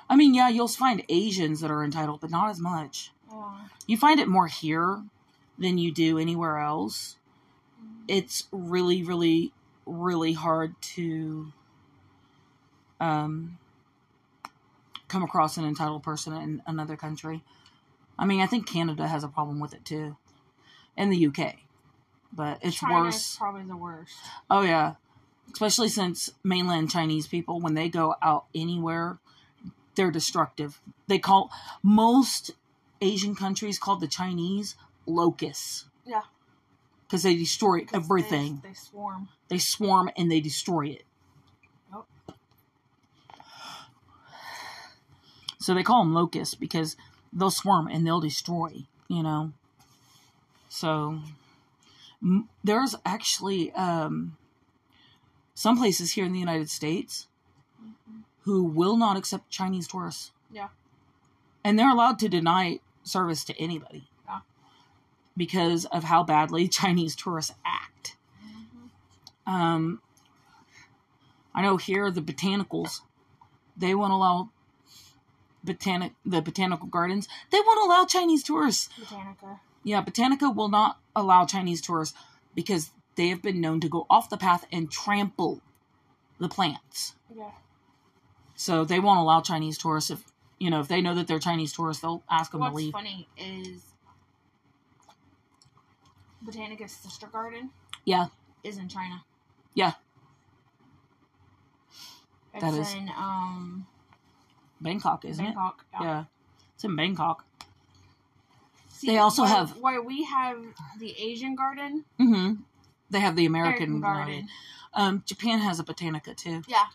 I 0.09 0.15
mean, 0.15 0.33
yeah, 0.33 0.49
you'll 0.49 0.67
find 0.67 1.03
Asians 1.09 1.61
that 1.61 1.71
are 1.71 1.83
entitled, 1.83 2.21
but 2.21 2.29
not 2.29 2.49
as 2.49 2.59
much. 2.59 3.11
yeah. 3.31 3.67
You 3.87 3.97
find 3.97 4.19
it 4.19 4.27
more 4.27 4.47
here 4.47 5.03
than 5.57 5.77
you 5.77 5.91
do 5.91 6.19
anywhere 6.19 6.59
else 6.59 7.17
it's 8.07 8.47
really 8.51 9.03
really 9.03 9.51
really 9.85 10.33
hard 10.33 10.73
to 10.81 11.51
um 12.99 13.57
come 15.15 15.23
across 15.23 15.55
an 15.55 15.63
entitled 15.63 16.03
person 16.03 16.33
in 16.33 16.61
another 16.67 16.97
country 16.97 17.41
i 18.19 18.25
mean 18.25 18.41
i 18.41 18.45
think 18.45 18.67
canada 18.67 19.07
has 19.07 19.23
a 19.23 19.29
problem 19.29 19.61
with 19.61 19.73
it 19.73 19.85
too 19.85 20.17
and 20.97 21.09
the 21.09 21.25
uk 21.27 21.55
but 22.33 22.57
it's 22.61 22.75
China 22.81 22.95
worse 23.05 23.37
probably 23.37 23.63
the 23.63 23.77
worst. 23.77 24.13
oh 24.51 24.61
yeah 24.63 24.95
especially 25.53 25.87
since 25.87 26.31
mainland 26.43 26.91
chinese 26.91 27.27
people 27.27 27.61
when 27.61 27.75
they 27.75 27.87
go 27.87 28.15
out 28.21 28.43
anywhere 28.53 29.17
they're 29.95 30.11
destructive 30.11 30.81
they 31.07 31.17
call 31.17 31.49
most 31.81 32.51
asian 32.99 33.33
countries 33.35 33.79
called 33.79 34.01
the 34.01 34.07
chinese 34.09 34.75
locusts 35.05 35.85
Yeah. 36.05 36.23
because 37.07 37.23
they 37.23 37.37
destroy 37.37 37.85
everything 37.93 38.59
They, 38.61 38.67
they 38.69 38.73
swarm. 38.75 39.29
they 39.47 39.59
swarm 39.59 40.09
and 40.17 40.29
they 40.29 40.41
destroy 40.41 40.87
it. 40.87 41.03
So 45.65 45.73
they 45.73 45.81
call 45.81 46.03
them 46.03 46.13
locusts 46.13 46.53
because 46.53 46.95
they'll 47.33 47.49
swarm 47.49 47.87
and 47.87 48.05
they'll 48.05 48.19
destroy, 48.19 48.85
you 49.07 49.23
know. 49.23 49.51
So 50.69 51.21
m- 52.21 52.49
there's 52.63 52.93
actually 53.03 53.71
um, 53.71 54.37
some 55.55 55.75
places 55.75 56.11
here 56.11 56.23
in 56.23 56.33
the 56.33 56.39
United 56.39 56.69
States 56.69 57.27
who 58.41 58.63
will 58.63 58.95
not 58.95 59.17
accept 59.17 59.49
Chinese 59.49 59.87
tourists. 59.87 60.29
Yeah. 60.51 60.67
And 61.63 61.79
they're 61.79 61.89
allowed 61.89 62.19
to 62.19 62.29
deny 62.29 62.79
service 63.01 63.43
to 63.45 63.59
anybody. 63.59 64.07
Yeah. 64.27 64.41
Because 65.35 65.85
of 65.85 66.03
how 66.03 66.21
badly 66.21 66.67
Chinese 66.81 67.15
tourists 67.15 67.55
act. 67.65 68.17
Um, 69.47 69.99
I 71.55 71.63
know 71.63 71.77
here 71.77 72.11
the 72.11 72.21
botanicals, 72.21 72.99
they 73.75 73.95
won't 73.95 74.13
allow 74.13 74.49
botanic 75.65 76.13
the 76.25 76.41
botanical 76.41 76.87
gardens. 76.87 77.27
They 77.51 77.59
won't 77.65 77.85
allow 77.85 78.05
Chinese 78.05 78.43
tourists. 78.43 78.89
Botanica. 78.99 79.59
Yeah, 79.83 80.03
Botanica 80.03 80.55
will 80.55 80.69
not 80.69 80.99
allow 81.15 81.45
Chinese 81.45 81.81
tourists 81.81 82.17
because 82.55 82.91
they 83.15 83.27
have 83.29 83.41
been 83.41 83.61
known 83.61 83.79
to 83.81 83.89
go 83.89 84.05
off 84.09 84.29
the 84.29 84.37
path 84.37 84.65
and 84.71 84.91
trample 84.91 85.61
the 86.39 86.49
plants. 86.49 87.15
Yeah. 87.35 87.51
So 88.55 88.83
they 88.85 88.99
won't 88.99 89.19
allow 89.19 89.41
Chinese 89.41 89.77
tourists 89.77 90.09
if 90.11 90.23
you 90.59 90.69
know 90.69 90.79
if 90.79 90.87
they 90.87 91.01
know 91.01 91.13
that 91.15 91.27
they're 91.27 91.39
Chinese 91.39 91.73
tourists, 91.73 92.01
they'll 92.01 92.23
ask 92.29 92.51
them 92.51 92.61
What's 92.61 92.71
to 92.71 92.77
leave. 92.77 92.93
What's 92.93 93.05
funny 93.05 93.27
is 93.37 93.81
Botanica's 96.45 96.91
sister 96.91 97.27
garden 97.27 97.71
Yeah, 98.05 98.27
is 98.63 98.77
in 98.77 98.87
China. 98.87 99.23
Yeah. 99.73 99.93
It's 102.53 102.63
That 102.63 102.73
is- 102.73 102.93
in 102.93 103.09
um 103.09 103.87
Bangkok, 104.85 105.25
isn't 105.25 105.43
Bangkok. 105.43 105.85
it? 105.93 105.97
Yeah, 106.03 106.23
it's 106.75 106.83
in 106.85 106.95
Bangkok. 106.95 107.43
See, 108.89 109.07
They 109.07 109.17
also 109.17 109.41
where- 109.43 109.51
have- 109.51 109.77
where 109.77 110.01
we 110.01 110.23
have 110.23 110.63
the 110.99 111.11
Asian 111.17 111.55
garden, 111.55 112.05
Mm-hmm. 112.19 112.61
They 113.09 113.19
have 113.19 113.35
the 113.35 113.45
American, 113.45 113.83
American 113.95 114.01
garden. 114.01 114.25
garden. 114.33 114.49
Um, 114.93 115.23
Japan 115.27 115.59
has 115.59 115.79
a 115.79 115.83
Botanica 115.83 116.35
too. 116.35 116.63
Yeah, 116.67 116.85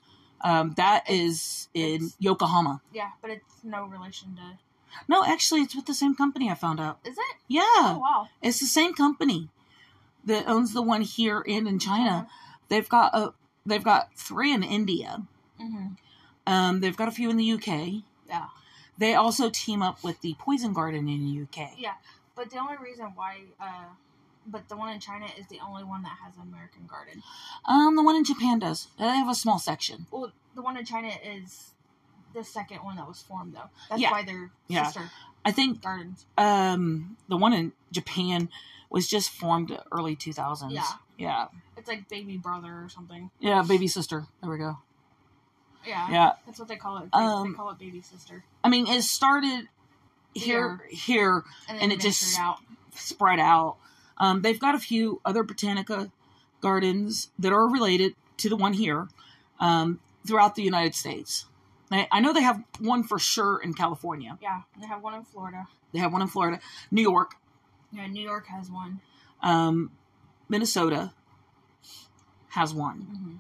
Um, 0.41 0.73
that 0.75 1.09
is 1.09 1.69
in 1.75 1.95
It's- 1.97 2.17
Yokohama. 2.19 2.81
yeah, 2.93 3.11
but 3.23 3.31
it's 3.31 3.63
no 3.63 3.85
relation 3.85 4.35
to. 4.37 4.59
No, 5.07 5.25
actually, 5.25 5.61
it's 5.61 5.75
with 5.77 5.87
the 5.87 5.95
same 5.95 6.15
company. 6.17 6.51
I 6.51 6.55
found 6.55 6.81
out. 6.81 6.99
Is 7.05 7.17
it? 7.17 7.37
Yeah, 7.47 7.63
Oh 7.77 7.99
wow. 8.03 8.29
it's 8.43 8.59
the 8.59 8.67
same 8.67 8.93
company 8.95 9.51
that 10.25 10.49
owns 10.49 10.73
the 10.73 10.83
one 10.83 11.03
here 11.03 11.45
and 11.47 11.69
in 11.69 11.79
China. 11.79 12.27
They've 12.69 12.89
got 12.89 13.15
a 13.15 13.35
they've 13.67 13.85
got 13.85 14.13
three 14.17 14.53
in 14.53 14.63
India. 14.65 15.23
Mm-hmm. 15.61 15.89
Um, 16.51 16.81
they've 16.81 16.97
got 16.97 17.09
a 17.09 17.13
few 17.13 17.31
in 17.31 17.37
the 17.37 17.53
UK. 17.53 18.03
Yeah, 18.29 18.47
They 18.99 19.15
also 19.15 19.51
team 19.51 19.83
up 19.83 20.03
with 20.05 20.21
the 20.21 20.35
Poison 20.39 20.73
Garden 20.73 21.09
in 21.09 21.25
the 21.25 21.43
UK. 21.43 21.73
yeah, 21.79 21.95
but 22.35 22.51
the 22.51 22.59
only 22.59 22.77
reason 22.83 23.07
why, 23.15 23.43
uh, 23.61 23.85
but 24.47 24.69
the 24.69 24.77
one 24.77 24.93
in 24.93 25.01
China 25.01 25.27
is 25.39 25.47
the 25.49 25.61
only 25.67 25.85
one 25.85 26.03
that 26.03 26.17
has 26.25 26.37
an 26.37 26.43
American 26.43 26.87
garden. 26.87 27.23
Um, 27.67 27.97
the 27.97 28.03
one 28.03 28.17
in 28.17 28.25
Japan 28.25 28.59
does. 28.59 28.89
They 28.99 29.05
have 29.07 29.29
a 29.29 29.35
small 29.35 29.59
section. 29.59 30.07
Well, 30.11 30.33
the 30.55 30.63
one 30.63 30.77
in 30.77 30.85
China 30.85 31.11
is 31.25 31.73
the 32.35 32.43
second 32.45 32.79
one 32.79 32.97
that 32.97 33.07
was 33.09 33.21
formed, 33.21 33.55
though. 33.55 33.71
That's 33.89 34.01
Yeah. 34.01 34.11
why 34.11 34.23
they're 34.25 34.51
Yeah. 34.69 34.85
sister 34.87 35.11
I 35.45 35.53
think 35.53 35.81
gardens. 35.83 36.27
um 36.37 37.17
the 37.29 37.37
one 37.37 37.53
in 37.53 37.73
Japan 37.93 38.49
was 38.91 39.09
just 39.09 39.31
formed 39.31 39.77
early 39.93 40.15
2000s. 40.17 40.73
Yeah. 40.73 40.87
Yeah. 41.17 41.49
It's 41.77 41.89
like 41.89 42.09
baby 42.09 42.37
brother 42.37 42.83
or 42.85 42.89
something. 42.89 43.31
Yeah, 43.41 43.63
baby 43.63 43.87
sister. 43.89 44.27
There 44.41 44.51
we 44.51 44.59
go. 44.59 44.79
Yeah, 45.87 46.11
Yeah. 46.11 46.33
that's 46.47 46.59
what 46.59 46.69
they 46.69 46.77
call 46.77 46.99
it. 46.99 47.11
They, 47.13 47.19
Um, 47.19 47.51
they 47.53 47.57
call 47.57 47.71
it 47.71 47.79
baby 47.79 48.01
sister, 48.03 48.45
I 48.63 48.69
mean, 48.69 48.87
it 48.87 49.03
started 49.03 49.69
here, 50.35 50.81
here, 50.91 51.45
and 51.69 51.81
and 51.83 51.93
it 51.93 52.01
just- 52.01 52.39
out. 52.39 52.59
spread 52.95 53.39
out. 53.41 53.77
Um, 54.19 54.43
they've 54.43 54.59
got 54.61 54.75
a 54.75 54.79
few 54.79 55.21
other 55.25 55.43
botanica 55.43 56.11
gardens 56.61 57.29
that 57.39 57.53
are 57.53 57.67
related 57.67 58.15
to 58.39 58.49
the 58.51 58.57
one 58.57 58.75
here 58.75 59.09
um, 59.59 60.01
throughout 60.27 60.55
the 60.55 60.63
United 60.63 60.95
States. 60.95 61.47
I, 61.91 62.07
I 62.13 62.21
know 62.21 62.33
they 62.35 62.43
have 62.43 62.63
one 62.79 63.03
for 63.03 63.19
sure 63.19 63.59
in 63.63 63.73
California. 63.75 64.37
Yeah, 64.43 64.63
they 64.79 64.87
have 64.87 65.03
one 65.03 65.15
in 65.15 65.25
Florida. 65.25 65.67
They 65.93 65.99
have 66.01 66.13
one 66.13 66.21
in 66.23 66.29
Florida, 66.29 66.61
New 66.91 67.03
York, 67.03 67.37
Yeah, 67.91 68.07
New 68.07 68.23
York 68.23 68.47
has 68.49 68.71
one. 68.71 69.01
um, 69.43 69.91
Minnesota 70.49 71.13
has 72.51 72.75
one. 72.75 72.97
hmm 73.01 73.37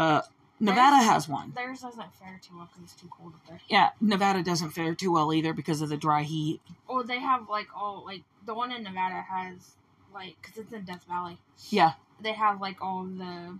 Uh, 0.00 0.22
Nevada 0.60 0.96
Theirs- 0.96 1.04
has 1.10 1.28
one. 1.28 1.52
Theirs 1.54 1.80
doesn't 1.80 2.14
fare 2.14 2.40
too 2.42 2.56
well 2.56 2.66
because 2.66 2.82
it's 2.84 3.00
too 3.00 3.08
cold 3.10 3.34
up 3.34 3.46
there. 3.48 3.60
Yeah, 3.68 3.90
Nevada 4.00 4.42
doesn't 4.42 4.70
fare 4.70 4.94
too 4.94 5.12
well 5.12 5.32
either 5.34 5.52
because 5.52 5.80
of 5.82 5.88
the 5.88 5.96
dry 5.96 6.22
heat. 6.22 6.60
Or 6.86 7.02
they 7.02 7.18
have 7.18 7.48
like 7.48 7.68
all 7.76 8.04
like 8.06 8.22
the 8.46 8.54
one 8.54 8.70
in 8.72 8.82
Nevada 8.84 9.22
has 9.28 9.74
like 10.14 10.36
because 10.40 10.56
it's 10.58 10.72
in 10.72 10.84
Death 10.84 11.04
Valley. 11.08 11.38
Yeah, 11.70 11.92
They 12.20 12.32
have 12.32 12.60
like 12.60 12.80
all 12.80 13.04
the 13.04 13.58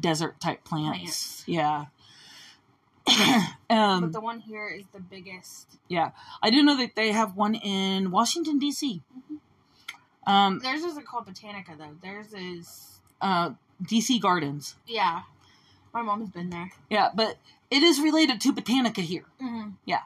desert 0.00 0.40
type 0.40 0.64
plants. 0.64 0.98
Plants. 0.98 1.44
Yeah. 1.46 1.84
but 3.68 3.74
um, 3.76 4.12
the 4.12 4.20
one 4.20 4.40
here 4.40 4.68
is 4.68 4.86
the 4.92 5.00
biggest. 5.00 5.78
Yeah, 5.88 6.12
I 6.42 6.48
do 6.50 6.62
know 6.62 6.76
that 6.78 6.96
they 6.96 7.12
have 7.12 7.36
one 7.36 7.54
in 7.54 8.10
Washington 8.10 8.58
D.C. 8.58 9.02
Mhm. 9.30 9.38
Um, 10.26 10.58
Theirs 10.60 10.82
isn't 10.82 11.06
called 11.06 11.26
Botanica 11.26 11.76
though. 11.76 11.96
Theirs 12.02 12.32
is 12.32 13.00
uh, 13.20 13.50
D.C. 13.86 14.18
Gardens. 14.18 14.76
yeah. 14.86 15.22
My 15.94 16.02
mom's 16.02 16.28
been 16.30 16.50
there. 16.50 16.72
Yeah, 16.90 17.10
but 17.14 17.38
it 17.70 17.82
is 17.82 18.00
related 18.00 18.40
to 18.42 18.52
Botanica 18.52 18.98
here. 18.98 19.24
Mm-hmm. 19.40 19.70
Yeah. 19.84 20.00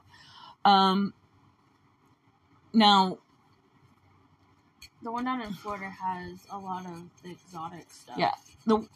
Um, 0.65 1.15
now, 2.75 3.19
The 5.03 5.11
one 5.11 5.25
down 5.25 5.41
in 5.41 5.53
Florida 5.55 5.89
has 5.89 6.41
a 6.51 6.59
lot 6.59 6.85
of 6.85 7.05
the 7.23 7.31
exotic 7.31 7.87
stuff. 7.91 8.17
Yeah. 8.19 8.33
The 8.67 8.87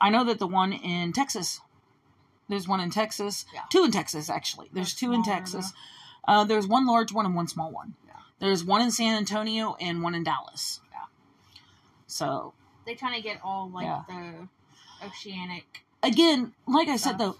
I 0.00 0.10
know 0.10 0.24
that 0.24 0.38
the 0.38 0.46
one 0.46 0.72
in 0.72 1.12
Texas. 1.12 1.60
There's 2.48 2.66
one 2.66 2.80
in 2.80 2.90
Texas. 2.90 3.44
Yeah. 3.54 3.60
Two 3.70 3.84
in 3.84 3.92
Texas, 3.92 4.28
actually. 4.28 4.68
There's 4.72 4.92
two 4.94 5.12
in 5.12 5.22
Texas. 5.22 5.72
Uh, 6.26 6.42
there's 6.44 6.66
one 6.66 6.84
large 6.86 7.12
one 7.12 7.26
and 7.26 7.36
one 7.36 7.46
small 7.46 7.70
one. 7.70 7.94
Yeah. 8.06 8.14
There's 8.40 8.64
one 8.64 8.82
in 8.82 8.90
San 8.90 9.16
Antonio 9.16 9.76
and 9.80 10.02
one 10.02 10.14
in 10.16 10.24
Dallas. 10.24 10.80
Yeah. 10.90 11.04
So 12.08 12.54
They 12.86 12.96
kind 12.96 13.14
of 13.14 13.22
get 13.22 13.40
all 13.44 13.70
like 13.70 13.84
Yeah. 13.84 14.02
the 14.08 15.06
oceanic. 15.06 15.84
Again, 16.02 16.54
like 16.66 16.88
I 16.88 16.96
said 16.96 17.18
though, 17.18 17.36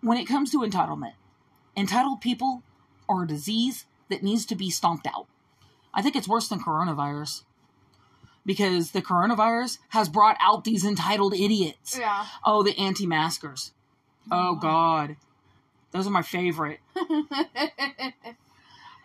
when 0.00 0.18
it 0.18 0.26
comes 0.26 0.50
to 0.52 0.58
entitlement, 0.58 1.14
entitled 1.76 2.20
people 2.20 2.62
are 3.08 3.24
a 3.24 3.26
disease 3.26 3.86
that 4.08 4.22
needs 4.22 4.46
to 4.46 4.54
be 4.54 4.70
stomped 4.70 5.06
out. 5.06 5.26
I 5.92 6.02
think 6.02 6.16
it's 6.16 6.28
worse 6.28 6.48
than 6.48 6.60
coronavirus 6.60 7.42
because 8.44 8.92
the 8.92 9.02
coronavirus 9.02 9.78
has 9.88 10.08
brought 10.08 10.36
out 10.40 10.64
these 10.64 10.84
entitled 10.84 11.34
idiots. 11.34 11.98
Yeah. 11.98 12.26
Oh, 12.44 12.62
the 12.62 12.78
anti-maskers. 12.78 13.72
Oh 14.30 14.56
God, 14.56 15.16
those 15.92 16.06
are 16.06 16.10
my 16.10 16.22
favorite. 16.22 16.80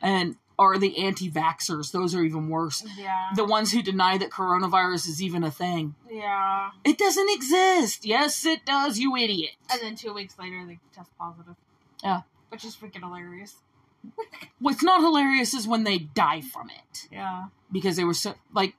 And 0.01 0.35
are 0.61 0.77
the 0.77 1.03
anti-vaxxers? 1.03 1.91
Those 1.91 2.13
are 2.15 2.23
even 2.23 2.49
worse. 2.49 2.83
yeah. 2.97 3.29
The 3.35 3.43
ones 3.45 3.71
who 3.71 3.81
deny 3.81 4.17
that 4.17 4.29
coronavirus 4.29 5.07
is 5.09 5.21
even 5.21 5.43
a 5.43 5.51
thing. 5.51 5.95
Yeah. 6.09 6.69
It 6.83 6.97
doesn't 6.97 7.29
exist. 7.31 8.05
Yes, 8.05 8.45
it 8.45 8.65
does. 8.65 8.97
You 8.99 9.15
idiot. 9.15 9.51
And 9.71 9.81
then 9.81 9.95
two 9.95 10.13
weeks 10.13 10.37
later, 10.39 10.63
they 10.65 10.79
test 10.95 11.09
positive. 11.19 11.55
Yeah. 12.03 12.21
Which 12.49 12.65
is 12.65 12.75
freaking 12.75 12.99
hilarious. 13.01 13.55
What's 14.59 14.83
not 14.83 15.01
hilarious 15.01 15.53
is 15.53 15.67
when 15.67 15.83
they 15.83 15.97
die 15.99 16.41
from 16.41 16.69
it 16.69 17.07
Yeah. 17.11 17.45
because 17.71 17.95
they 17.95 18.03
were 18.03 18.13
so 18.15 18.33
like, 18.53 18.73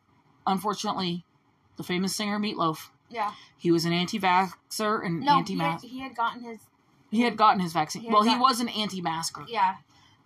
unfortunately, 0.46 1.24
the 1.76 1.82
famous 1.82 2.14
singer 2.14 2.38
Meatloaf. 2.38 2.88
Yeah. 3.08 3.32
He 3.58 3.70
was 3.70 3.84
an 3.84 3.92
anti-vaxxer 3.92 5.04
and 5.04 5.20
No, 5.20 5.38
anti-mask. 5.38 5.82
had, 5.84 5.90
he 5.90 6.00
had 6.00 6.14
gotten 6.16 6.42
his. 6.44 6.58
He 7.10 7.20
had 7.22 7.36
gotten 7.36 7.60
his 7.60 7.72
vaccine. 7.72 8.02
He 8.02 8.08
well, 8.08 8.22
he 8.22 8.36
was 8.36 8.60
an 8.60 8.68
anti-masker. 8.68 9.44
Yeah. 9.48 9.74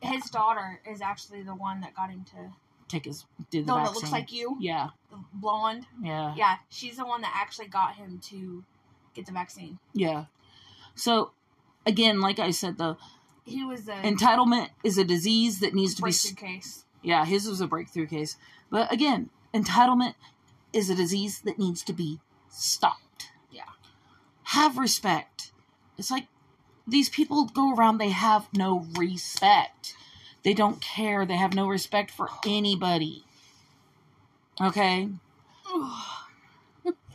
His 0.02 0.24
daughter 0.30 0.80
is 0.88 1.00
actually 1.00 1.42
the 1.42 1.54
one 1.54 1.80
that 1.80 1.94
got 1.94 2.10
him 2.10 2.24
to. 2.32 2.52
Take 2.88 3.06
his 3.06 3.24
did 3.50 3.62
the 3.64 3.66
The 3.66 3.72
one 3.72 3.82
vaccine. 3.82 3.94
that 3.94 3.98
looks 4.00 4.12
like 4.12 4.32
you, 4.32 4.56
yeah, 4.60 4.90
the 5.10 5.18
blonde. 5.32 5.86
yeah, 6.02 6.34
Yeah, 6.36 6.56
she's 6.68 6.96
the 6.98 7.04
one 7.06 7.20
that 7.22 7.32
actually 7.34 7.66
got 7.66 7.96
him 7.96 8.20
to 8.30 8.62
get 9.14 9.26
the 9.26 9.32
vaccine. 9.32 9.78
yeah. 9.92 10.26
So, 10.94 11.32
again, 11.84 12.20
like 12.20 12.38
I 12.38 12.50
said, 12.52 12.78
the 12.78 12.96
He 13.44 13.64
was 13.64 13.88
a 13.88 13.94
entitlement 14.02 14.70
is 14.84 14.98
a 14.98 15.04
disease 15.04 15.58
that 15.60 15.74
needs 15.74 15.94
to 15.96 16.02
be. 16.02 16.10
breakthrough 16.10 16.34
case. 16.34 16.84
Yeah, 17.02 17.24
his 17.24 17.48
was 17.48 17.60
a 17.60 17.66
breakthrough 17.66 18.06
case. 18.06 18.36
But 18.70 18.90
again, 18.92 19.30
entitlement 19.52 20.14
is 20.72 20.88
a 20.90 20.94
disease 20.94 21.40
that 21.40 21.58
needs 21.58 21.82
to 21.84 21.92
be 21.92 22.20
stopped. 22.48 23.30
Yeah. 23.50 23.62
Have 24.44 24.78
respect. 24.78 25.52
It's 25.98 26.10
like 26.10 26.26
these 26.86 27.08
people 27.08 27.46
go 27.46 27.74
around, 27.74 27.98
they 27.98 28.10
have 28.10 28.46
no 28.52 28.86
respect. 28.96 29.94
They 30.42 30.54
don't 30.54 30.80
care. 30.80 31.26
They 31.26 31.36
have 31.36 31.54
no 31.54 31.66
respect 31.68 32.10
for 32.10 32.28
anybody. 32.46 33.24
Okay? 34.60 35.08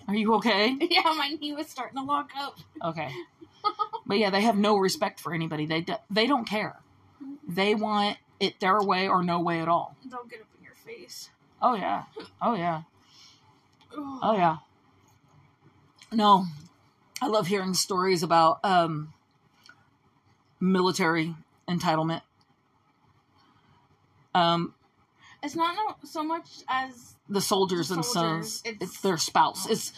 Are 0.07 0.15
you 0.15 0.33
okay? 0.35 0.75
yeah, 0.81 1.13
my 1.17 1.37
knee 1.39 1.53
was 1.53 1.67
starting 1.67 1.97
to 1.97 2.03
lock 2.03 2.31
up. 2.37 2.57
Okay. 2.83 3.11
But 4.03 4.17
yeah, 4.17 4.29
they 4.31 4.41
have 4.41 4.57
no 4.57 4.75
respect 4.75 5.21
for 5.21 5.33
anybody. 5.33 5.65
They 5.65 5.81
do, 5.81 5.93
they 6.09 6.25
don't 6.25 6.45
care. 6.45 6.79
They 7.47 7.75
want 7.75 8.17
it 8.41 8.59
their 8.59 8.81
way 8.81 9.07
or 9.07 9.23
no 9.23 9.39
way 9.39 9.61
at 9.61 9.69
all. 9.69 9.95
Don't 10.09 10.29
get 10.29 10.41
up 10.41 10.47
in 10.57 10.65
your 10.65 10.73
face. 10.73 11.29
Oh 11.61 11.75
yeah. 11.75 12.05
Oh 12.41 12.55
yeah. 12.55 12.81
Oh 13.95 14.33
yeah. 14.35 14.57
No, 16.11 16.45
I 17.21 17.27
love 17.27 17.47
hearing 17.47 17.73
stories 17.73 18.23
about 18.23 18.59
um, 18.65 19.13
military 20.61 21.35
entitlement. 21.67 22.21
Um, 24.33 24.73
It's 25.43 25.55
not 25.55 25.75
so 26.05 26.23
much 26.23 26.47
as 26.69 27.15
the 27.27 27.41
soldiers 27.41 27.89
The 27.89 27.95
themselves, 27.95 28.53
soldiers, 28.53 28.61
it's, 28.65 28.83
it's- 28.83 29.01
their 29.01 29.17
spouse. 29.17 29.67
It's 29.69 29.91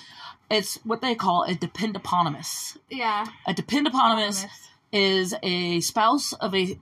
it's 0.49 0.75
what 0.83 1.01
they 1.01 1.15
call 1.15 1.43
a 1.43 1.55
dependapotamus. 1.55 2.77
yeah. 2.89 3.25
A 3.47 3.53
dependapotamus 3.53 4.45
is 4.91 5.33
a 5.41 5.79
spouse 5.81 6.33
of 6.33 6.53
a 6.53 6.79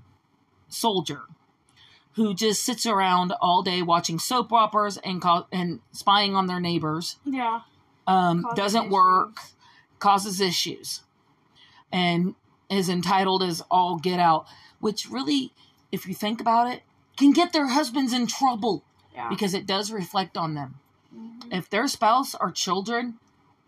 soldier 0.68 1.22
who 2.16 2.34
just 2.34 2.64
sits 2.64 2.86
around 2.86 3.34
all 3.40 3.62
day 3.62 3.82
watching 3.82 4.20
soap 4.20 4.52
operas 4.52 4.98
and 4.98 5.22
co- 5.22 5.48
and 5.52 5.80
spying 5.94 6.36
on 6.36 6.48
their 6.48 6.60
neighbors. 6.60 7.18
Yeah. 7.26 7.62
Um, 8.08 8.46
doesn't 8.56 8.84
issues. 8.86 8.92
work. 8.94 9.38
causes 10.00 10.42
issues 10.42 11.02
and 11.92 12.34
is 12.72 12.90
entitled 12.90 13.44
as 13.44 13.62
all 13.70 13.98
get 13.98 14.20
out, 14.20 14.48
which 14.80 15.10
really, 15.10 15.52
if 15.92 16.08
you 16.08 16.16
think 16.16 16.40
about 16.42 16.72
it, 16.74 16.82
can 17.18 17.32
get 17.32 17.54
their 17.54 17.68
husbands 17.68 18.14
in 18.14 18.26
trouble 18.26 18.84
Yeah. 19.14 19.30
because 19.30 19.54
it 19.54 19.68
does 19.68 19.92
reflect 19.92 20.38
on 20.38 20.54
them. 20.56 20.80
Mhm. 21.14 21.54
If 21.54 21.70
their 21.70 21.88
spouse 21.88 22.34
or 22.34 22.50
children 22.52 23.20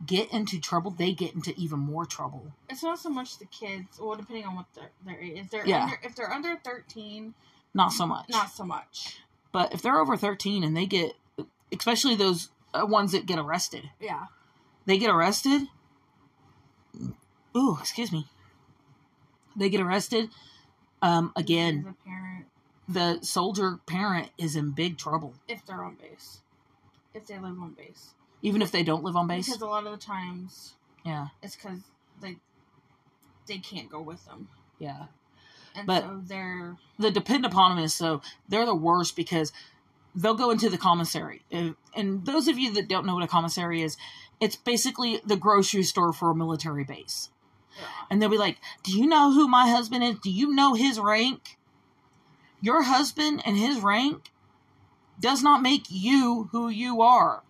get 0.06 0.32
into 0.32 0.60
trouble, 0.60 0.92
they 0.92 1.12
get 1.14 1.34
into 1.36 1.54
even 1.60 1.80
more 1.80 2.06
trouble. 2.06 2.54
It's 2.70 2.82
not 2.84 3.00
so 3.00 3.10
much 3.10 3.38
the 3.38 3.46
kids. 3.46 4.00
Well, 4.00 4.16
depending 4.16 4.46
on 4.46 4.56
what 4.56 4.74
their 4.74 4.92
their 5.06 5.20
age. 5.20 5.38
If 5.38 5.50
they're 5.52 5.68
Yeah. 5.68 5.84
under, 5.84 6.00
if 6.04 6.16
they're 6.16 6.32
under 6.34 6.56
thirteen, 6.58 7.34
Not 7.74 7.92
so 7.92 8.06
much. 8.08 8.30
not 8.30 8.52
so 8.52 8.64
much. 8.64 9.18
But 9.52 9.74
if 9.74 9.82
they're 9.82 10.00
over 10.00 10.18
13 10.18 10.64
and 10.64 10.76
they 10.76 10.86
get, 10.88 11.16
especially 11.72 12.16
those 12.16 12.50
uh, 12.74 12.86
ones 12.88 13.12
that 13.12 13.26
get 13.28 13.38
arrested, 13.38 13.92
Yeah. 14.00 14.26
they 14.86 14.98
get 14.98 15.10
arrested. 15.12 15.68
Ooh, 17.56 17.78
excuse 17.80 18.12
me. 18.12 18.28
They 19.56 19.70
get 19.70 19.82
arrested. 19.82 20.30
Um, 21.02 21.32
again, 21.36 21.86
As 21.88 21.94
a 21.94 22.08
parent, 22.10 22.46
the 22.88 23.22
soldier 23.26 23.80
parent 23.86 24.30
is 24.38 24.56
in 24.56 24.72
big 24.72 24.98
trouble, 24.98 25.34
if 25.48 25.66
they're 25.66 25.84
on 25.84 25.96
base, 25.96 26.42
if 27.14 27.28
they 27.28 27.36
live 27.36 27.60
on 27.60 27.74
base, 27.74 28.14
even 28.42 28.62
if 28.62 28.72
they 28.72 28.84
don't 28.84 29.04
live 29.04 29.16
on 29.16 29.28
base. 29.28 29.46
because 29.48 29.62
a 29.62 29.66
lot 29.68 29.86
of 29.86 29.92
the 29.92 29.98
times 30.06 30.74
Yeah, 31.06 31.28
it's 31.42 31.56
because 31.56 31.80
they 32.22 32.38
they 33.48 33.58
can't 33.58 33.90
go 33.92 34.02
with 34.02 34.26
them, 34.26 34.48
yeah. 34.80 35.08
and 35.76 35.86
But- 35.86 36.04
so 36.04 36.22
they're 36.26 36.78
The 36.98 37.12
depend 37.12 37.46
upon 37.46 37.76
them 37.76 37.84
is 37.84 37.94
so 37.94 38.22
they're 38.48 38.66
the 38.66 38.74
worst 38.76 39.16
because 39.18 39.52
they'll 40.16 40.36
go 40.36 40.52
into 40.52 40.70
the 40.70 40.78
commissary. 40.78 41.42
And 41.52 42.26
those 42.26 42.48
of 42.48 42.58
you 42.58 42.72
that 42.74 42.88
don't 42.88 43.06
know 43.06 43.16
what 43.16 43.24
a 43.24 43.28
commissary 43.28 43.82
is, 43.82 43.98
it's 44.40 44.56
basically 44.56 45.20
the 45.26 45.36
grocery 45.36 45.84
store 45.84 46.14
for 46.14 46.32
a 46.32 46.36
military 46.36 46.84
base. 46.86 47.30
And 48.10 48.22
they'll 48.22 48.30
be 48.30 48.38
like, 48.38 48.58
"Do 48.84 48.98
you 48.98 49.06
know 49.08 49.32
who 49.34 49.48
my 49.48 49.68
husband 49.70 50.04
is? 50.04 50.20
Do 50.20 50.30
you 50.32 50.54
know 50.54 50.74
his 50.74 51.00
rank? 51.00 51.58
Your 52.62 52.84
husband 52.84 53.42
and 53.46 53.58
his 53.58 53.80
rank 53.82 54.32
does 55.20 55.44
not 55.44 55.62
make 55.62 55.86
you 55.90 56.50
who 56.52 56.70
you 56.70 57.02
are. 57.02 57.44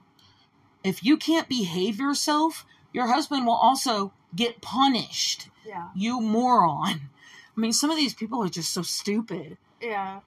If 0.84 1.04
you 1.04 1.18
can't 1.18 1.48
behave 1.48 1.98
yourself, 2.00 2.66
your 2.92 3.08
husband 3.08 3.46
will 3.46 3.54
also 3.54 4.12
get 4.36 4.62
punished. 4.62 5.50
yeah, 5.66 5.90
You 5.96 6.20
moron." 6.20 7.10
I 7.56 7.60
mean, 7.60 7.72
some 7.74 7.92
of 7.92 7.98
these 7.98 8.14
people 8.16 8.44
are 8.44 8.50
just 8.50 8.72
so 8.74 8.82
stupid. 8.82 9.58
yeah. 9.82 10.22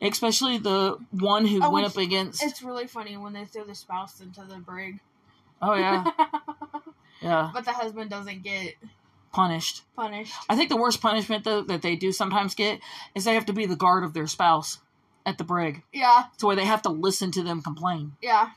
Especially 0.00 0.58
the 0.58 0.98
one 1.10 1.46
who 1.46 1.60
Oh, 1.62 1.70
went 1.70 1.86
up 1.86 1.96
against. 1.96 2.42
It's 2.42 2.62
really 2.62 2.86
funny 2.86 3.16
when 3.16 3.32
they 3.32 3.46
throw 3.46 3.64
the 3.64 3.74
spouse 3.74 4.20
into 4.20 4.42
the 4.44 4.56
brig, 4.58 5.00
Oh 5.62 5.72
yeah, 5.74 6.04
yeah, 7.26 7.50
but 7.52 7.64
the 7.64 7.72
husband 7.72 8.10
doesn't 8.10 8.42
get 8.42 8.74
punished. 9.32 9.82
punished. 9.94 10.32
I 10.48 10.56
think 10.56 10.68
the 10.70 10.76
worst 10.76 11.00
punishment 11.02 11.44
though 11.44 11.62
that 11.62 11.82
they 11.82 11.96
do 11.96 12.12
sometimes 12.12 12.54
get 12.54 12.80
is 13.14 13.24
they 13.24 13.34
have 13.34 13.46
to 13.46 13.52
be 13.52 13.66
the 13.66 13.76
guard 13.76 14.04
of 14.04 14.14
their 14.14 14.26
spouse 14.26 14.78
at 15.26 15.38
the 15.38 15.44
brig. 15.44 15.82
Yeah, 15.92 16.24
to 16.38 16.46
where 16.46 16.56
they 16.56 16.64
have 16.64 16.82
to 16.82 16.88
listen 16.90 17.30
to 17.32 17.42
them 17.42 17.62
complain. 17.62 18.12
yeah. 18.22 18.50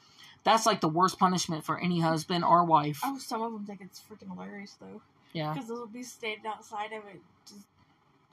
That's 0.46 0.66
like 0.66 0.80
the 0.80 0.88
worst 0.88 1.20
punishment 1.20 1.66
for 1.66 1.78
any 1.78 2.00
husband 2.00 2.46
or 2.46 2.64
wife. 2.64 3.02
Oh, 3.04 3.18
some 3.20 3.42
of 3.42 3.52
them 3.52 3.66
think 3.66 3.82
it's 3.82 4.00
freaking 4.00 4.32
hilarious 4.34 4.78
though, 4.80 5.02
Yeah. 5.34 5.54
because 5.54 5.68
they'll 5.68 5.86
be 5.86 6.02
standing 6.02 6.46
outside 6.48 6.94
of 6.94 7.04
it, 7.14 7.22
just 7.46 7.66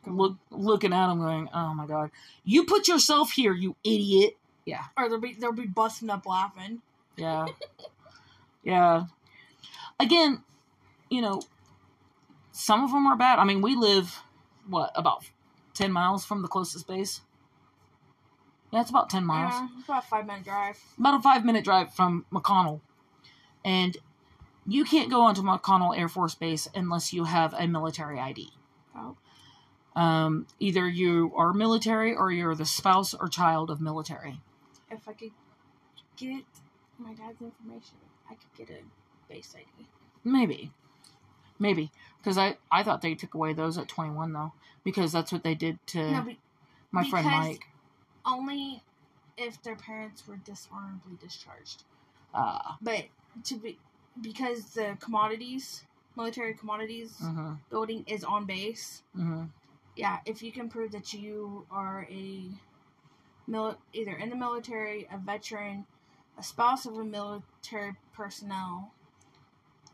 Look 0.07 0.37
looking 0.53 0.93
at 0.93 1.09
them 1.09 1.19
going, 1.19 1.49
"Oh 1.53 1.75
my 1.75 1.85
god. 1.85 2.13
You 2.45 2.65
put 2.65 2.87
yourself 2.87 3.33
here, 3.33 3.53
you 3.53 3.75
idiot." 3.83 4.37
Yeah. 4.65 4.85
Or 4.97 5.09
they'll 5.09 5.19
be 5.21 5.35
they'll 5.35 5.51
be 5.53 5.67
busting 5.67 6.11
up 6.11 6.27
laughing. 6.27 6.81
Yeah. 7.17 7.47
yeah. 8.63 9.05
Again, 9.99 10.43
you 11.11 11.23
know, 11.23 11.43
some 12.53 12.85
of 12.85 12.91
them 12.91 13.07
are 13.07 13.17
bad. 13.17 13.39
I 13.39 13.45
mean, 13.45 13.63
we 13.63 13.75
live 13.75 14.23
what, 14.69 14.91
about 14.95 15.25
10 15.75 15.93
miles 15.93 16.25
from 16.25 16.43
the 16.43 16.49
closest 16.49 16.87
base? 16.87 17.21
Yeah, 18.73 18.81
it's 18.81 18.91
about 18.91 19.11
10 19.11 19.25
miles. 19.25 19.53
Yeah, 19.53 19.69
it's 19.79 19.89
about 19.89 20.05
a 20.05 20.07
five 20.07 20.27
minute 20.27 20.45
drive. 20.45 20.81
about 20.99 21.21
a 21.21 21.23
five 21.23 21.45
minute 21.45 21.65
drive 21.65 21.95
from 21.95 22.27
McConnell. 22.33 22.81
And 23.65 23.97
you 24.67 24.85
can't 24.85 25.11
go 25.11 25.23
onto 25.23 25.43
McConnell 25.43 25.97
Air 25.97 26.09
Force 26.09 26.35
Base 26.35 26.69
unless 26.75 27.13
you 27.13 27.25
have 27.25 27.55
a 27.55 27.67
military 27.67 28.19
ID. 28.19 28.51
Oh. 28.97 29.17
Um, 29.95 30.47
either 30.59 30.89
you 30.89 31.33
are 31.37 31.53
military 31.53 32.15
or 32.15 32.31
you're 32.31 32.55
the 32.55 32.67
spouse 32.67 33.15
or 33.15 33.29
child 33.29 33.71
of 33.71 33.81
military. 33.81 34.41
If 34.91 35.09
I 35.09 35.13
could 35.13 35.31
get 36.17 36.45
my 36.99 37.15
dad's 37.15 37.41
information, 37.41 37.97
I 38.29 38.35
could 38.35 38.67
get 38.67 38.71
a 38.71 38.83
base 39.29 39.55
ID. 39.57 39.87
Maybe. 40.25 40.73
Maybe. 41.59 41.91
Because 42.19 42.39
I, 42.39 42.57
I 42.71 42.83
thought 42.83 43.03
they 43.03 43.15
took 43.15 43.35
away 43.35 43.53
those 43.53 43.79
at 43.79 43.89
21, 43.89 44.33
though. 44.33 44.53
Because 44.85 45.13
that's 45.13 45.33
what 45.33 45.43
they 45.43 45.55
did 45.55 45.79
to 45.89 46.11
No, 46.11 46.23
but 46.23 46.37
my 46.93 47.05
friend 47.09 47.27
Mike. 47.27 47.67
only 48.25 48.83
if 49.37 49.63
their 49.63 49.77
parents 49.77 50.27
were 50.27 50.37
dishonorably 50.37 51.17
discharged. 51.21 51.85
Uh, 52.35 52.75
But 52.83 53.07
to 53.45 53.57
be 53.57 53.79
because 54.21 54.65
the 54.75 54.97
commodities, 55.01 55.85
military 56.17 56.55
commodities 56.55 57.17
hmm 57.19 57.55
building 57.71 58.05
is 58.07 58.25
on 58.25 58.47
base. 58.47 59.03
hmm 59.15 59.45
Yeah, 59.97 60.19
if 60.25 60.43
you 60.43 60.53
can 60.53 60.69
prove 60.69 60.93
that 60.93 61.13
you 61.13 61.67
are 61.71 62.07
a 62.11 62.51
mil- 63.47 63.79
either 63.93 64.13
in 64.13 64.31
the 64.31 64.37
military, 64.37 65.07
a 65.11 65.19
veteran, 65.19 65.87
a 66.39 66.43
spouse 66.43 66.87
of 66.87 66.97
a 66.97 67.05
military 67.05 67.95
personnel, 68.15 68.93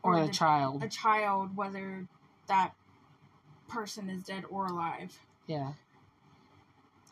Or 0.03 0.15
a 0.19 0.27
the- 0.27 0.33
child. 0.33 0.83
a 0.83 0.89
child, 0.89 1.55
whether 1.55 2.07
that 2.47 2.73
person 3.67 4.09
is 4.09 4.23
dead 4.23 4.43
or 4.49 4.67
alive. 4.67 5.17
Yeah. 5.47 5.73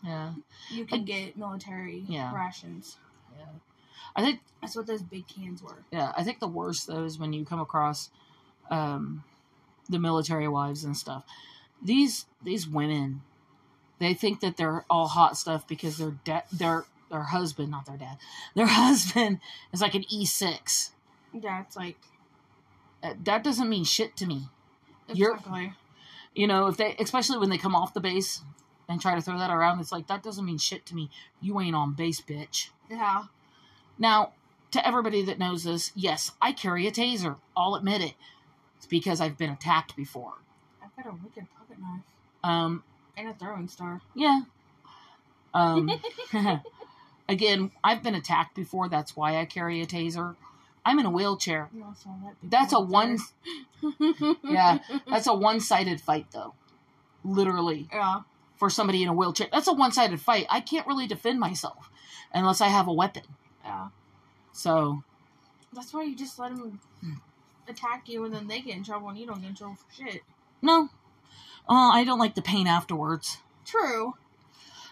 Yeah. 0.03 0.33
You 0.69 0.85
can 0.85 1.05
get 1.05 1.37
military 1.37 2.03
Yeah. 2.07 2.33
rations. 2.33 2.97
Yeah. 3.37 3.45
I 4.15 4.21
think 4.21 4.41
That's 4.61 4.75
what 4.75 4.87
those 4.87 5.01
big 5.01 5.27
cans 5.27 5.63
were. 5.63 5.83
yeah, 5.91 6.11
I 6.17 6.23
think 6.23 6.39
the 6.39 6.47
worst 6.47 6.87
though 6.87 7.03
is 7.03 7.17
when 7.17 7.33
you 7.33 7.45
come 7.45 7.59
across 7.59 8.09
um 8.69 9.23
the 9.89 9.99
military 9.99 10.47
wives 10.47 10.83
and 10.83 10.95
stuff. 10.97 11.23
These 11.81 12.25
these 12.41 12.67
women 12.67 13.21
they 13.99 14.13
think 14.13 14.39
that 14.41 14.57
they're 14.57 14.85
all 14.89 15.07
hot 15.07 15.37
stuff 15.37 15.67
because 15.67 15.97
their 15.97 16.11
dad 16.23 16.43
their 16.51 16.85
their 17.09 17.23
husband, 17.23 17.69
not 17.71 17.85
their 17.85 17.97
dad. 17.97 18.17
Their 18.55 18.65
husband 18.85 19.39
is 19.71 19.81
like 19.81 19.95
an 19.95 20.03
E6. 20.11 20.91
Yeah, 21.33 21.61
it's 21.61 21.75
like 21.75 21.97
That 23.23 23.43
doesn't 23.43 23.69
mean 23.69 23.83
shit 23.83 24.15
to 24.17 24.25
me. 24.25 24.49
You're- 25.13 25.33
exactly. 25.35 25.73
You 26.33 26.47
know, 26.47 26.67
if 26.67 26.77
they 26.77 26.95
especially 26.99 27.37
when 27.39 27.49
they 27.49 27.57
come 27.57 27.75
off 27.75 27.93
the 27.93 27.99
base 27.99 28.41
and 28.87 29.01
try 29.01 29.15
to 29.15 29.21
throw 29.21 29.37
that 29.37 29.49
around, 29.51 29.79
it's 29.81 29.91
like 29.91 30.07
that 30.07 30.23
doesn't 30.23 30.45
mean 30.45 30.57
shit 30.57 30.85
to 30.87 30.95
me. 30.95 31.09
You 31.41 31.59
ain't 31.59 31.75
on 31.75 31.93
base, 31.93 32.21
bitch. 32.21 32.69
Yeah. 32.89 33.23
Now, 33.99 34.31
to 34.71 34.85
everybody 34.87 35.23
that 35.25 35.39
knows 35.39 35.63
this, 35.65 35.91
yes, 35.95 36.31
I 36.41 36.53
carry 36.53 36.87
a 36.87 36.91
taser. 36.91 37.35
I'll 37.57 37.75
admit 37.75 38.01
it. 38.01 38.13
It's 38.77 38.85
because 38.85 39.19
I've 39.19 39.37
been 39.37 39.49
attacked 39.49 39.95
before. 39.97 40.35
I've 40.81 40.95
got 40.95 41.11
a 41.11 41.15
wicked 41.21 41.47
pocket 41.57 41.77
knife 41.79 42.01
Um, 42.43 42.83
and 43.17 43.27
a 43.29 43.33
throwing 43.33 43.67
star. 43.67 44.01
yeah. 44.15 44.41
Um, 45.53 45.89
again, 47.29 47.71
I've 47.83 48.01
been 48.03 48.15
attacked 48.15 48.55
before. 48.55 48.87
That's 48.87 49.15
why 49.17 49.37
I 49.37 49.45
carry 49.45 49.81
a 49.81 49.85
taser. 49.85 50.35
I'm 50.85 50.99
in 50.99 51.05
a 51.05 51.09
wheelchair. 51.11 51.69
You 51.73 51.83
all 51.83 51.95
saw 51.95 52.09
that 52.23 52.35
That's 52.43 52.73
a 52.73 52.79
one. 52.79 53.17
Yeah, 54.43 54.79
that's 55.07 55.27
a 55.27 55.33
one-sided 55.33 56.01
fight, 56.01 56.27
though. 56.31 56.53
Literally, 57.23 57.87
yeah. 57.91 58.21
for 58.55 58.69
somebody 58.69 59.01
in 59.01 59.09
a 59.09 59.13
wheelchair, 59.13 59.47
that's 59.51 59.67
a 59.67 59.73
one-sided 59.73 60.19
fight. 60.21 60.45
I 60.49 60.59
can't 60.59 60.85
really 60.87 61.07
defend 61.07 61.39
myself 61.39 61.89
unless 62.33 62.61
I 62.61 62.67
have 62.67 62.87
a 62.87 62.93
weapon. 62.93 63.23
Yeah. 63.63 63.89
So, 64.51 65.03
That's 65.73 65.93
why 65.93 66.03
you 66.03 66.15
just 66.15 66.37
let 66.39 66.55
them 66.55 66.79
attack 67.67 68.07
you 68.07 68.23
and 68.25 68.33
then 68.33 68.47
they 68.47 68.59
get 68.61 68.75
in 68.75 68.83
trouble 68.83 69.09
and 69.09 69.17
you 69.17 69.25
don't 69.25 69.41
get 69.41 69.49
in 69.49 69.55
trouble 69.55 69.75
for 69.75 69.93
shit. 70.03 70.21
no, 70.61 70.89
uh, 71.69 71.91
I 71.93 72.03
don't 72.03 72.19
like 72.19 72.35
the 72.35 72.41
pain 72.41 72.67
afterwards. 72.67 73.37
True. 73.65 74.15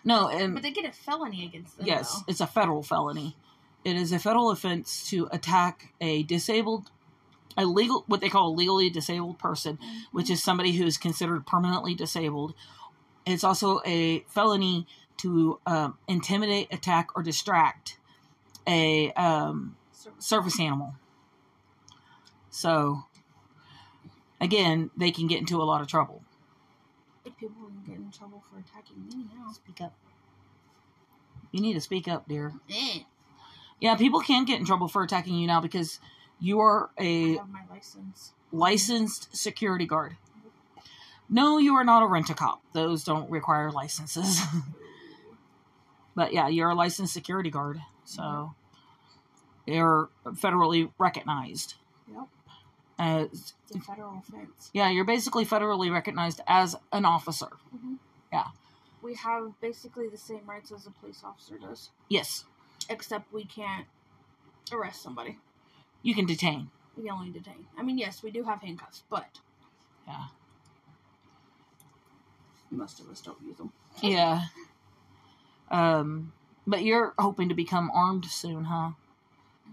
No, 0.03 0.29
and 0.29 0.53
But 0.53 0.63
they 0.63 0.71
get 0.71 0.85
a 0.85 0.91
felony 0.91 1.45
against 1.45 1.77
them. 1.77 1.85
Yes, 1.85 2.13
though. 2.15 2.21
it's 2.27 2.41
a 2.41 2.47
federal 2.47 2.81
felony. 2.83 3.35
It 3.83 3.95
is 3.95 4.11
a 4.11 4.19
federal 4.19 4.51
offense 4.51 5.09
to 5.09 5.27
attack 5.31 5.93
a 6.01 6.23
disabled, 6.23 6.91
a 7.57 7.65
legal, 7.65 8.03
what 8.07 8.21
they 8.21 8.29
call 8.29 8.49
a 8.49 8.55
legally 8.55 8.89
disabled 8.89 9.39
person, 9.39 9.79
which 10.11 10.29
is 10.29 10.43
somebody 10.43 10.73
who 10.73 10.85
is 10.85 10.97
considered 10.97 11.45
permanently 11.45 11.95
disabled. 11.95 12.53
It's 13.25 13.43
also 13.43 13.81
a 13.85 14.21
felony 14.27 14.85
to 15.17 15.59
um, 15.65 15.97
intimidate, 16.07 16.73
attack, 16.73 17.09
or 17.15 17.23
distract 17.23 17.97
a 18.67 19.11
um, 19.13 19.75
service 20.19 20.59
animal. 20.59 20.95
So, 22.49 23.03
again, 24.39 24.91
they 24.97 25.11
can 25.11 25.27
get 25.27 25.39
into 25.39 25.61
a 25.61 25.63
lot 25.63 25.81
of 25.81 25.87
trouble. 25.87 26.23
If 27.25 27.37
people 27.37 27.67
can 27.67 27.93
get 27.93 27.99
in 27.99 28.11
trouble 28.11 28.43
for 28.49 28.59
attacking 28.59 29.07
me 29.07 29.25
now. 29.35 29.51
Speak 29.51 29.81
up. 29.81 29.93
You 31.51 31.61
need 31.61 31.73
to 31.73 31.81
speak 31.81 32.07
up, 32.07 32.27
dear. 32.27 32.53
Yeah, 33.79 33.95
people 33.95 34.19
can 34.19 34.45
get 34.45 34.59
in 34.59 34.65
trouble 34.65 34.87
for 34.87 35.03
attacking 35.03 35.35
you 35.35 35.47
now 35.47 35.61
because 35.61 35.99
you 36.39 36.59
are 36.59 36.89
a 36.99 37.39
license. 37.69 38.33
licensed 38.51 39.35
security 39.35 39.85
guard. 39.85 40.17
No, 41.29 41.59
you 41.59 41.75
are 41.75 41.83
not 41.83 42.01
a 42.01 42.07
rent 42.07 42.29
a 42.29 42.33
cop. 42.33 42.61
Those 42.73 43.03
don't 43.03 43.29
require 43.29 43.71
licenses. 43.71 44.41
but 46.15 46.33
yeah, 46.33 46.47
you're 46.47 46.69
a 46.69 46.75
licensed 46.75 47.13
security 47.13 47.51
guard. 47.51 47.79
So 48.03 48.21
mm-hmm. 48.21 49.71
you're 49.71 50.09
federally 50.25 50.91
recognized. 50.97 51.75
Yep. 52.11 52.27
As, 52.97 53.27
It's 53.31 53.75
a 53.75 53.79
federal 53.79 54.17
offense. 54.27 54.71
yeah, 54.73 54.89
you're 54.89 55.05
basically 55.05 55.45
federally 55.45 55.91
recognized 55.91 56.41
as 56.47 56.75
an 56.91 57.05
officer. 57.05 57.47
Mm-hmm. 57.73 57.93
Yeah. 58.33 58.47
We 59.01 59.13
have 59.15 59.53
basically 59.61 60.09
the 60.09 60.17
same 60.17 60.41
rights 60.45 60.71
as 60.71 60.85
a 60.85 60.91
police 60.91 61.21
officer 61.23 61.57
does, 61.57 61.91
Yes, 62.09 62.43
except 62.89 63.31
we 63.33 63.45
can't 63.45 63.85
arrest 64.71 65.01
somebody. 65.01 65.37
you 66.01 66.15
can 66.15 66.25
detain. 66.25 66.69
We 66.97 67.03
can 67.03 67.11
only 67.11 67.29
detain. 67.31 67.65
I 67.77 67.83
mean, 67.83 67.97
yes, 67.97 68.23
we 68.23 68.31
do 68.31 68.43
have 68.43 68.61
handcuffs, 68.61 69.03
but 69.09 69.39
Yeah. 70.07 70.25
most 72.71 72.99
of 72.99 73.09
us 73.09 73.21
don't 73.21 73.41
use 73.41 73.57
them. 73.57 73.71
Yeah. 74.01 74.43
Um, 75.71 76.33
but 76.65 76.83
you're 76.83 77.13
hoping 77.19 77.49
to 77.49 77.55
become 77.55 77.91
armed 77.93 78.25
soon, 78.25 78.65
huh? 78.65 78.91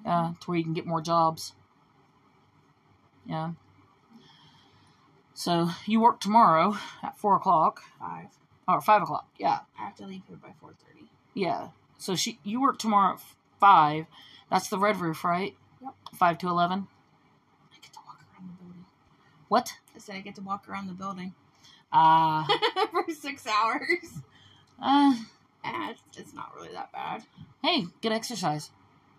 Yeah, 0.04 0.34
to 0.40 0.46
where 0.50 0.58
you 0.58 0.64
can 0.64 0.74
get 0.74 0.86
more 0.86 1.00
jobs. 1.00 1.52
Yeah. 3.24 3.52
So 5.34 5.68
you 5.86 6.00
work 6.00 6.20
tomorrow 6.20 6.76
at 7.02 7.18
four 7.18 7.36
o'clock 7.36 7.82
Five. 7.98 8.28
or 8.68 8.80
five 8.80 9.02
o'clock. 9.02 9.28
Yeah, 9.38 9.60
I 9.78 9.84
have 9.84 9.96
to 9.96 10.06
leave 10.06 10.22
here 10.28 10.36
by 10.36 10.52
four 10.60 10.74
thirty. 10.86 11.08
yeah. 11.34 11.68
So 11.98 12.14
she, 12.14 12.38
you 12.42 12.60
work 12.60 12.78
tomorrow 12.78 13.14
at 13.14 13.20
five. 13.60 14.06
That's 14.50 14.68
the 14.68 14.78
red 14.78 14.96
roof, 14.98 15.24
right? 15.24 15.54
Yep. 15.82 15.94
Five 16.14 16.38
to 16.38 16.48
eleven. 16.48 16.86
I 17.72 17.76
get 17.82 17.92
to 17.94 17.98
walk 18.06 18.20
around 18.32 18.48
the 18.48 18.62
building. 18.64 18.84
What? 19.48 19.72
I 19.94 19.98
said 19.98 20.16
I 20.16 20.20
get 20.20 20.34
to 20.36 20.42
walk 20.42 20.68
around 20.68 20.86
the 20.88 20.92
building 20.92 21.34
Uh, 21.92 22.44
for 22.90 23.04
six 23.12 23.46
hours. 23.46 24.20
uh 24.80 25.14
And 25.64 25.90
it's, 25.90 26.02
it's 26.16 26.34
not 26.34 26.54
really 26.54 26.72
that 26.72 26.92
bad. 26.92 27.22
hey, 27.62 27.86
good 28.02 28.12
exercise. 28.12 28.70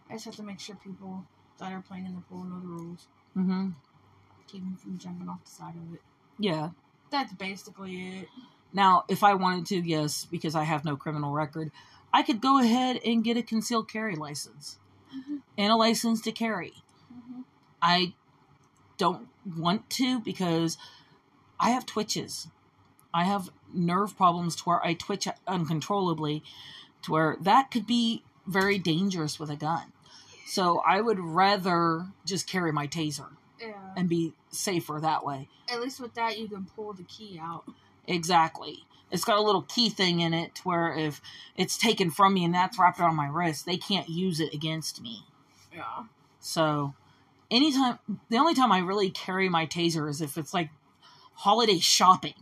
I 0.09 0.13
just 0.13 0.25
have 0.25 0.35
to 0.37 0.43
make 0.43 0.59
sure 0.59 0.75
people 0.75 1.25
that 1.59 1.73
are 1.73 1.81
playing 1.81 2.05
in 2.05 2.15
the 2.15 2.21
pool 2.21 2.43
know 2.43 2.59
the 2.61 2.67
rules. 2.67 3.07
Mm-hmm. 3.35 3.69
Keep 4.47 4.63
them 4.63 4.77
from 4.77 4.97
jumping 4.97 5.27
off 5.27 5.43
the 5.43 5.49
side 5.51 5.73
of 5.75 5.93
it. 5.93 6.01
Yeah. 6.39 6.69
That's 7.09 7.33
basically 7.33 8.19
it. 8.19 8.27
Now, 8.71 9.03
if 9.09 9.23
I 9.23 9.33
wanted 9.33 9.65
to, 9.67 9.77
yes, 9.77 10.25
because 10.29 10.55
I 10.55 10.63
have 10.63 10.85
no 10.85 10.95
criminal 10.95 11.31
record, 11.33 11.71
I 12.13 12.23
could 12.23 12.41
go 12.41 12.59
ahead 12.59 12.99
and 13.05 13.23
get 13.23 13.37
a 13.37 13.43
concealed 13.43 13.87
carry 13.89 14.15
license 14.15 14.79
Mhm. 15.15 15.41
and 15.57 15.71
a 15.71 15.75
license 15.75 16.21
to 16.21 16.31
carry. 16.31 16.83
Mm-hmm. 17.13 17.41
I 17.81 18.13
don't 18.97 19.27
want 19.45 19.89
to 19.91 20.19
because 20.19 20.77
I 21.59 21.69
have 21.71 21.85
twitches. 21.85 22.47
I 23.13 23.23
have 23.23 23.49
nerve 23.73 24.15
problems 24.17 24.55
to 24.57 24.63
where 24.63 24.85
I 24.85 24.93
twitch 24.93 25.27
uncontrollably, 25.47 26.43
to 27.03 27.11
where 27.11 27.37
that 27.41 27.71
could 27.71 27.85
be 27.87 28.23
very 28.45 28.77
dangerous 28.79 29.39
with 29.39 29.49
a 29.49 29.55
gun. 29.55 29.91
So 30.45 30.79
I 30.85 31.01
would 31.01 31.19
rather 31.19 32.07
just 32.25 32.47
carry 32.47 32.71
my 32.71 32.87
taser 32.87 33.35
Yeah. 33.59 33.93
and 33.95 34.07
be 34.07 34.33
safer 34.49 34.99
that 35.01 35.25
way. 35.25 35.49
At 35.69 35.81
least 35.81 35.99
with 35.99 36.13
that, 36.13 36.37
you 36.39 36.47
can 36.47 36.65
pull 36.65 36.93
the 36.93 37.03
key 37.03 37.37
out. 37.41 37.65
Exactly. 38.07 38.85
It's 39.11 39.23
got 39.23 39.37
a 39.37 39.41
little 39.41 39.61
key 39.63 39.89
thing 39.89 40.19
in 40.19 40.33
it 40.33 40.59
where 40.63 40.93
if 40.93 41.21
it's 41.55 41.77
taken 41.77 42.11
from 42.11 42.33
me 42.33 42.43
and 42.43 42.53
that's 42.53 42.77
wrapped 42.77 42.99
around 42.99 43.15
my 43.15 43.27
wrist, 43.27 43.65
they 43.65 43.77
can't 43.77 44.09
use 44.09 44.39
it 44.39 44.53
against 44.53 45.01
me. 45.01 45.23
Yeah. 45.73 46.03
So, 46.39 46.93
anytime, 47.49 47.99
the 48.29 48.37
only 48.37 48.53
time 48.53 48.71
I 48.71 48.79
really 48.79 49.09
carry 49.09 49.47
my 49.49 49.65
taser 49.65 50.09
is 50.09 50.21
if 50.21 50.37
it's 50.37 50.53
like 50.53 50.69
holiday 51.35 51.79
shopping. 51.79 52.33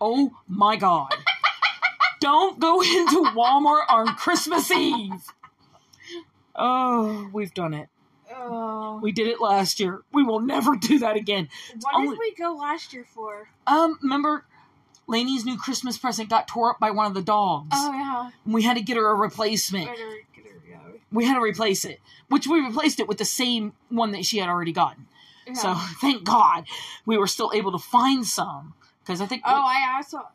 Oh 0.00 0.32
my 0.46 0.76
god. 0.76 1.14
Don't 2.20 2.58
go 2.58 2.80
into 2.82 3.30
Walmart 3.34 3.84
on 3.88 4.08
Christmas 4.16 4.70
Eve. 4.70 5.22
Oh, 6.54 7.28
we've 7.32 7.52
done 7.54 7.74
it. 7.74 7.88
Oh. 8.34 8.98
We 9.02 9.12
did 9.12 9.26
it 9.26 9.40
last 9.40 9.80
year. 9.80 10.02
We 10.12 10.22
will 10.22 10.40
never 10.40 10.76
do 10.76 10.98
that 11.00 11.16
again. 11.16 11.48
what 11.80 11.94
only- 11.94 12.10
did 12.10 12.18
we 12.18 12.34
go 12.34 12.54
last 12.54 12.92
year 12.92 13.04
for? 13.14 13.48
Um, 13.66 13.98
remember 14.02 14.44
Lainey's 15.08 15.44
new 15.44 15.56
Christmas 15.56 15.96
present 15.98 16.28
got 16.28 16.48
tore 16.48 16.70
up 16.70 16.80
by 16.80 16.90
one 16.90 17.06
of 17.06 17.14
the 17.14 17.22
dogs. 17.22 17.68
Oh 17.72 17.92
yeah. 17.92 18.30
and 18.44 18.54
we 18.54 18.62
had 18.62 18.76
to 18.76 18.82
get 18.82 18.96
her 18.96 19.08
a 19.08 19.14
replacement. 19.14 19.86
Better 19.86 20.18
get 20.34 20.44
her, 20.46 20.62
yeah. 20.68 20.78
We 21.12 21.24
had 21.24 21.34
to 21.34 21.40
replace 21.40 21.84
it, 21.84 22.00
which 22.28 22.46
we 22.46 22.60
replaced 22.60 23.00
it 23.00 23.08
with 23.08 23.18
the 23.18 23.24
same 23.24 23.72
one 23.88 24.12
that 24.12 24.24
she 24.24 24.38
had 24.38 24.48
already 24.48 24.72
gotten. 24.72 25.06
Yeah. 25.46 25.54
So 25.54 25.74
thank 26.00 26.24
God 26.24 26.64
we 27.04 27.16
were 27.16 27.26
still 27.26 27.52
able 27.54 27.72
to 27.72 27.78
find 27.78 28.26
some 28.26 28.74
because 29.00 29.20
I 29.20 29.26
think. 29.26 29.42
Oh, 29.44 29.50
I 29.50 29.94
also. 29.96 30.26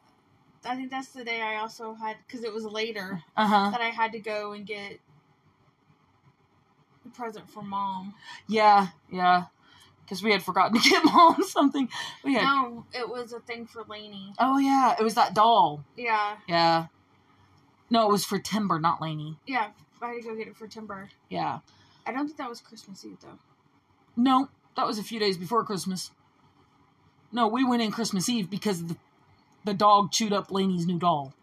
I 0.64 0.76
think 0.76 0.92
that's 0.92 1.08
the 1.08 1.24
day 1.24 1.42
I 1.42 1.56
also 1.56 1.96
had 1.96 2.18
because 2.26 2.44
it 2.44 2.54
was 2.54 2.66
later 2.66 3.24
uh 3.36 3.48
huh. 3.48 3.70
that 3.72 3.82
I 3.82 3.88
had 3.88 4.12
to 4.12 4.20
go 4.20 4.52
and 4.54 4.66
get 4.66 5.00
a 7.04 7.10
present 7.10 7.50
for 7.50 7.64
mom. 7.64 8.14
Yeah, 8.48 8.90
yeah. 9.12 9.46
Because 10.12 10.24
we 10.24 10.34
had 10.34 10.44
forgotten 10.44 10.78
to 10.82 10.90
get 10.90 11.06
mom 11.06 11.38
something. 11.42 11.88
We 12.22 12.34
had. 12.34 12.44
No, 12.44 12.86
it 12.92 13.08
was 13.08 13.32
a 13.32 13.40
thing 13.40 13.66
for 13.66 13.84
Lainey. 13.88 14.34
Oh 14.38 14.58
yeah, 14.58 14.94
it 15.00 15.02
was 15.02 15.16
that 15.16 15.34
doll. 15.34 15.86
Yeah, 15.96 16.36
Yeah. 16.50 16.88
No, 17.90 18.10
it 18.10 18.12
was 18.12 18.26
for 18.26 18.38
Timber, 18.38 18.78
not 18.78 19.02
Lainey. 19.02 19.38
yeah. 19.48 19.70
I 20.02 20.08
had 20.08 20.22
to 20.24 20.30
go 20.30 20.36
get 20.36 20.48
it 20.48 20.58
for 20.58 20.68
Timber. 20.68 21.10
Yeah. 21.30 21.60
I 22.06 22.12
don't 22.12 22.26
think 22.26 22.38
that 22.40 22.50
was 22.50 22.60
Christmas 22.60 23.06
Eve 23.06 23.20
though. 23.22 23.40
No, 24.18 24.50
that 24.76 24.86
was 24.86 24.98
a 25.00 25.04
few 25.04 25.18
days 25.18 25.38
before 25.38 25.64
Christmas. 25.64 26.12
no, 27.32 27.48
we 27.48 27.64
went 27.64 27.82
in 27.82 27.92
Christmas 27.92 28.28
Eve 28.28 28.50
because 28.50 28.86
the 28.86 28.98
the 29.64 29.74
dog 29.74 30.12
chewed 30.12 30.34
up 30.34 30.52
Lainey's 30.52 30.86
new 30.88 31.00
doll. 31.00 31.34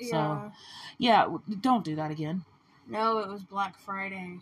Yeah. 0.00 0.50
Yeah, 0.98 1.28
don't 1.60 1.84
do 1.84 1.94
that 1.94 2.10
again. 2.10 2.44
No, 2.88 3.18
it 3.18 3.28
was 3.28 3.44
Black 3.44 3.78
Friday 3.78 4.40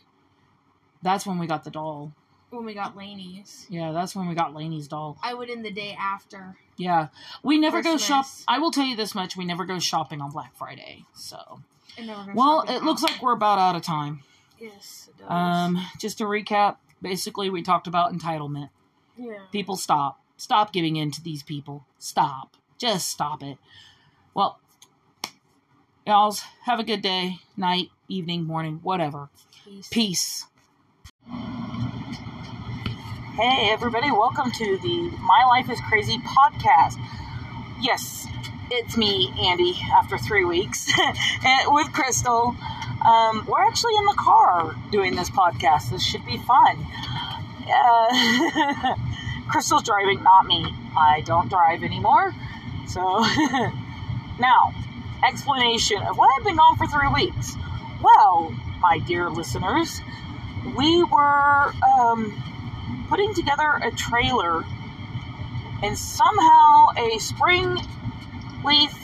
That's 1.03 1.26
when 1.26 1.38
we 1.38 1.46
got 1.46 1.64
the 1.64 1.70
doll. 1.70 2.12
when 2.51 2.64
we 2.64 2.74
got 2.74 2.96
Lainey's. 2.96 3.66
Yeah, 3.68 3.92
that's 3.92 4.16
when 4.16 4.26
we 4.28 4.34
got 4.34 4.55
Lainey's 4.55 4.88
doll. 4.88 5.18
I 5.22 5.34
would 5.34 5.51
in 5.51 5.62
the 5.62 5.70
day 5.70 5.96
after. 5.99 6.57
Yeah, 6.76 7.09
we 7.42 7.59
never 7.59 7.82
go 7.82 7.96
shop. 7.99 8.26
I 8.46 8.59
will 8.59 8.70
tell 8.70 8.84
you 8.84 8.96
this 8.96 9.14
much: 9.14 9.36
we 9.36 9.44
never 9.44 9.64
go 9.64 9.78
shopping 9.78 10.20
on 10.20 10.30
Black 10.30 10.57
Friday. 10.57 11.05
So, 11.14 11.61
And 11.99 12.09
then 12.09 12.16
we're 12.16 12.24
gonna 12.24 12.34
well, 12.36 12.64
it 12.68 12.82
looks 12.84 13.03
like 13.03 13.20
we're 13.22 13.32
about 13.32 13.59
out 13.59 13.76
of 13.76 13.82
time. 13.82 14.22
Yes, 14.59 15.09
it 15.11 15.18
does. 15.18 15.30
Um, 15.30 15.78
just 15.99 16.18
to 16.18 16.24
recap, 16.24 16.76
basically, 17.03 17.51
we 17.51 17.62
talked 17.62 17.86
about 17.86 18.12
entitlement. 18.12 18.70
yeah. 19.16 19.38
People, 19.53 19.76
stop, 19.76 20.20
stop 20.36 20.72
giving 20.72 20.96
in 20.96 21.11
to 21.12 21.22
these 21.22 21.42
people. 21.42 21.84
Stop, 21.99 22.57
just 22.78 23.09
stop 23.09 23.42
it. 23.42 23.59
Well, 24.34 24.59
y'all 26.07 26.36
have 26.64 26.80
a 26.80 26.84
good 26.84 27.03
day, 27.03 27.38
night, 27.57 27.90
evening, 28.09 28.44
morning, 28.44 28.80
whatever. 28.82 29.28
Peace. 29.64 29.88
Peace. 29.90 30.44
Hey, 33.39 33.70
everybody, 33.70 34.11
welcome 34.11 34.51
to 34.51 34.78
the 34.78 35.11
My 35.20 35.45
Life 35.45 35.70
is 35.70 35.78
Crazy 35.89 36.18
podcast. 36.18 36.99
Yes, 37.80 38.26
it's 38.68 38.97
me, 38.97 39.32
Andy, 39.41 39.76
after 39.93 40.18
three 40.18 40.45
weeks 40.45 40.91
and 40.99 41.68
with 41.72 41.93
Crystal. 41.93 42.57
Um, 43.07 43.47
we're 43.47 43.62
actually 43.62 43.95
in 43.95 44.07
the 44.07 44.16
car 44.18 44.74
doing 44.91 45.14
this 45.14 45.30
podcast. 45.30 45.91
This 45.93 46.03
should 46.05 46.26
be 46.26 46.39
fun. 46.39 46.84
Uh, 47.72 48.97
Crystal's 49.49 49.84
driving, 49.84 50.20
not 50.24 50.47
me. 50.47 50.74
I 50.97 51.22
don't 51.24 51.49
drive 51.49 51.84
anymore. 51.84 52.34
So, 52.89 53.01
now, 54.41 54.74
explanation 55.24 56.03
of 56.03 56.18
why 56.18 56.26
I've 56.36 56.45
been 56.45 56.57
gone 56.57 56.76
for 56.76 56.89
three 56.89 57.09
weeks. 57.14 57.55
Well, 58.03 58.53
my 58.80 58.99
dear 58.99 59.30
listeners, 59.30 60.01
we 60.76 61.05
were 61.05 61.72
um, 61.86 62.43
putting 63.09 63.34
together 63.34 63.80
a 63.82 63.91
trailer, 63.91 64.64
and 65.82 65.97
somehow 65.97 66.89
a 66.97 67.18
spring 67.18 67.78
leaf, 68.64 68.95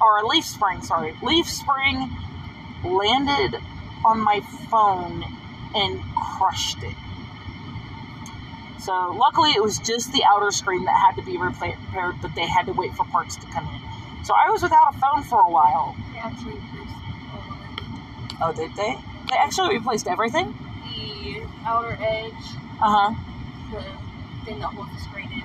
or 0.00 0.18
a 0.18 0.26
leaf 0.26 0.44
spring, 0.44 0.82
sorry, 0.82 1.14
leaf 1.22 1.48
spring 1.48 2.10
landed 2.84 3.56
on 4.04 4.20
my 4.20 4.40
phone 4.70 5.24
and 5.74 6.00
crushed 6.14 6.82
it. 6.82 6.94
So, 8.80 9.16
luckily, 9.18 9.52
it 9.52 9.62
was 9.62 9.78
just 9.78 10.12
the 10.12 10.22
outer 10.24 10.50
screen 10.50 10.84
that 10.84 10.94
had 10.94 11.16
to 11.16 11.22
be 11.22 11.38
repaired, 11.38 11.78
but 12.20 12.34
they 12.34 12.46
had 12.46 12.66
to 12.66 12.72
wait 12.72 12.94
for 12.94 13.06
parts 13.06 13.36
to 13.36 13.46
come 13.46 13.66
in. 13.66 14.24
So, 14.24 14.34
I 14.34 14.50
was 14.50 14.62
without 14.62 14.94
a 14.94 14.98
phone 14.98 15.22
for 15.22 15.40
a 15.40 15.50
while. 15.50 15.96
They 16.12 16.18
actually 16.18 16.52
replaced 16.52 16.84
Oh, 18.42 18.52
did 18.52 18.74
they? 18.76 18.98
They 19.30 19.36
actually 19.36 19.76
replaced 19.76 20.06
everything? 20.06 20.54
The 21.24 21.42
outer 21.66 21.96
edge, 22.00 22.44
Uh 22.80 22.90
huh. 22.92 23.14
the 23.72 23.82
thing 24.44 24.58
that 24.60 24.68
holds 24.68 24.92
the 24.92 25.00
screen 25.08 25.30
in, 25.32 25.42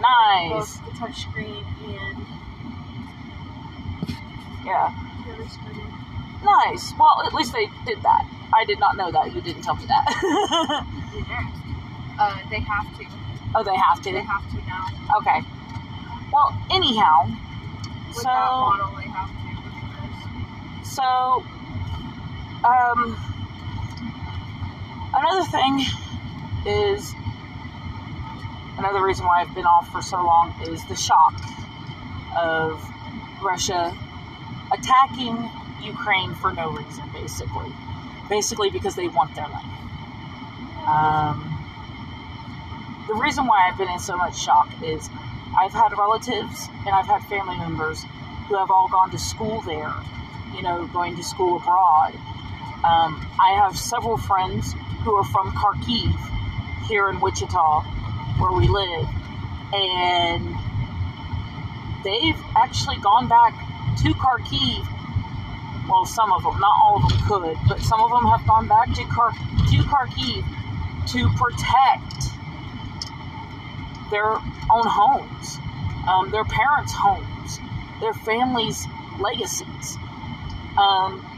Nice. 0.00 0.76
both 0.78 0.84
the 0.92 0.98
touch 0.98 1.16
screen 1.22 1.64
and 1.84 2.26
Yeah. 4.64 4.92
the 5.26 5.32
other 5.34 5.48
screen. 5.48 5.92
Nice. 6.44 6.92
Well, 6.98 7.22
at 7.26 7.34
least 7.34 7.52
they 7.52 7.66
did 7.84 8.02
that. 8.02 8.24
I 8.52 8.64
did 8.64 8.78
not 8.78 8.96
know 8.96 9.10
that. 9.10 9.34
You 9.34 9.40
didn't 9.40 9.62
tell 9.62 9.74
me 9.76 9.86
that. 9.86 10.84
Uh, 12.18 12.38
they 12.48 12.60
have 12.60 12.86
to. 12.98 13.04
oh, 13.54 13.62
they 13.62 13.76
have 13.76 14.00
to. 14.02 14.10
They 14.10 14.22
have 14.22 14.50
to 14.50 14.56
now. 14.66 14.86
Okay. 15.18 15.42
Well, 16.32 16.56
anyhow, 16.70 17.26
With 18.08 18.16
so 18.16 18.22
that 18.22 18.50
model, 18.50 18.96
they 18.96 19.08
have 19.08 19.28
to. 19.28 20.88
so 20.88 21.44
um 22.66 23.16
another 25.16 25.44
thing 25.50 25.80
is 26.66 27.14
another 28.78 29.02
reason 29.02 29.24
why 29.24 29.40
I've 29.40 29.54
been 29.54 29.66
off 29.66 29.90
for 29.90 30.02
so 30.02 30.16
long 30.16 30.54
is 30.68 30.84
the 30.86 30.96
shock 30.96 31.34
of 32.36 32.82
Russia 33.42 33.96
attacking 34.72 35.50
Ukraine 35.82 36.34
for 36.34 36.52
no 36.52 36.70
reason, 36.70 37.04
basically. 37.12 37.72
Basically 38.28 38.70
because 38.70 38.94
they 38.96 39.08
want 39.08 39.34
their 39.34 39.46
land. 39.46 39.72
Um, 40.86 41.52
the 43.08 43.14
reason 43.14 43.46
why 43.46 43.68
I've 43.68 43.78
been 43.78 43.88
in 43.88 43.98
so 43.98 44.16
much 44.16 44.38
shock 44.38 44.68
is 44.82 45.08
I've 45.58 45.72
had 45.72 45.96
relatives 45.96 46.68
and 46.84 46.90
I've 46.90 47.06
had 47.06 47.22
family 47.24 47.56
members 47.58 48.04
who 48.48 48.56
have 48.56 48.70
all 48.70 48.88
gone 48.88 49.10
to 49.12 49.18
school 49.18 49.62
there, 49.62 49.94
you 50.54 50.62
know, 50.62 50.86
going 50.92 51.16
to 51.16 51.22
school 51.22 51.56
abroad. 51.56 52.14
Um, 52.86 53.26
I 53.40 53.50
have 53.64 53.76
several 53.76 54.16
friends 54.16 54.72
who 55.02 55.16
are 55.16 55.24
from 55.24 55.50
Kharkiv 55.50 56.86
here 56.86 57.08
in 57.10 57.18
Wichita, 57.18 57.82
where 58.38 58.52
we 58.52 58.68
live, 58.68 59.08
and 59.74 60.54
they've 62.04 62.40
actually 62.56 62.98
gone 62.98 63.26
back 63.26 63.54
to 64.02 64.14
Kharkiv. 64.14 64.86
Well, 65.88 66.04
some 66.04 66.32
of 66.32 66.44
them, 66.44 66.60
not 66.60 66.80
all 66.80 67.02
of 67.02 67.08
them 67.08 67.18
could, 67.26 67.56
but 67.68 67.80
some 67.80 68.00
of 68.00 68.10
them 68.10 68.24
have 68.26 68.46
gone 68.46 68.68
back 68.68 68.86
to, 68.90 69.02
to 69.02 69.82
Kharkiv 69.82 70.46
to 71.08 71.28
protect 71.36 72.30
their 74.12 74.30
own 74.70 74.86
homes, 74.86 75.58
um, 76.06 76.30
their 76.30 76.44
parents' 76.44 76.92
homes, 76.92 77.58
their 78.00 78.14
families' 78.14 78.86
legacies. 79.18 79.96
Um, 80.78 81.35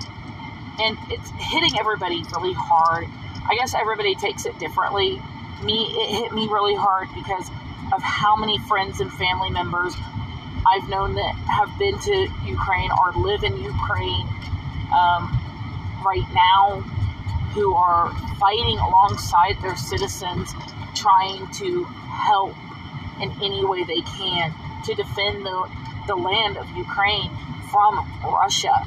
and 0.81 0.97
it's 1.11 1.31
hitting 1.31 1.79
everybody 1.79 2.23
really 2.35 2.55
hard. 2.55 3.07
I 3.49 3.55
guess 3.57 3.75
everybody 3.75 4.15
takes 4.15 4.47
it 4.47 4.59
differently. 4.59 5.21
Me, 5.63 5.87
it 5.91 6.23
hit 6.23 6.33
me 6.33 6.47
really 6.49 6.75
hard 6.75 7.09
because 7.15 7.49
of 7.93 8.03
how 8.03 8.37
many 8.37 8.59
friends 8.61 9.01
and 9.01 9.13
family 9.13 9.51
members 9.51 9.95
I've 10.67 10.89
known 10.89 11.15
that 11.15 11.35
have 11.49 11.79
been 11.79 11.99
to 11.99 12.29
Ukraine 12.45 12.91
or 12.93 13.13
live 13.13 13.43
in 13.43 13.57
Ukraine 13.57 14.29
um, 14.93 15.33
right 16.05 16.27
now 16.33 16.81
who 17.55 17.75
are 17.75 18.13
fighting 18.39 18.79
alongside 18.79 19.57
their 19.63 19.77
citizens, 19.77 20.53
trying 20.95 21.51
to 21.53 21.85
help 21.85 22.55
in 23.21 23.33
any 23.43 23.65
way 23.65 23.85
they 23.85 24.03
can 24.03 24.55
to 24.85 24.95
defend 24.95 25.45
the, 25.45 25.71
the 26.07 26.15
land 26.15 26.57
of 26.57 26.69
Ukraine 26.77 27.31
from 27.71 28.07
Russia. 28.23 28.87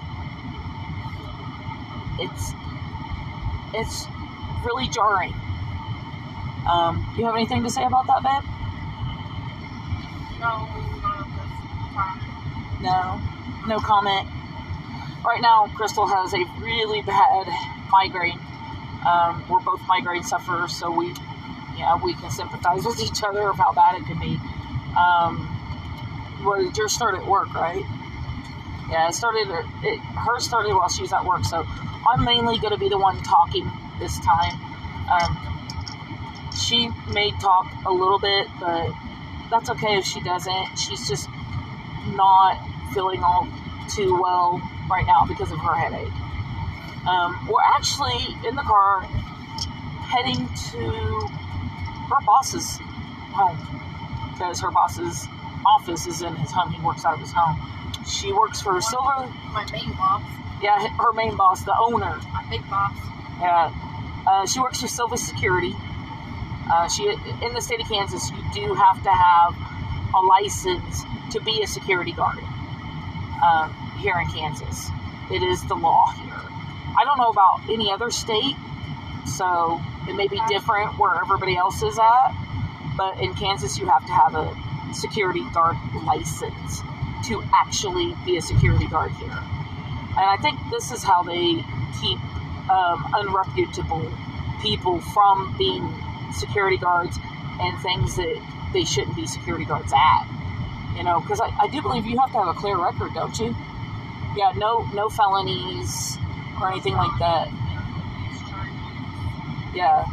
It's 2.19 2.51
it's 3.73 4.05
really 4.65 4.87
jarring. 4.87 5.33
Um, 6.69 7.13
you 7.17 7.25
have 7.25 7.35
anything 7.35 7.63
to 7.63 7.69
say 7.69 7.83
about 7.83 8.07
that, 8.07 8.21
babe? 8.21 8.43
No, 10.39 10.67
not 11.01 11.21
at 11.21 11.29
this. 11.35 12.81
No, 12.81 13.21
no 13.67 13.79
comment. 13.79 14.27
Right 15.25 15.41
now, 15.41 15.67
Crystal 15.75 16.07
has 16.07 16.33
a 16.33 16.43
really 16.59 17.01
bad 17.01 17.47
migraine. 17.91 18.39
Um, 19.05 19.43
we're 19.49 19.59
both 19.59 19.81
migraine 19.87 20.23
sufferers, 20.23 20.75
so 20.75 20.91
we, 20.91 21.13
yeah, 21.77 21.97
we 22.03 22.13
can 22.13 22.29
sympathize 22.29 22.85
with 22.85 22.99
each 22.99 23.23
other 23.23 23.49
of 23.49 23.57
how 23.57 23.73
bad 23.73 23.99
it 23.99 24.05
can 24.05 24.19
be. 24.19 24.39
Um, 24.97 25.47
well, 26.43 26.61
yours 26.75 26.93
started 26.93 27.21
at 27.21 27.27
work, 27.27 27.53
right? 27.53 27.83
Yeah, 28.89 29.09
it 29.09 29.13
started. 29.13 29.47
It, 29.83 29.99
hers 29.99 30.43
started 30.43 30.73
while 30.73 30.89
she 30.89 31.03
was 31.03 31.13
at 31.13 31.25
work, 31.25 31.45
so 31.45 31.65
I'm 32.07 32.23
mainly 32.25 32.57
going 32.57 32.73
to 32.73 32.79
be 32.79 32.89
the 32.89 32.97
one 32.97 33.21
talking 33.23 33.69
this 33.99 34.19
time. 34.19 34.59
Um, 35.09 35.51
she 36.55 36.89
may 37.13 37.31
talk 37.39 37.71
a 37.85 37.91
little 37.91 38.19
bit, 38.19 38.47
but 38.59 38.91
that's 39.49 39.69
okay 39.69 39.97
if 39.97 40.05
she 40.05 40.21
doesn't. 40.21 40.77
She's 40.77 41.07
just 41.07 41.29
not 42.15 42.59
feeling 42.93 43.23
all 43.23 43.47
too 43.89 44.19
well 44.21 44.61
right 44.89 45.05
now 45.05 45.25
because 45.27 45.51
of 45.51 45.59
her 45.59 45.75
headache. 45.75 46.11
Um, 47.07 47.47
we're 47.47 47.63
actually 47.75 48.35
in 48.47 48.55
the 48.55 48.61
car 48.61 49.01
heading 49.01 50.47
to 50.71 51.27
her 52.09 52.25
boss's 52.25 52.77
home 53.33 53.57
because 54.33 54.59
her 54.61 54.71
boss's 54.71 55.27
office 55.65 56.07
is 56.07 56.21
in 56.21 56.35
his 56.35 56.51
home. 56.51 56.71
He 56.71 56.81
works 56.81 57.05
out 57.05 57.13
of 57.15 57.19
his 57.19 57.31
home. 57.31 57.59
She 58.05 58.33
works 58.33 58.61
for 58.61 58.79
Silva. 58.81 59.31
My 59.53 59.65
main 59.71 59.91
boss, 59.93 60.23
Yeah, 60.61 60.87
her 60.97 61.13
main 61.13 61.35
boss, 61.35 61.63
the 61.63 61.75
owner. 61.79 62.19
my 62.33 62.45
big 62.49 62.61
boss. 62.69 62.95
Yeah, 63.39 63.73
uh, 64.27 64.45
she 64.45 64.59
works 64.59 64.81
for 64.81 64.87
Silva 64.87 65.17
Security. 65.17 65.73
Uh, 66.71 66.87
she 66.87 67.09
in 67.41 67.53
the 67.53 67.61
state 67.61 67.81
of 67.81 67.87
Kansas, 67.87 68.29
you 68.29 68.43
do 68.53 68.73
have 68.75 69.01
to 69.03 69.09
have 69.11 69.55
a 70.15 70.19
license 70.19 71.03
to 71.31 71.41
be 71.41 71.61
a 71.63 71.67
security 71.67 72.11
guard 72.11 72.37
um, 73.43 73.73
here 73.99 74.15
in 74.19 74.27
Kansas. 74.27 74.89
It 75.31 75.41
is 75.41 75.63
the 75.67 75.75
law 75.75 76.11
here. 76.13 76.33
I 76.97 77.03
don't 77.05 77.17
know 77.17 77.29
about 77.29 77.61
any 77.69 77.91
other 77.91 78.11
state, 78.11 78.55
so 79.25 79.81
it 80.07 80.15
may 80.15 80.27
be 80.27 80.39
different 80.47 80.99
where 80.99 81.15
everybody 81.15 81.55
else 81.57 81.81
is 81.81 81.97
at. 81.97 82.33
but 82.97 83.19
in 83.19 83.33
Kansas, 83.33 83.77
you 83.79 83.87
have 83.87 84.05
to 84.05 84.11
have 84.11 84.35
a 84.35 84.55
security 84.93 85.43
guard 85.53 85.77
license 86.05 86.81
to 87.27 87.43
actually 87.53 88.13
be 88.25 88.37
a 88.37 88.41
security 88.41 88.87
guard 88.87 89.11
here. 89.13 89.39
And 90.17 90.25
I 90.27 90.37
think 90.37 90.59
this 90.69 90.91
is 90.91 91.03
how 91.03 91.23
they 91.23 91.63
keep 92.01 92.19
um, 92.69 93.03
unreputable 93.13 94.11
people 94.61 95.01
from 95.13 95.55
being 95.57 95.87
security 96.33 96.77
guards 96.77 97.17
and 97.59 97.81
things 97.81 98.15
that 98.15 98.41
they 98.73 98.83
shouldn't 98.83 99.15
be 99.15 99.25
security 99.25 99.65
guards 99.65 99.91
at. 99.93 100.27
You 100.95 101.03
know, 101.03 101.21
because 101.21 101.39
I, 101.39 101.47
I 101.59 101.67
do 101.67 101.81
believe 101.81 102.05
you 102.05 102.19
have 102.19 102.31
to 102.31 102.37
have 102.39 102.47
a 102.47 102.53
clear 102.53 102.77
record, 102.77 103.13
don't 103.13 103.37
you? 103.39 103.55
Yeah, 104.35 104.53
no 104.55 104.87
no 104.93 105.09
felonies 105.09 106.17
or 106.59 106.71
anything 106.71 106.93
like 106.93 107.17
that. 107.19 107.47
Yeah, 109.73 110.05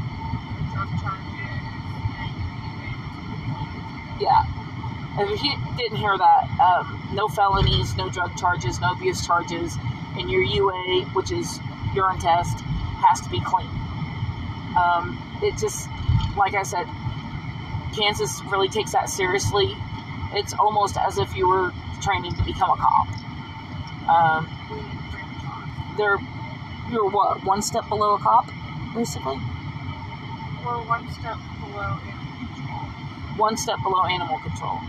yeah. 4.21 4.58
If 5.21 5.43
you 5.43 5.57
didn't 5.77 5.97
hear 5.99 6.17
that, 6.17 6.61
um, 6.61 7.11
no 7.13 7.27
felonies, 7.27 7.97
no 7.97 8.09
drug 8.09 8.37
charges, 8.37 8.81
no 8.81 8.93
abuse 8.93 9.27
charges, 9.27 9.77
and 10.17 10.31
your 10.31 10.43
UA, 10.43 11.07
which 11.13 11.33
is 11.33 11.59
urine 11.93 12.21
test, 12.21 12.61
has 13.05 13.21
to 13.23 13.29
be 13.29 13.41
clean. 13.41 13.67
Um, 14.79 15.19
it 15.43 15.59
just, 15.59 15.89
like 16.37 16.55
I 16.55 16.63
said, 16.63 16.87
Kansas 17.97 18.41
really 18.51 18.69
takes 18.69 18.93
that 18.93 19.09
seriously. 19.09 19.75
It's 20.35 20.53
almost 20.55 20.97
as 20.97 21.19
if 21.19 21.35
you 21.35 21.49
were 21.49 21.73
training 22.01 22.35
to 22.35 22.45
become 22.45 22.71
a 22.71 22.77
cop. 22.77 23.09
Um, 24.09 24.47
they're 25.97 26.19
you're 26.91 27.11
what 27.11 27.45
one 27.45 27.61
step 27.61 27.89
below 27.89 28.15
a 28.15 28.19
cop, 28.19 28.47
basically. 28.95 29.37
We're 30.65 30.81
one 30.87 31.11
step 31.13 31.37
below 31.61 31.99
animal 32.07 32.39
control. 32.55 33.37
One 33.37 33.57
step 33.57 33.79
below 33.83 34.05
animal 34.05 34.39
control. 34.39 34.81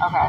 Okay. 0.00 0.28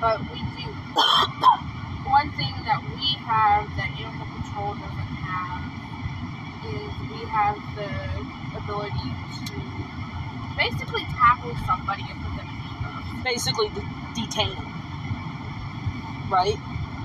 But 0.00 0.20
we 0.30 0.38
do. 0.38 0.70
one 2.08 2.30
thing 2.38 2.54
that 2.62 2.78
we 2.94 3.18
have 3.26 3.66
that 3.74 3.90
animal 3.98 4.26
control 4.38 4.74
doesn't 4.78 5.14
have 5.18 5.66
is 6.62 6.90
we 7.10 7.26
have 7.26 7.58
the 7.74 7.90
ability 8.54 9.10
to 9.50 9.58
basically 10.56 11.02
tackle 11.18 11.54
somebody 11.66 12.06
and 12.06 12.22
put 12.22 12.38
them 12.38 12.46
in 12.46 12.54
handcuffs. 12.54 13.24
Basically, 13.24 13.68
de- 13.74 13.88
detain 14.14 14.54
them. 14.54 14.70
Right. 16.30 16.56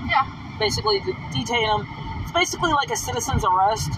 Yeah. 0.06 0.30
Basically, 0.58 1.00
de- 1.00 1.18
detain 1.34 1.66
them. 1.66 1.86
It's 2.22 2.32
basically 2.32 2.72
like 2.72 2.90
a 2.90 2.96
citizen's 2.96 3.44
arrest, 3.44 3.90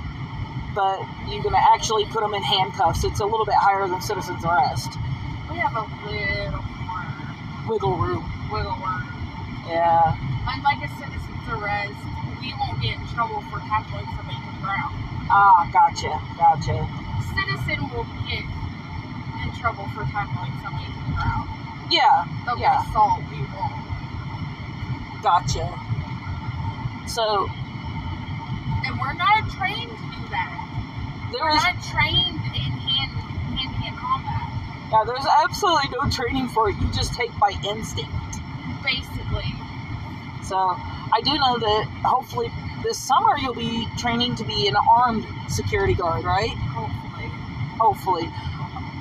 but 0.75 1.05
you're 1.29 1.43
gonna 1.43 1.61
actually 1.77 2.07
put 2.07 2.21
them 2.21 2.33
in 2.33 2.43
handcuffs. 2.43 3.05
It's 3.05 3.21
a 3.21 3.27
little 3.27 3.45
bit 3.45 3.61
higher 3.61 3.87
than 3.87 4.01
citizen's 4.01 4.45
arrest. 4.45 4.97
We 5.51 5.59
have 5.59 5.77
a 5.77 5.85
little 6.09 6.76
Wiggle 7.69 7.97
room. 7.97 8.23
wiggle 8.51 8.77
room. 8.79 9.07
Yeah. 9.67 10.15
Unlike 10.47 10.87
a 10.87 10.89
citizen's 10.95 11.49
arrest, 11.51 11.99
we 12.41 12.55
won't 12.55 12.81
get 12.81 12.95
in 12.99 13.07
trouble 13.15 13.43
for 13.51 13.59
tackling 13.59 14.07
somebody 14.17 14.39
to 14.39 14.51
the 14.55 14.63
ground. 14.63 14.95
Ah, 15.29 15.67
gotcha. 15.73 16.15
Gotcha. 16.39 16.79
Citizen 17.35 17.91
will 17.91 18.07
get 18.31 18.45
in 18.47 19.51
trouble 19.59 19.89
for 19.95 20.05
tackling 20.15 20.53
somebody 20.63 20.87
to 20.87 21.01
the 21.11 21.13
ground. 21.19 21.51
Yeah. 21.91 22.25
They'll 22.47 22.59
Yeah. 22.59 22.79
get 22.79 22.87
assault, 22.87 23.23
we 23.31 23.43
won't. 23.51 23.83
Gotcha. 25.23 25.67
So 27.07 27.51
And 28.87 28.95
we're 29.01 29.15
not 29.15 29.51
trained 29.51 29.91
to 29.91 30.05
do 30.15 30.29
that. 30.31 30.55
there 31.33 31.43
We're 31.43 31.57
is 31.57 31.63
not 31.65 31.83
trained 31.83 32.39
in 32.55 32.71
hand 32.87 33.11
hand 33.59 33.75
to 33.75 33.79
hand 33.83 33.97
combat. 33.99 34.47
Yeah, 34.91 35.05
there's 35.07 35.27
absolutely 35.27 35.91
no 35.91 36.09
training 36.11 36.49
for 36.49 36.71
it. 36.71 36.77
You 36.77 36.91
just 36.93 37.15
take 37.15 37.37
by 37.39 37.53
instinct. 37.65 38.13
Basically. 38.85 39.51
So 40.45 40.57
I 40.57 41.21
do 41.25 41.35
know 41.35 41.59
that 41.59 41.85
hopefully 42.05 42.51
this 42.83 42.99
summer 42.99 43.37
you'll 43.39 43.55
be 43.55 43.87
training 43.99 44.37
to 44.37 44.45
be 44.45 44.69
an 44.69 44.77
armed 44.77 45.27
security 45.49 45.95
guard, 45.95 46.25
right? 46.25 46.51
Hopefully. 46.51 47.29
Hopefully. 47.81 48.27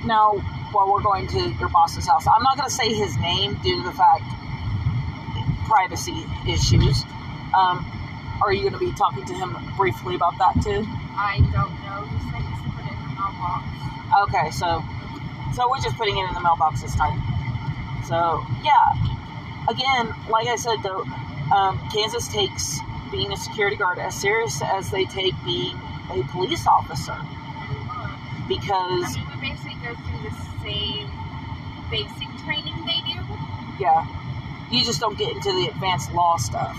Now, 0.05 0.33
while 0.71 0.91
we're 0.91 1.03
going 1.03 1.27
to 1.27 1.53
your 1.59 1.69
boss's 1.69 2.07
house, 2.07 2.25
I'm 2.27 2.43
not 2.43 2.57
going 2.57 2.69
to 2.69 2.75
say 2.75 2.93
his 2.93 3.17
name 3.17 3.55
due 3.61 3.77
to 3.77 3.83
the 3.83 3.95
fact 3.95 4.23
privacy 5.67 6.25
issues. 6.47 7.03
Um, 7.55 7.86
are 8.41 8.51
you 8.51 8.61
going 8.61 8.73
to 8.73 8.79
be 8.79 8.91
talking 8.93 9.25
to 9.25 9.33
him 9.33 9.55
briefly 9.77 10.15
about 10.15 10.38
that 10.39 10.53
too? 10.63 10.86
I 11.15 11.39
don't 11.53 11.73
know. 11.86 12.05
He 12.09 12.17
said 12.29 12.41
he's 12.41 12.73
put 12.73 12.86
it 12.86 12.91
in 12.91 13.01
the 13.01 13.13
mailbox. 13.15 13.65
Okay, 14.29 14.51
so 14.51 14.83
so 15.54 15.70
we're 15.70 15.82
just 15.82 15.98
putting 15.98 16.18
it 16.18 16.28
in 16.28 16.34
the 16.34 16.41
mailbox 16.41 16.82
this 16.82 16.96
time. 16.96 17.22
So 18.08 18.43
yeah, 18.64 18.93
again, 19.70 20.14
like 20.30 20.48
I 20.48 20.56
said 20.56 20.78
though, 20.84 21.04
um, 21.54 21.80
Kansas 21.93 22.28
takes 22.28 22.80
being 23.12 23.32
a 23.32 23.38
security 23.38 23.76
guard 23.76 24.00
as 24.00 24.20
serious 24.20 24.62
as 24.62 24.89
they 24.91 25.06
take 25.06 25.34
being 25.46 25.78
a 26.12 26.24
police 26.32 26.66
officer 26.68 27.18
because 28.48 29.18
I 29.18 29.26
mean, 29.41 29.41
we 29.41 29.50
basically 29.50 29.76
go 29.82 29.93
through 29.96 30.30
the 30.30 30.36
same 30.62 31.10
basic 31.89 32.30
training 32.46 32.76
they 32.86 33.02
do. 33.14 33.22
yeah, 33.80 34.06
you 34.72 34.84
just 34.84 35.00
don't 35.00 35.18
get 35.18 35.32
into 35.32 35.52
the 35.52 35.68
advanced 35.72 36.14
law 36.14 36.38
stuff. 36.38 36.76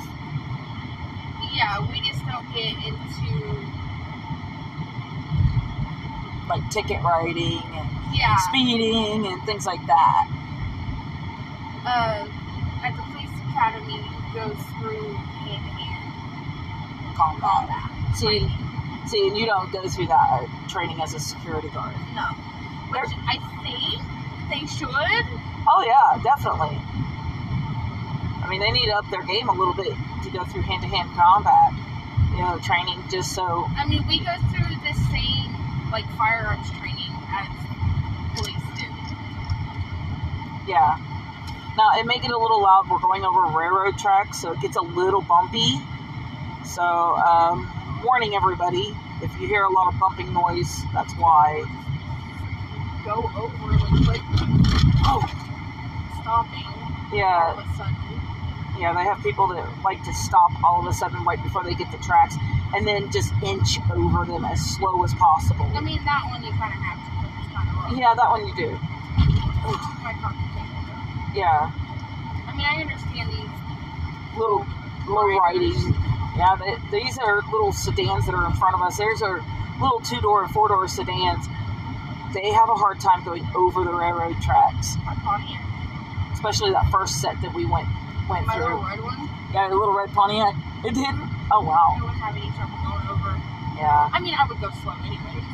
Yeah, 1.55 1.81
we 1.91 2.01
just 2.07 2.25
don't 2.27 2.47
get 2.53 2.75
into 2.85 3.76
like 6.49 6.63
ticket 6.71 7.03
writing 7.03 7.61
and 7.75 7.89
yeah. 8.15 8.37
speeding 8.49 9.27
and 9.27 9.43
things 9.45 9.67
like 9.67 9.85
that. 9.87 10.29
Uh, 11.87 12.27
at 12.85 12.97
the 12.97 13.03
police 13.13 13.31
academy, 13.51 13.99
it 13.99 14.35
goes 14.35 14.59
through 14.79 15.15
hand 15.47 15.63
to 15.65 15.73
hand 15.79 17.17
Combat. 17.17 17.69
combat. 17.69 18.17
See, 18.17 18.47
see, 19.07 19.29
and 19.29 19.37
you 19.39 19.47
don't 19.47 19.71
go 19.73 19.89
through 19.89 20.07
that 20.07 20.47
training 20.69 21.01
as 21.01 21.15
a 21.15 21.21
security 21.21 21.69
guard. 21.69 21.95
No, 22.15 22.27
which 22.91 23.11
I 23.27 23.39
think 23.63 24.03
they 24.51 24.67
should. 24.67 25.27
Oh 25.69 25.83
yeah, 25.87 26.23
definitely. 26.23 26.79
I 28.43 28.47
mean, 28.49 28.61
they 28.61 28.71
need 28.71 28.87
to 28.87 28.97
up 28.97 29.11
their 29.11 29.25
game 29.25 29.49
a 29.49 29.53
little 29.53 29.75
bit 29.75 29.91
to 30.23 30.31
go 30.31 30.45
through 30.45 30.63
hand-to-hand 30.63 31.11
combat, 31.19 31.75
you 32.31 32.39
know, 32.39 32.59
training 32.63 33.03
just 33.11 33.35
so. 33.35 33.67
I 33.75 33.87
mean, 33.89 34.07
we 34.07 34.21
go 34.23 34.31
through 34.55 34.77
the 34.87 34.95
same 35.11 35.46
like 35.97 36.05
firearms 36.19 36.69
training 36.73 37.09
as 37.33 37.49
police 38.37 38.61
do. 38.77 38.85
Yeah. 40.69 41.01
Now 41.75 41.99
it 41.99 42.05
may 42.05 42.19
get 42.19 42.31
a 42.33 42.39
little 42.39 42.61
loud. 42.61 42.85
We're 42.91 42.99
going 42.99 43.25
over 43.25 43.57
railroad 43.57 43.97
tracks, 43.97 44.43
so 44.43 44.53
it 44.53 44.61
gets 44.61 44.77
a 44.77 44.83
little 44.83 45.23
bumpy. 45.23 45.81
So, 46.67 46.83
um, 46.83 47.65
warning 48.05 48.35
everybody: 48.35 48.93
if 49.23 49.33
you 49.41 49.49
hear 49.49 49.65
a 49.65 49.73
lot 49.73 49.91
of 49.91 49.99
bumping 49.99 50.35
noise, 50.35 50.83
that's 50.93 51.15
why. 51.15 51.65
Go 53.07 53.31
over 53.35 53.69
really 53.69 54.05
quick, 54.05 54.21
Oh, 55.07 55.25
stopping 56.21 56.67
yeah, 57.17 57.55
sudden. 58.77 58.83
yeah. 58.83 58.95
They 58.95 59.09
have 59.09 59.23
people 59.23 59.47
that 59.49 59.83
like 59.83 60.03
to 60.05 60.13
stop 60.15 60.51
all 60.65 60.81
of 60.81 60.87
a 60.87 60.93
sudden 60.93 61.25
right 61.25 61.43
before 61.43 61.65
they 61.65 61.75
get 61.75 61.91
the 61.91 61.99
tracks, 61.99 62.37
and 62.75 62.87
then 62.87 63.11
just 63.11 63.33
inch 63.43 63.79
over 63.91 64.25
them 64.25 64.45
as 64.45 64.61
slow 64.77 65.03
as 65.05 65.15
possible. 65.15 65.71
I 65.75 65.81
mean, 65.81 66.05
that 66.05 66.23
one 66.31 66.43
you 66.45 66.51
kind 66.53 66.73
of 66.73 66.81
have 66.81 66.99
to, 67.01 67.11
kind 67.55 67.69
of 67.69 67.77
rough. 67.77 67.99
Yeah, 67.99 68.15
that 68.15 68.31
one 68.31 68.47
you 68.47 68.55
do. 68.57 68.71
My 70.05 70.13
car 70.21 70.31
can 70.31 70.49
take 70.55 70.71
it. 70.71 71.39
Yeah. 71.39 71.73
I 72.47 72.53
mean, 72.57 72.67
I 72.67 72.81
understand 72.83 73.31
these. 73.33 74.39
little 74.39 74.67
low 75.09 75.27
riding. 75.39 75.95
Yeah, 76.37 76.57
they, 76.57 77.01
these 77.01 77.19
are 77.19 77.43
little 77.51 77.73
sedans 77.73 78.27
that 78.27 78.35
are 78.35 78.47
in 78.47 78.53
front 78.55 78.75
of 78.75 78.83
us. 78.83 78.99
There's 78.99 79.23
our 79.23 79.41
little 79.81 80.01
two 80.01 80.21
door 80.21 80.45
and 80.45 80.53
four 80.53 80.69
door 80.69 80.87
sedans. 80.89 81.47
They 82.35 82.51
have 82.51 82.69
a 82.69 82.75
hard 82.75 83.01
time 83.01 83.25
going 83.25 83.47
over 83.55 83.83
the 83.85 83.93
railroad 83.93 84.37
tracks, 84.43 84.97
especially 86.35 86.73
that 86.73 86.91
first 86.93 87.21
set 87.23 87.41
that 87.41 87.55
we 87.55 87.65
went 87.65 87.89
went 88.29 88.47
My 88.47 88.59
little 88.59 88.79
through. 88.81 88.89
red 88.89 89.01
one. 89.01 89.29
Yeah, 89.55 89.69
the 89.69 89.77
little 89.77 89.95
red 89.95 90.11
Pontiac. 90.13 90.55
It 90.85 90.95
didn't. 90.95 91.23
Oh 91.51 91.63
I 91.63 91.65
wow. 91.65 91.95
wouldn't 92.01 92.19
have 92.21 92.35
any 92.37 92.51
trouble 92.59 92.79
going 92.83 93.07
over. 93.09 93.31
Yeah. 93.79 94.11
I 94.13 94.19
mean, 94.21 94.35
I 94.35 94.45
would 94.49 94.61
go 94.61 94.71
slow 94.83 94.95
anyways. 95.07 95.47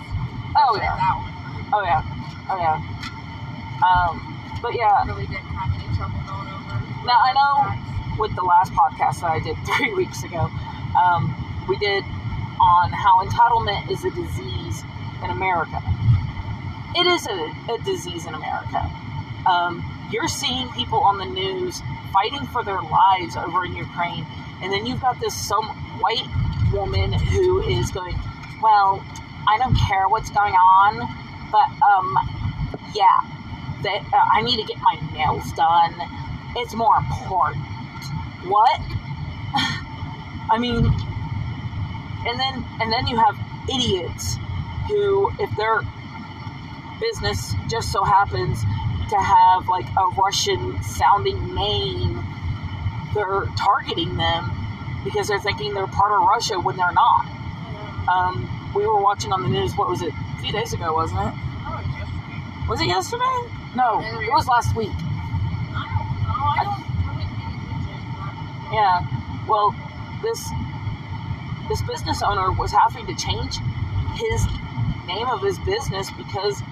Oh 0.56 0.76
yeah. 0.80 0.96
That 0.96 1.14
one. 1.20 1.32
Oh 1.72 1.82
yeah. 1.84 2.02
Oh 2.48 2.58
yeah. 2.58 2.80
Um, 3.82 4.12
but 4.62 4.74
yeah, 4.74 5.02
I 5.02 5.04
really 5.06 5.26
didn't 5.26 5.50
have 5.52 5.70
any 5.74 5.88
trouble 5.96 6.20
going 6.24 6.48
over. 6.48 6.76
Now, 7.06 7.18
I 7.20 7.32
know- 7.34 7.88
with 8.18 8.34
the 8.36 8.42
last 8.42 8.70
podcast 8.74 9.20
that 9.24 9.30
I 9.32 9.40
did 9.40 9.56
three 9.76 9.94
weeks 9.94 10.22
ago, 10.22 10.50
um, 11.00 11.32
we 11.66 11.78
did 11.78 12.04
on 12.60 12.92
how 12.92 13.24
entitlement 13.24 13.90
is 13.90 14.04
a 14.04 14.10
disease 14.10 14.84
in 15.24 15.30
America. 15.30 15.80
It 16.94 17.06
is 17.06 17.26
a, 17.26 17.72
a 17.72 17.78
disease 17.84 18.26
in 18.26 18.34
America. 18.34 18.84
Um, 19.46 19.82
you're 20.10 20.28
seeing 20.28 20.70
people 20.72 20.98
on 21.00 21.18
the 21.18 21.24
news 21.26 21.80
fighting 22.12 22.46
for 22.48 22.62
their 22.62 22.82
lives 22.82 23.36
over 23.36 23.64
in 23.64 23.74
Ukraine, 23.74 24.26
and 24.62 24.72
then 24.72 24.86
you've 24.86 25.00
got 25.00 25.20
this 25.20 25.34
some 25.34 25.66
white 26.00 26.28
woman 26.72 27.12
who 27.12 27.62
is 27.62 27.90
going, 27.90 28.18
"Well, 28.62 29.04
I 29.48 29.58
don't 29.58 29.74
care 29.88 30.08
what's 30.08 30.30
going 30.30 30.54
on, 30.54 31.08
but 31.50 31.68
um, 31.82 32.16
yeah, 32.94 33.20
That 33.82 34.02
uh, 34.12 34.24
I 34.32 34.42
need 34.42 34.56
to 34.56 34.64
get 34.64 34.78
my 34.78 34.96
nails 35.12 35.52
done. 35.52 35.94
It's 36.56 36.74
more 36.74 36.96
important. 36.96 37.64
What? 38.44 38.80
I 40.50 40.58
mean, 40.58 40.84
and 42.26 42.38
then 42.38 42.64
and 42.80 42.92
then 42.92 43.06
you 43.06 43.16
have 43.16 43.36
idiots 43.68 44.36
who, 44.88 45.32
if 45.38 45.50
their 45.56 45.82
business 47.00 47.54
just 47.68 47.90
so 47.90 48.04
happens 48.04 48.62
to 49.12 49.20
have 49.20 49.68
like 49.68 49.86
a 49.96 50.06
Russian 50.16 50.82
sounding 50.82 51.54
name, 51.54 52.24
they're 53.14 53.44
targeting 53.58 54.16
them 54.16 54.50
because 55.04 55.28
they're 55.28 55.40
thinking 55.40 55.74
they're 55.74 55.86
part 55.86 56.12
of 56.12 56.26
Russia 56.26 56.58
when 56.58 56.76
they're 56.76 56.92
not. 56.92 57.26
Um, 58.08 58.72
we 58.74 58.86
were 58.86 59.00
watching 59.00 59.32
on 59.32 59.42
the 59.42 59.48
news. 59.48 59.74
What 59.76 59.90
was 59.90 60.00
it? 60.00 60.12
A 60.12 60.40
few 60.40 60.52
days 60.52 60.72
ago, 60.72 60.94
wasn't 60.94 61.20
it? 61.20 61.34
Was 62.68 62.80
it 62.80 62.86
yesterday? 62.86 63.38
No, 63.76 64.00
it 64.00 64.32
was 64.32 64.48
last 64.48 64.74
week. 64.74 64.92
Yeah. 68.72 69.00
Well, 69.46 69.74
this 70.22 70.48
this 71.68 71.82
business 71.82 72.22
owner 72.22 72.50
was 72.52 72.72
having 72.72 73.06
to 73.06 73.14
change 73.14 73.58
his 74.16 74.46
name 75.06 75.28
of 75.28 75.42
his 75.42 75.58
business 75.60 76.10
because 76.12 76.62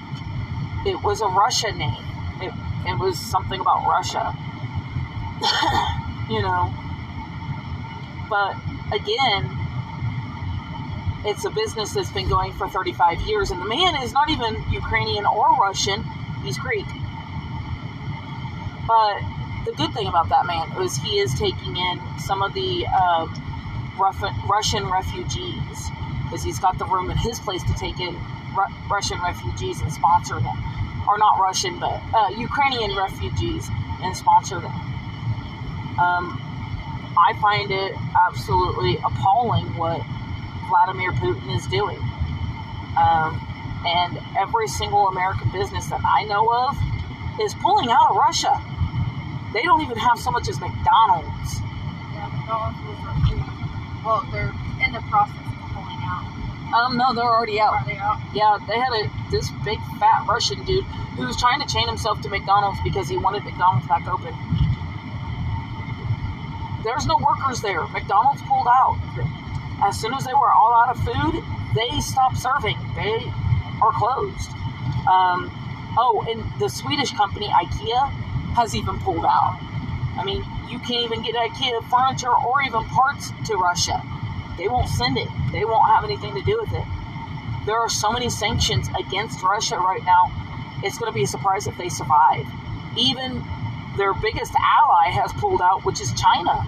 it 0.86 1.02
was 1.02 1.20
a 1.20 1.28
Russian 1.28 1.76
name. 1.76 2.04
It 2.40 2.52
it 2.86 2.98
was 2.98 3.18
something 3.18 3.60
about 3.60 3.86
Russia. 3.86 4.34
you 6.30 6.42
know. 6.42 6.72
But 8.28 8.56
again, 8.92 9.50
it's 11.24 11.44
a 11.44 11.50
business 11.50 11.92
that's 11.92 12.10
been 12.12 12.28
going 12.28 12.52
for 12.54 12.68
35 12.68 13.20
years, 13.22 13.50
and 13.50 13.60
the 13.60 13.66
man 13.68 14.02
is 14.02 14.12
not 14.12 14.30
even 14.30 14.64
Ukrainian 14.70 15.26
or 15.26 15.54
Russian, 15.56 16.02
he's 16.42 16.58
Greek. 16.58 16.86
But 18.86 19.20
the 19.66 19.72
good 19.76 19.92
thing 19.92 20.06
about 20.06 20.28
that 20.30 20.46
man 20.46 20.72
is 20.82 20.96
he 20.96 21.18
is 21.18 21.34
taking 21.38 21.76
in 21.76 22.00
some 22.18 22.42
of 22.42 22.54
the 22.54 22.86
um, 22.86 23.28
Ruff- 23.98 24.22
Russian 24.48 24.88
refugees 24.88 25.90
because 26.24 26.42
he's 26.42 26.58
got 26.58 26.78
the 26.78 26.86
room 26.86 27.10
in 27.10 27.16
his 27.18 27.38
place 27.40 27.62
to 27.64 27.74
take 27.74 28.00
in 28.00 28.14
Ru- 28.56 28.74
Russian 28.90 29.20
refugees 29.20 29.80
and 29.80 29.92
sponsor 29.92 30.40
them. 30.40 30.56
Or 31.08 31.18
not 31.18 31.38
Russian, 31.40 31.78
but 31.78 32.00
uh, 32.14 32.28
Ukrainian 32.36 32.96
refugees 32.96 33.68
and 34.02 34.16
sponsor 34.16 34.60
them. 34.60 34.72
Um, 35.98 36.40
I 37.18 37.34
find 37.40 37.70
it 37.70 37.92
absolutely 38.28 38.96
appalling 39.04 39.76
what 39.76 40.00
Vladimir 40.68 41.12
Putin 41.12 41.54
is 41.56 41.66
doing. 41.66 41.98
Um, 42.96 43.46
and 43.86 44.18
every 44.38 44.68
single 44.68 45.08
American 45.08 45.50
business 45.50 45.86
that 45.86 46.00
I 46.04 46.24
know 46.24 46.46
of 46.52 46.76
is 47.40 47.54
pulling 47.54 47.90
out 47.90 48.10
of 48.10 48.16
Russia. 48.16 48.60
They 49.52 49.62
don't 49.62 49.82
even 49.82 49.96
have 49.96 50.18
so 50.18 50.30
much 50.30 50.48
as 50.48 50.60
McDonald's. 50.60 51.60
Yeah, 52.12 52.30
McDonald's 52.32 52.78
was. 52.86 53.00
Well, 54.04 54.26
they're 54.32 54.54
in 54.82 54.92
the 54.92 55.00
process 55.10 55.36
of 55.36 55.70
pulling 55.74 56.00
out. 56.00 56.24
Um, 56.74 56.96
no, 56.96 57.12
they're 57.14 57.24
already 57.24 57.60
out. 57.60 57.84
they 57.86 57.96
out? 57.96 58.20
Yeah, 58.32 58.58
they 58.66 58.78
had 58.78 58.92
a 58.92 59.10
this 59.30 59.50
big 59.64 59.78
fat 59.98 60.26
Russian 60.28 60.64
dude 60.64 60.84
who 61.16 61.26
was 61.26 61.36
trying 61.36 61.60
to 61.60 61.66
chain 61.66 61.88
himself 61.88 62.20
to 62.22 62.28
McDonald's 62.28 62.78
because 62.84 63.08
he 63.08 63.16
wanted 63.16 63.44
McDonald's 63.44 63.86
back 63.88 64.06
open. 64.06 64.34
There's 66.84 67.06
no 67.06 67.18
workers 67.18 67.60
there. 67.60 67.86
McDonald's 67.88 68.40
pulled 68.42 68.68
out. 68.68 68.98
As 69.82 70.00
soon 70.00 70.14
as 70.14 70.24
they 70.24 70.32
were 70.32 70.52
all 70.52 70.72
out 70.74 70.96
of 70.96 71.02
food, 71.02 71.42
they 71.74 72.00
stopped 72.00 72.38
serving. 72.38 72.78
They 72.94 73.30
are 73.82 73.92
closed. 73.92 74.50
Um, 75.10 75.50
oh, 75.98 76.24
and 76.28 76.60
the 76.60 76.68
Swedish 76.68 77.10
company 77.12 77.48
IKEA 77.48 78.10
has 78.54 78.74
even 78.74 78.98
pulled 79.00 79.24
out. 79.24 79.58
I 80.16 80.24
mean, 80.24 80.44
you 80.68 80.78
can't 80.78 81.04
even 81.04 81.22
get 81.22 81.34
IKEA 81.34 81.82
furniture 81.90 82.32
or 82.32 82.62
even 82.62 82.84
parts 82.84 83.32
to 83.46 83.56
Russia. 83.56 84.02
They 84.60 84.68
won't 84.68 84.90
send 84.90 85.16
it. 85.16 85.26
They 85.52 85.64
won't 85.64 85.88
have 85.88 86.04
anything 86.04 86.34
to 86.34 86.42
do 86.42 86.60
with 86.60 86.74
it. 86.74 86.84
There 87.64 87.76
are 87.76 87.88
so 87.88 88.12
many 88.12 88.28
sanctions 88.28 88.88
against 88.98 89.42
Russia 89.42 89.78
right 89.78 90.04
now. 90.04 90.30
It's 90.84 90.98
going 90.98 91.10
to 91.10 91.14
be 91.14 91.24
a 91.24 91.26
surprise 91.26 91.66
if 91.66 91.78
they 91.78 91.88
survive. 91.88 92.44
Even 92.94 93.42
their 93.96 94.12
biggest 94.12 94.52
ally 94.60 95.08
has 95.16 95.32
pulled 95.32 95.62
out, 95.62 95.86
which 95.86 96.00
is 96.02 96.12
China. 96.12 96.60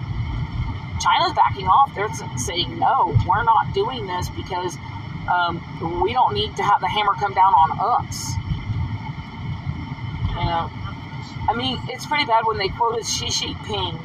China's 0.99 1.33
backing 1.33 1.67
off. 1.67 1.93
They're 1.93 2.09
saying, 2.35 2.79
no, 2.79 3.15
we're 3.27 3.43
not 3.43 3.73
doing 3.75 4.07
this 4.07 4.27
because 4.29 4.75
um, 5.29 5.61
we 6.01 6.13
don't 6.13 6.33
need 6.33 6.55
to 6.57 6.63
have 6.63 6.81
the 6.81 6.89
hammer 6.89 7.13
come 7.13 7.33
down 7.33 7.53
on 7.53 8.01
us. 8.01 8.33
You 10.33 10.45
know, 10.49 10.65
I 11.45 11.53
mean, 11.55 11.77
it's 11.89 12.07
pretty 12.07 12.25
bad 12.25 12.41
when 12.45 12.57
they 12.57 12.69
quoted 12.69 13.05
Xi 13.05 13.27
Jinping, 13.27 14.01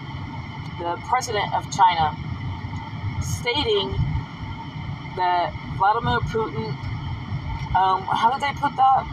the 0.78 1.00
president 1.08 1.54
of 1.54 1.64
China, 1.72 2.14
stating 3.20 3.90
that 5.16 5.52
Vladimir 5.76 6.20
Putin, 6.30 6.74
um, 7.74 8.02
how 8.02 8.30
did 8.32 8.40
they 8.40 8.52
put 8.58 8.74
that? 8.76 9.04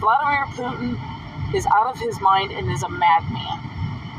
Vladimir 0.00 0.46
Putin 0.54 1.54
is 1.54 1.66
out 1.66 1.86
of 1.86 1.98
his 1.98 2.20
mind 2.20 2.52
and 2.52 2.70
is 2.70 2.82
a 2.82 2.88
madman. 2.88 3.60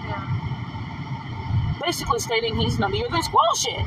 Yeah. 0.08 1.78
Basically 1.82 2.20
stating 2.20 2.56
he's 2.56 2.80
none 2.80 2.93
of 2.93 3.12
this 3.12 3.28
bullshit. 3.30 3.86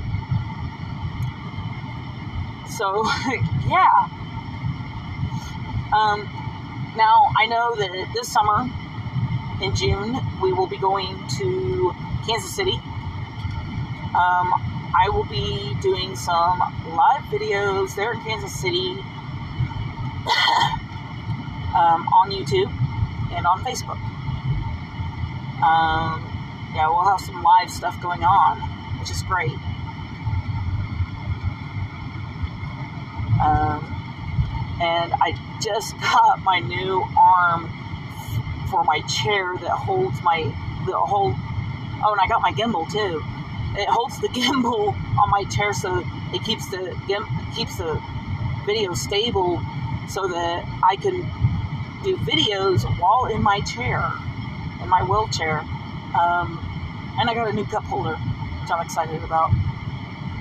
So, 2.68 3.04
yeah. 3.66 4.08
Um, 5.92 6.28
now, 6.96 7.32
I 7.36 7.46
know 7.46 7.74
that 7.76 8.10
this 8.14 8.30
summer, 8.30 8.68
in 9.62 9.74
June, 9.74 10.20
we 10.40 10.52
will 10.52 10.66
be 10.66 10.78
going 10.78 11.16
to 11.38 11.94
Kansas 12.26 12.54
City. 12.54 12.78
Um, 14.14 14.52
I 14.96 15.10
will 15.10 15.24
be 15.24 15.74
doing 15.82 16.16
some 16.16 16.58
live 16.88 17.22
videos 17.24 17.94
there 17.94 18.12
in 18.12 18.20
Kansas 18.22 18.58
City 18.58 18.90
um, 21.76 22.08
on 22.08 22.30
YouTube 22.30 22.72
and 23.32 23.46
on 23.46 23.62
Facebook. 23.64 23.98
Um, 25.62 26.24
yeah, 26.74 26.88
we'll 26.88 27.04
have 27.04 27.20
some 27.20 27.42
live 27.42 27.70
stuff 27.70 28.00
going 28.00 28.24
on, 28.24 28.60
which 28.98 29.10
is 29.10 29.22
great. 29.22 29.52
Um, 33.40 33.84
and 34.80 35.12
I 35.20 35.34
just 35.60 35.98
got 36.00 36.42
my 36.42 36.60
new 36.60 37.04
arm 37.16 37.70
for 38.70 38.84
my 38.84 39.00
chair 39.02 39.56
that 39.60 39.70
holds 39.70 40.22
my 40.22 40.42
the 40.86 40.96
whole. 40.96 41.34
Oh, 42.04 42.12
and 42.12 42.20
I 42.20 42.28
got 42.28 42.40
my 42.40 42.52
gimbal 42.52 42.90
too. 42.90 43.22
It 43.76 43.88
holds 43.88 44.20
the 44.20 44.28
gimbal 44.36 44.94
on 45.18 45.30
my 45.30 45.44
chair 45.44 45.72
so 45.72 46.04
it 46.32 46.44
keeps 46.44 46.70
the 46.70 46.96
gim, 47.06 47.26
keeps 47.54 47.76
the 47.76 48.00
video 48.66 48.94
stable 48.94 49.60
so 50.08 50.28
that 50.28 50.64
I 50.82 50.96
can 50.96 51.20
do 52.02 52.16
videos 52.18 52.84
while 52.98 53.26
in 53.26 53.42
my 53.42 53.60
chair, 53.60 54.10
in 54.82 54.88
my 54.88 55.02
wheelchair. 55.02 55.60
Um, 56.18 56.64
and 57.20 57.28
I 57.28 57.34
got 57.34 57.48
a 57.48 57.52
new 57.52 57.64
cup 57.64 57.84
holder, 57.84 58.16
which 58.16 58.70
I'm 58.70 58.84
excited 58.84 59.22
about. 59.22 59.50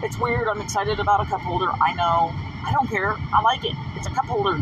It's 0.04 0.18
weird. 0.18 0.48
I'm 0.48 0.62
excited 0.62 1.00
about 1.00 1.22
a 1.22 1.26
cup 1.26 1.42
holder. 1.42 1.72
I 1.82 1.94
know. 1.94 2.34
I 2.66 2.72
don't 2.72 2.90
care. 2.90 3.16
I 3.34 3.42
like 3.42 3.66
it. 3.66 3.76
It's 3.96 4.08
a 4.08 4.12
cup 4.12 4.26
holder. 4.26 4.60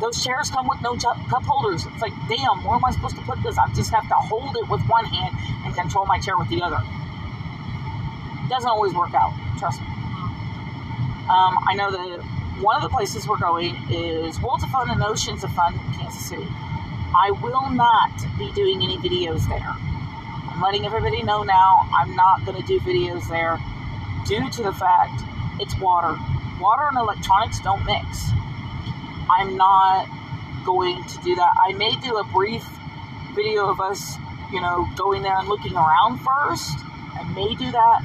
Those 0.00 0.22
chairs 0.24 0.50
come 0.50 0.68
with 0.68 0.80
no 0.80 0.96
cup 0.96 1.42
holders. 1.42 1.84
It's 1.86 2.02
like, 2.02 2.12
damn, 2.28 2.62
where 2.64 2.76
am 2.76 2.84
I 2.84 2.92
supposed 2.92 3.16
to 3.16 3.22
put 3.22 3.42
this? 3.42 3.58
I 3.58 3.66
just 3.74 3.92
have 3.92 4.08
to 4.08 4.14
hold 4.14 4.56
it 4.56 4.68
with 4.68 4.80
one 4.82 5.04
hand 5.04 5.34
and 5.64 5.74
control 5.74 6.06
my 6.06 6.18
chair 6.20 6.38
with 6.38 6.48
the 6.48 6.62
other. 6.62 6.78
Doesn't 8.48 8.68
always 8.68 8.94
work 8.94 9.12
out. 9.14 9.34
Trust 9.58 9.80
me. 9.80 9.86
Um, 11.28 11.58
I 11.66 11.74
know 11.76 11.90
that 11.90 12.22
one 12.62 12.76
of 12.76 12.82
the 12.82 12.88
places 12.88 13.26
we're 13.26 13.38
going 13.38 13.76
is 13.90 14.40
Worlds 14.40 14.64
of 14.64 14.70
Fun 14.70 14.88
and 14.90 15.02
Oceans 15.02 15.44
of 15.44 15.52
Fun 15.52 15.74
in 15.74 15.92
Kansas 15.94 16.28
City. 16.28 16.46
I 17.14 17.30
will 17.42 17.70
not 17.70 18.10
be 18.38 18.52
doing 18.52 18.82
any 18.82 18.96
videos 18.98 19.48
there. 19.48 19.74
I'm 20.50 20.62
letting 20.62 20.86
everybody 20.86 21.22
know 21.22 21.42
now 21.42 21.88
I'm 21.94 22.14
not 22.14 22.44
going 22.44 22.60
to 22.60 22.66
do 22.66 22.80
videos 22.80 23.28
there 23.28 23.58
due 24.26 24.48
to 24.50 24.62
the 24.62 24.72
fact 24.72 25.22
it's 25.60 25.78
water. 25.78 26.16
Water 26.60 26.88
and 26.88 26.98
electronics 26.98 27.60
don't 27.60 27.84
mix. 27.84 28.30
I'm 29.30 29.56
not 29.56 30.06
going 30.64 31.02
to 31.04 31.18
do 31.22 31.34
that. 31.36 31.52
I 31.66 31.72
may 31.74 31.92
do 32.02 32.16
a 32.16 32.24
brief 32.24 32.64
video 33.34 33.68
of 33.68 33.80
us, 33.80 34.16
you 34.52 34.60
know, 34.60 34.88
going 34.96 35.22
there 35.22 35.36
and 35.36 35.48
looking 35.48 35.74
around 35.74 36.18
first. 36.18 36.76
I 37.14 37.22
may 37.34 37.54
do 37.54 37.70
that, 37.70 38.02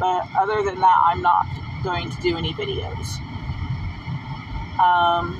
but 0.00 0.26
other 0.36 0.62
than 0.62 0.80
that, 0.80 0.98
I'm 1.06 1.22
not 1.22 1.46
going 1.84 2.10
to 2.10 2.20
do 2.20 2.36
any 2.36 2.52
videos. 2.54 3.18
Um, 4.80 5.38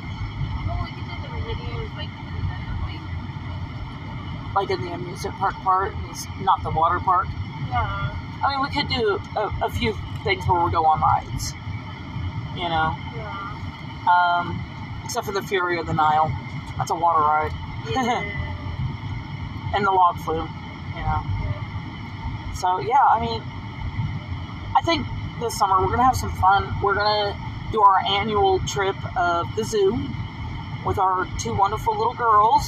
Well, 0.67 0.79
we 0.85 0.91
can 0.93 1.05
do 1.09 1.15
the 1.23 1.29
videos 1.49 1.97
like 1.97 2.09
in 2.09 2.25
the 2.31 2.41
like. 2.85 4.55
like 4.55 4.71
in 4.71 4.81
the 4.85 4.93
amusement 4.93 5.37
park 5.37 5.55
part, 5.65 5.93
it's 6.11 6.27
not 6.43 6.63
the 6.63 6.71
water 6.71 7.01
park. 7.01 7.27
Yeah. 7.71 8.11
I 8.45 8.51
mean, 8.51 8.61
we 8.63 8.71
could 8.71 8.89
do 8.89 9.21
a, 9.37 9.67
a 9.67 9.71
few 9.71 9.95
things 10.25 10.45
where 10.47 10.65
we 10.65 10.71
go 10.71 10.85
on 10.85 11.01
rides, 11.01 11.55
you 12.55 12.69
know, 12.69 12.95
Yeah. 13.17 14.07
um, 14.11 14.59
except 15.05 15.27
for 15.27 15.33
the 15.33 15.43
Fury 15.43 15.79
of 15.79 15.87
the 15.87 15.95
Nile. 15.95 16.31
That's 16.77 16.91
a 16.91 16.95
water 16.95 17.21
ride. 17.21 17.53
Yeah. 17.89 18.49
and 19.75 19.87
the 19.87 19.91
log 19.91 20.19
flume, 20.19 20.49
you 20.95 21.03
know. 21.03 21.23
So 22.55 22.81
yeah, 22.81 23.03
I 23.09 23.21
mean, 23.21 23.43
I 24.77 24.81
think 24.85 25.07
this 25.41 25.59
summer 25.59 25.81
we're 25.81 25.91
gonna 25.91 26.05
have 26.05 26.17
some 26.17 26.33
fun. 26.33 26.75
We're 26.83 26.95
gonna 26.95 27.37
do 27.73 27.81
our 27.83 27.99
annual 28.07 28.61
trip 28.61 28.97
of 29.17 29.47
the 29.57 29.65
zoo 29.65 29.99
with 30.85 30.99
our 30.99 31.27
two 31.39 31.55
wonderful 31.55 31.97
little 31.97 32.15
girls. 32.15 32.63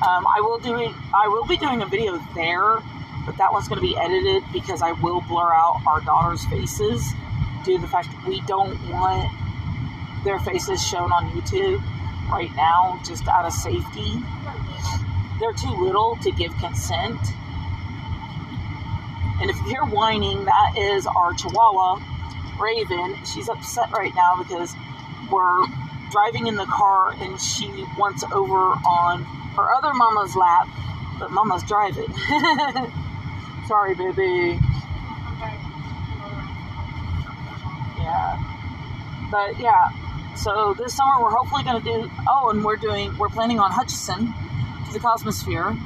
Um, 0.00 0.26
I 0.26 0.40
will 0.40 0.58
do 0.58 0.78
it. 0.80 0.92
I 1.14 1.28
will 1.28 1.46
be 1.46 1.56
doing 1.56 1.82
a 1.82 1.86
video 1.86 2.18
there, 2.34 2.78
but 3.26 3.36
that 3.36 3.52
one's 3.52 3.68
going 3.68 3.80
to 3.80 3.86
be 3.86 3.96
edited 3.98 4.42
because 4.52 4.80
I 4.80 4.92
will 4.92 5.20
blur 5.20 5.52
out 5.52 5.82
our 5.86 6.00
daughters' 6.00 6.44
faces 6.46 7.12
due 7.64 7.76
to 7.76 7.82
the 7.82 7.88
fact 7.88 8.10
that 8.10 8.26
we 8.26 8.40
don't 8.42 8.80
want 8.88 9.30
their 10.24 10.38
faces 10.40 10.86
shown 10.86 11.12
on 11.12 11.30
YouTube 11.30 11.82
right 12.30 12.54
now, 12.54 13.00
just 13.04 13.26
out 13.28 13.44
of 13.44 13.52
safety. 13.52 14.14
They're 15.38 15.52
too 15.54 15.74
little 15.82 16.16
to 16.22 16.30
give 16.32 16.56
consent. 16.58 17.20
And 19.40 19.50
if 19.50 19.56
you 19.56 19.64
hear 19.64 19.84
whining, 19.84 20.44
that 20.44 20.76
is 20.76 21.06
our 21.06 21.32
Chihuahua, 21.32 22.00
Raven. 22.60 23.16
She's 23.24 23.48
upset 23.48 23.90
right 23.90 24.14
now 24.14 24.36
because 24.36 24.74
we're 25.32 25.66
driving 26.10 26.46
in 26.46 26.56
the 26.56 26.66
car 26.66 27.14
and 27.18 27.40
she 27.40 27.68
wants 27.96 28.22
over 28.32 28.58
on 28.84 29.22
her 29.56 29.72
other 29.72 29.94
mama's 29.94 30.36
lap, 30.36 30.68
but 31.18 31.30
mama's 31.30 31.62
driving. 31.62 32.12
Sorry, 33.66 33.94
baby. 33.94 34.58
Yeah. 37.98 38.50
But 39.30 39.58
yeah, 39.58 39.90
so 40.40 40.74
this 40.74 40.96
summer 40.96 41.22
we're 41.22 41.30
hopefully 41.30 41.62
going 41.64 41.82
to 41.82 41.84
do. 41.84 42.10
Oh, 42.26 42.48
and 42.50 42.64
we're 42.64 42.76
doing. 42.76 43.16
We're 43.18 43.28
planning 43.28 43.60
on 43.60 43.70
Hutchinson 43.70 44.32
to 44.86 44.92
the 44.92 44.98
Cosmosphere. 44.98 45.76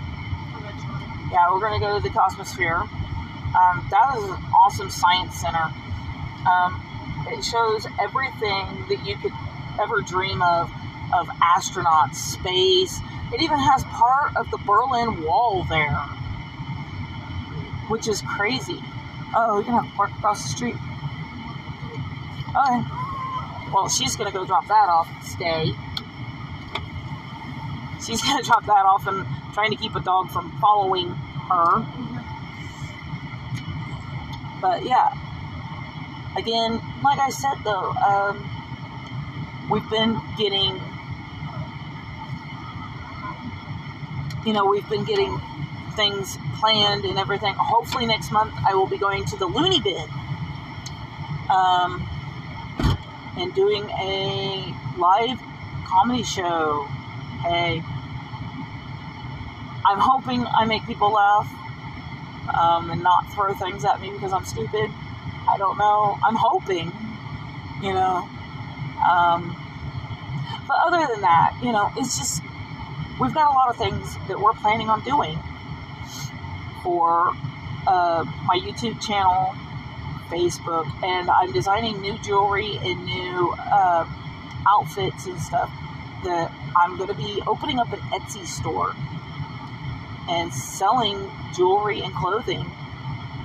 Yeah, 1.32 1.52
we're 1.52 1.60
going 1.60 1.80
to 1.80 1.84
go 1.84 1.98
to 1.98 2.02
the 2.02 2.10
Cosmosphere. 2.10 2.80
Um, 2.80 3.86
that 3.90 4.16
is 4.16 4.24
an 4.24 4.42
awesome 4.62 4.90
science 4.90 5.40
center. 5.40 5.72
Um, 6.46 7.26
it 7.30 7.44
shows 7.44 7.86
everything 8.00 8.86
that 8.88 9.04
you 9.04 9.16
could 9.16 9.32
ever 9.80 10.00
dream 10.02 10.40
of 10.40 10.70
of 11.12 11.26
astronauts, 11.56 12.14
space. 12.14 13.00
It 13.32 13.42
even 13.42 13.58
has 13.58 13.82
part 13.84 14.36
of 14.36 14.50
the 14.52 14.58
Berlin 14.58 15.24
Wall 15.24 15.64
there, 15.64 15.98
which 17.88 18.06
is 18.06 18.22
crazy. 18.22 18.78
Oh, 19.34 19.56
you're 19.56 19.64
gonna 19.64 19.82
have 19.82 19.96
park 19.96 20.10
across 20.12 20.44
the 20.44 20.48
street. 20.48 20.76
Okay. 22.56 23.03
Well, 23.74 23.88
she's 23.88 24.14
gonna 24.14 24.30
go 24.30 24.46
drop 24.46 24.68
that 24.68 24.88
off. 24.88 25.08
Stay. 25.24 25.72
She's 28.06 28.22
gonna 28.26 28.44
drop 28.44 28.64
that 28.66 28.86
off 28.86 29.08
and 29.08 29.26
trying 29.52 29.70
to 29.70 29.76
keep 29.76 29.96
a 29.96 30.00
dog 30.00 30.30
from 30.30 30.56
following 30.60 31.08
her. 31.08 31.84
But 34.62 34.84
yeah. 34.84 35.12
Again, 36.36 36.80
like 37.02 37.18
I 37.18 37.30
said 37.30 37.56
though, 37.64 37.90
um, 37.90 38.48
we've 39.68 39.90
been 39.90 40.20
getting 40.38 40.80
you 44.46 44.52
know, 44.52 44.66
we've 44.66 44.88
been 44.88 45.04
getting 45.04 45.40
things 45.96 46.38
planned 46.60 47.04
and 47.04 47.18
everything. 47.18 47.54
Hopefully 47.54 48.06
next 48.06 48.30
month 48.30 48.54
I 48.64 48.74
will 48.74 48.86
be 48.86 48.98
going 48.98 49.24
to 49.24 49.36
the 49.36 49.46
Looney 49.46 49.80
Bin. 49.80 50.08
Um, 51.50 52.08
and 53.36 53.54
doing 53.54 53.88
a 53.90 54.74
live 54.96 55.40
comedy 55.86 56.22
show. 56.22 56.84
Hey, 57.42 57.82
I'm 59.84 59.98
hoping 59.98 60.46
I 60.46 60.64
make 60.64 60.86
people 60.86 61.12
laugh 61.12 61.48
um, 62.54 62.90
and 62.90 63.02
not 63.02 63.30
throw 63.32 63.54
things 63.54 63.84
at 63.84 64.00
me 64.00 64.10
because 64.10 64.32
I'm 64.32 64.44
stupid. 64.44 64.90
I 65.48 65.56
don't 65.58 65.76
know. 65.78 66.18
I'm 66.24 66.36
hoping, 66.36 66.92
you 67.82 67.92
know. 67.92 68.28
Um, 69.04 69.60
but 70.66 70.76
other 70.86 71.06
than 71.12 71.20
that, 71.20 71.58
you 71.62 71.72
know, 71.72 71.92
it's 71.96 72.16
just 72.18 72.42
we've 73.20 73.34
got 73.34 73.50
a 73.50 73.54
lot 73.54 73.68
of 73.68 73.76
things 73.76 74.16
that 74.28 74.40
we're 74.40 74.54
planning 74.54 74.88
on 74.88 75.02
doing 75.04 75.38
for 76.82 77.34
uh, 77.86 78.24
my 78.46 78.58
YouTube 78.58 79.00
channel, 79.00 79.54
Facebook, 80.30 80.86
and 81.02 81.30
I'm 81.30 81.52
designing 81.52 82.00
new 82.00 82.18
jewelry 82.18 82.78
and 82.82 83.04
new 83.04 83.54
uh, 83.58 84.06
outfits 84.68 85.26
and 85.26 85.38
stuff 85.40 85.70
that 86.24 86.50
I'm 86.76 86.96
going 86.96 87.08
to 87.08 87.14
be 87.14 87.42
opening 87.46 87.78
up 87.78 87.92
an 87.92 88.00
Etsy 88.12 88.46
store 88.46 88.94
and 90.28 90.52
selling 90.52 91.30
jewelry 91.54 92.00
and 92.00 92.14
clothing 92.14 92.64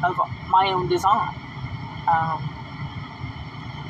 of 0.03 0.17
my 0.47 0.71
own 0.73 0.87
design. 0.87 1.35
Um, 2.07 2.41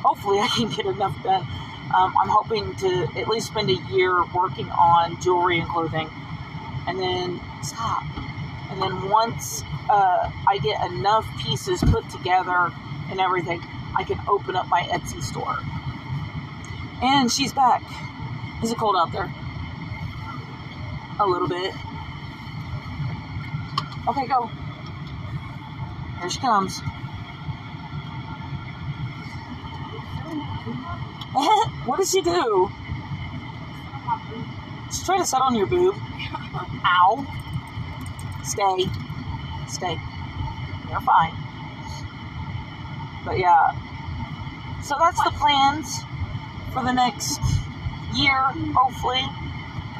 hopefully, 0.03 0.39
I 0.39 0.47
can 0.47 0.69
get 0.69 0.85
enough 0.85 1.21
done. 1.23 1.47
Um, 1.95 2.13
I'm 2.21 2.29
hoping 2.29 2.75
to 2.75 3.07
at 3.15 3.27
least 3.27 3.47
spend 3.47 3.69
a 3.69 3.93
year 3.93 4.23
working 4.33 4.69
on 4.69 5.21
jewelry 5.21 5.59
and 5.59 5.69
clothing, 5.69 6.09
and 6.87 6.99
then 6.99 7.39
stop. 7.61 8.03
And 8.69 8.81
then 8.81 9.09
once 9.09 9.63
uh, 9.89 10.31
I 10.47 10.59
get 10.59 10.91
enough 10.91 11.25
pieces 11.41 11.81
put 11.81 12.09
together 12.09 12.71
and 13.09 13.19
everything, 13.19 13.61
I 13.97 14.03
can 14.03 14.19
open 14.27 14.55
up 14.55 14.67
my 14.67 14.81
Etsy 14.83 15.23
store. 15.23 15.57
And 17.01 17.31
she's 17.31 17.53
back. 17.53 17.81
Is 18.63 18.71
it 18.71 18.77
cold 18.77 18.95
out 18.97 19.11
there? 19.11 19.33
A 21.19 21.25
little 21.25 21.47
bit. 21.47 21.73
Okay, 24.07 24.27
go. 24.27 24.49
Here 26.19 26.29
she 26.29 26.39
comes. 26.39 26.79
what 31.85 31.97
does 31.97 32.11
she 32.11 32.21
do? 32.21 32.69
She's 34.87 35.05
trying 35.05 35.19
to 35.19 35.25
sit 35.25 35.39
on 35.39 35.55
your 35.55 35.67
boob. 35.67 35.95
Ow. 36.85 37.38
Stay. 38.49 38.85
Stay. 39.67 39.95
You're 40.89 41.01
fine. 41.01 41.33
But 43.23 43.37
yeah. 43.37 43.73
So 44.81 44.95
that's 44.97 45.23
the 45.23 45.31
plans 45.37 45.99
for 46.73 46.83
the 46.83 46.91
next 46.91 47.39
year, 48.15 48.41
hopefully. 48.73 49.21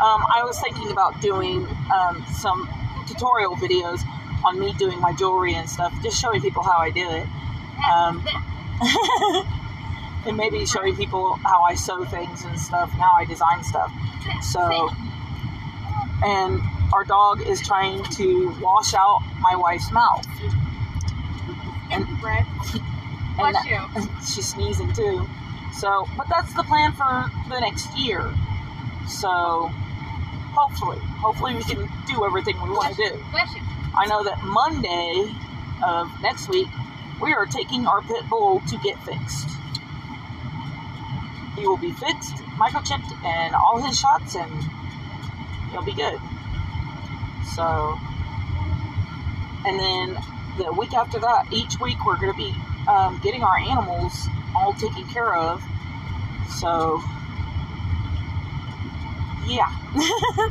Um, 0.02 0.26
I 0.34 0.42
was 0.44 0.60
thinking 0.60 0.92
about 0.92 1.22
doing 1.22 1.68
um, 1.94 2.26
some 2.34 2.68
tutorial 3.08 3.56
videos 3.56 4.02
on 4.44 4.60
me 4.60 4.74
doing 4.80 5.00
my 5.00 5.14
jewelry 5.14 5.54
and 5.54 5.70
stuff, 5.70 5.94
just 6.02 6.20
showing 6.20 6.42
people 6.42 6.64
how 6.64 6.78
I 6.78 6.90
do 6.90 7.08
it. 7.08 7.28
Um, 7.88 8.26
and 10.26 10.38
maybe 10.38 10.66
showing 10.66 10.96
people 10.96 11.36
how 11.44 11.62
I 11.62 11.76
sew 11.76 12.04
things 12.06 12.46
and 12.46 12.60
stuff, 12.60 12.92
and 12.94 13.02
how 13.02 13.14
I 13.16 13.26
design 13.26 13.64
stuff. 13.64 13.92
So, 14.42 14.90
and 16.24 16.62
our 16.94 17.04
dog 17.04 17.42
is 17.42 17.62
trying 17.66 18.04
to 18.04 18.56
wash 18.62 18.94
out 18.94 19.22
my 19.40 19.56
wife's 19.56 19.92
mouth. 19.92 20.26
And, 21.92 22.08
and 22.08 22.18
Bless 23.38 23.66
you. 23.66 23.80
she's 24.20 24.50
sneezing 24.50 24.94
too. 24.94 25.28
So, 25.74 26.08
but 26.18 26.28
that's 26.30 26.54
the 26.54 26.64
plan 26.64 26.94
for 26.94 27.30
the 27.48 27.60
next 27.60 27.96
year. 27.98 28.34
So, 29.08 29.70
hopefully, 30.54 31.00
hopefully 31.00 31.56
we 31.56 31.64
can 31.64 31.90
do 32.08 32.26
everything 32.26 32.56
we 32.62 32.70
want 32.70 32.96
to 32.96 33.10
do. 33.10 33.24
Bless 33.32 33.54
you. 33.56 33.62
I 33.96 34.06
know 34.08 34.24
that 34.24 34.44
Monday 34.44 35.32
of 35.86 36.10
next 36.22 36.50
week, 36.50 36.68
we 37.22 37.34
are 37.34 37.46
taking 37.46 37.88
our 37.88 38.02
pit 38.02 38.24
bull 38.30 38.62
to 38.68 38.78
get 38.84 38.98
fixed. 39.04 39.50
He 41.56 41.68
will 41.68 41.78
be 41.78 41.92
fixed, 41.92 42.36
microchipped, 42.58 43.12
and 43.26 43.56
all 43.56 43.82
his 43.82 44.00
shots, 44.00 44.36
and 44.36 44.52
he'll 45.72 45.84
be 45.84 45.94
good. 45.94 46.20
So, 47.56 47.98
and 49.66 49.80
then 49.80 50.18
the 50.58 50.72
week 50.74 50.94
after 50.94 51.20
that, 51.20 51.48
each 51.52 51.80
week 51.80 52.06
we're 52.06 52.18
going 52.18 52.32
to 52.32 52.38
be 52.38 52.54
um, 52.88 53.20
getting 53.24 53.44
our 53.44 53.58
animals 53.58 54.28
all 54.56 54.74
taken 54.74 55.08
care 55.08 55.36
of. 55.36 55.64
So, 56.60 57.02
yeah. 59.46 59.70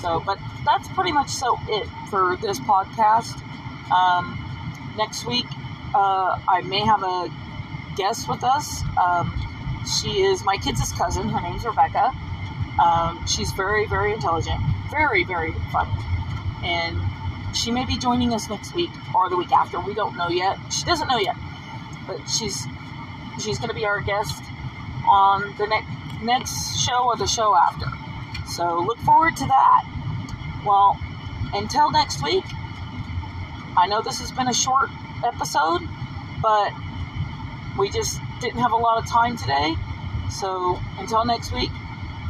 so, 0.00 0.20
but 0.20 0.38
that's 0.64 0.88
pretty 0.88 1.12
much 1.12 1.30
so 1.30 1.58
it 1.68 1.86
for 2.10 2.36
this 2.36 2.58
podcast. 2.60 3.40
Um, 3.90 4.36
next 4.96 5.26
week, 5.26 5.46
uh, 5.94 6.38
I 6.48 6.62
may 6.64 6.80
have 6.80 7.02
a 7.02 7.30
guest 7.96 8.28
with 8.28 8.44
us. 8.44 8.82
Um, 8.96 9.32
she 10.00 10.22
is 10.22 10.44
my 10.44 10.56
kids' 10.56 10.92
cousin. 10.92 11.28
Her 11.28 11.40
name's 11.40 11.64
Rebecca. 11.64 12.12
Um, 12.80 13.26
she's 13.26 13.52
very, 13.52 13.86
very 13.86 14.12
intelligent, 14.12 14.60
very, 14.90 15.24
very 15.24 15.52
funny, 15.72 15.92
and 16.64 16.98
she 17.54 17.70
may 17.70 17.84
be 17.84 17.98
joining 17.98 18.32
us 18.32 18.48
next 18.48 18.74
week 18.74 18.90
or 19.14 19.28
the 19.28 19.36
week 19.36 19.52
after. 19.52 19.80
We 19.80 19.94
don't 19.94 20.16
know 20.16 20.28
yet. 20.28 20.58
She 20.72 20.84
doesn't 20.84 21.08
know 21.08 21.18
yet, 21.18 21.36
but 22.06 22.18
she's 22.26 22.66
she's 23.42 23.58
going 23.58 23.68
to 23.68 23.74
be 23.74 23.84
our 23.84 24.00
guest 24.00 24.42
on 25.06 25.54
the 25.58 25.66
next 25.66 25.88
next 26.22 26.80
show 26.80 27.06
or 27.06 27.16
the 27.16 27.26
show 27.26 27.54
after. 27.56 27.86
So 28.46 28.80
look 28.80 28.98
forward 28.98 29.36
to 29.36 29.46
that. 29.46 29.84
Well, 30.64 30.98
until 31.54 31.90
next 31.90 32.22
week, 32.22 32.44
I 33.76 33.86
know 33.88 34.02
this 34.02 34.20
has 34.20 34.30
been 34.30 34.48
a 34.48 34.54
short 34.54 34.90
episode, 35.24 35.80
but 36.42 36.72
we 37.78 37.90
just 37.90 38.20
didn't 38.40 38.60
have 38.60 38.72
a 38.72 38.76
lot 38.76 39.02
of 39.02 39.08
time 39.08 39.36
today. 39.36 39.74
So 40.30 40.78
until 40.98 41.24
next 41.24 41.52
week, 41.52 41.70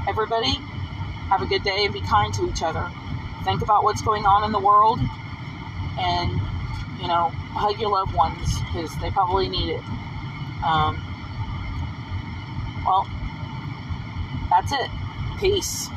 everybody, 0.09 0.55
have 1.29 1.43
a 1.43 1.47
good 1.47 1.63
day 1.63 1.85
and 1.85 1.93
be 1.93 2.01
kind 2.01 2.33
to 2.35 2.49
each 2.49 2.63
other. 2.63 2.91
Think 3.45 3.63
about 3.63 3.85
what's 3.85 4.03
going 4.03 4.25
on 4.27 4.45
in 4.45 4.53
the 4.53 4.61
world 4.61 5.01
and, 5.99 6.31
you 7.01 7.09
know, 7.09 7.31
hug 7.55 7.81
your 7.81 7.91
loved 7.91 8.15
ones 8.15 8.59
because 8.61 8.97
they 9.01 9.11
probably 9.11 9.49
need 9.49 9.71
it. 9.71 9.83
Um, 10.63 11.01
well, 12.85 13.09
that's 14.51 14.73
it. 14.73 14.91
Peace. 15.39 15.89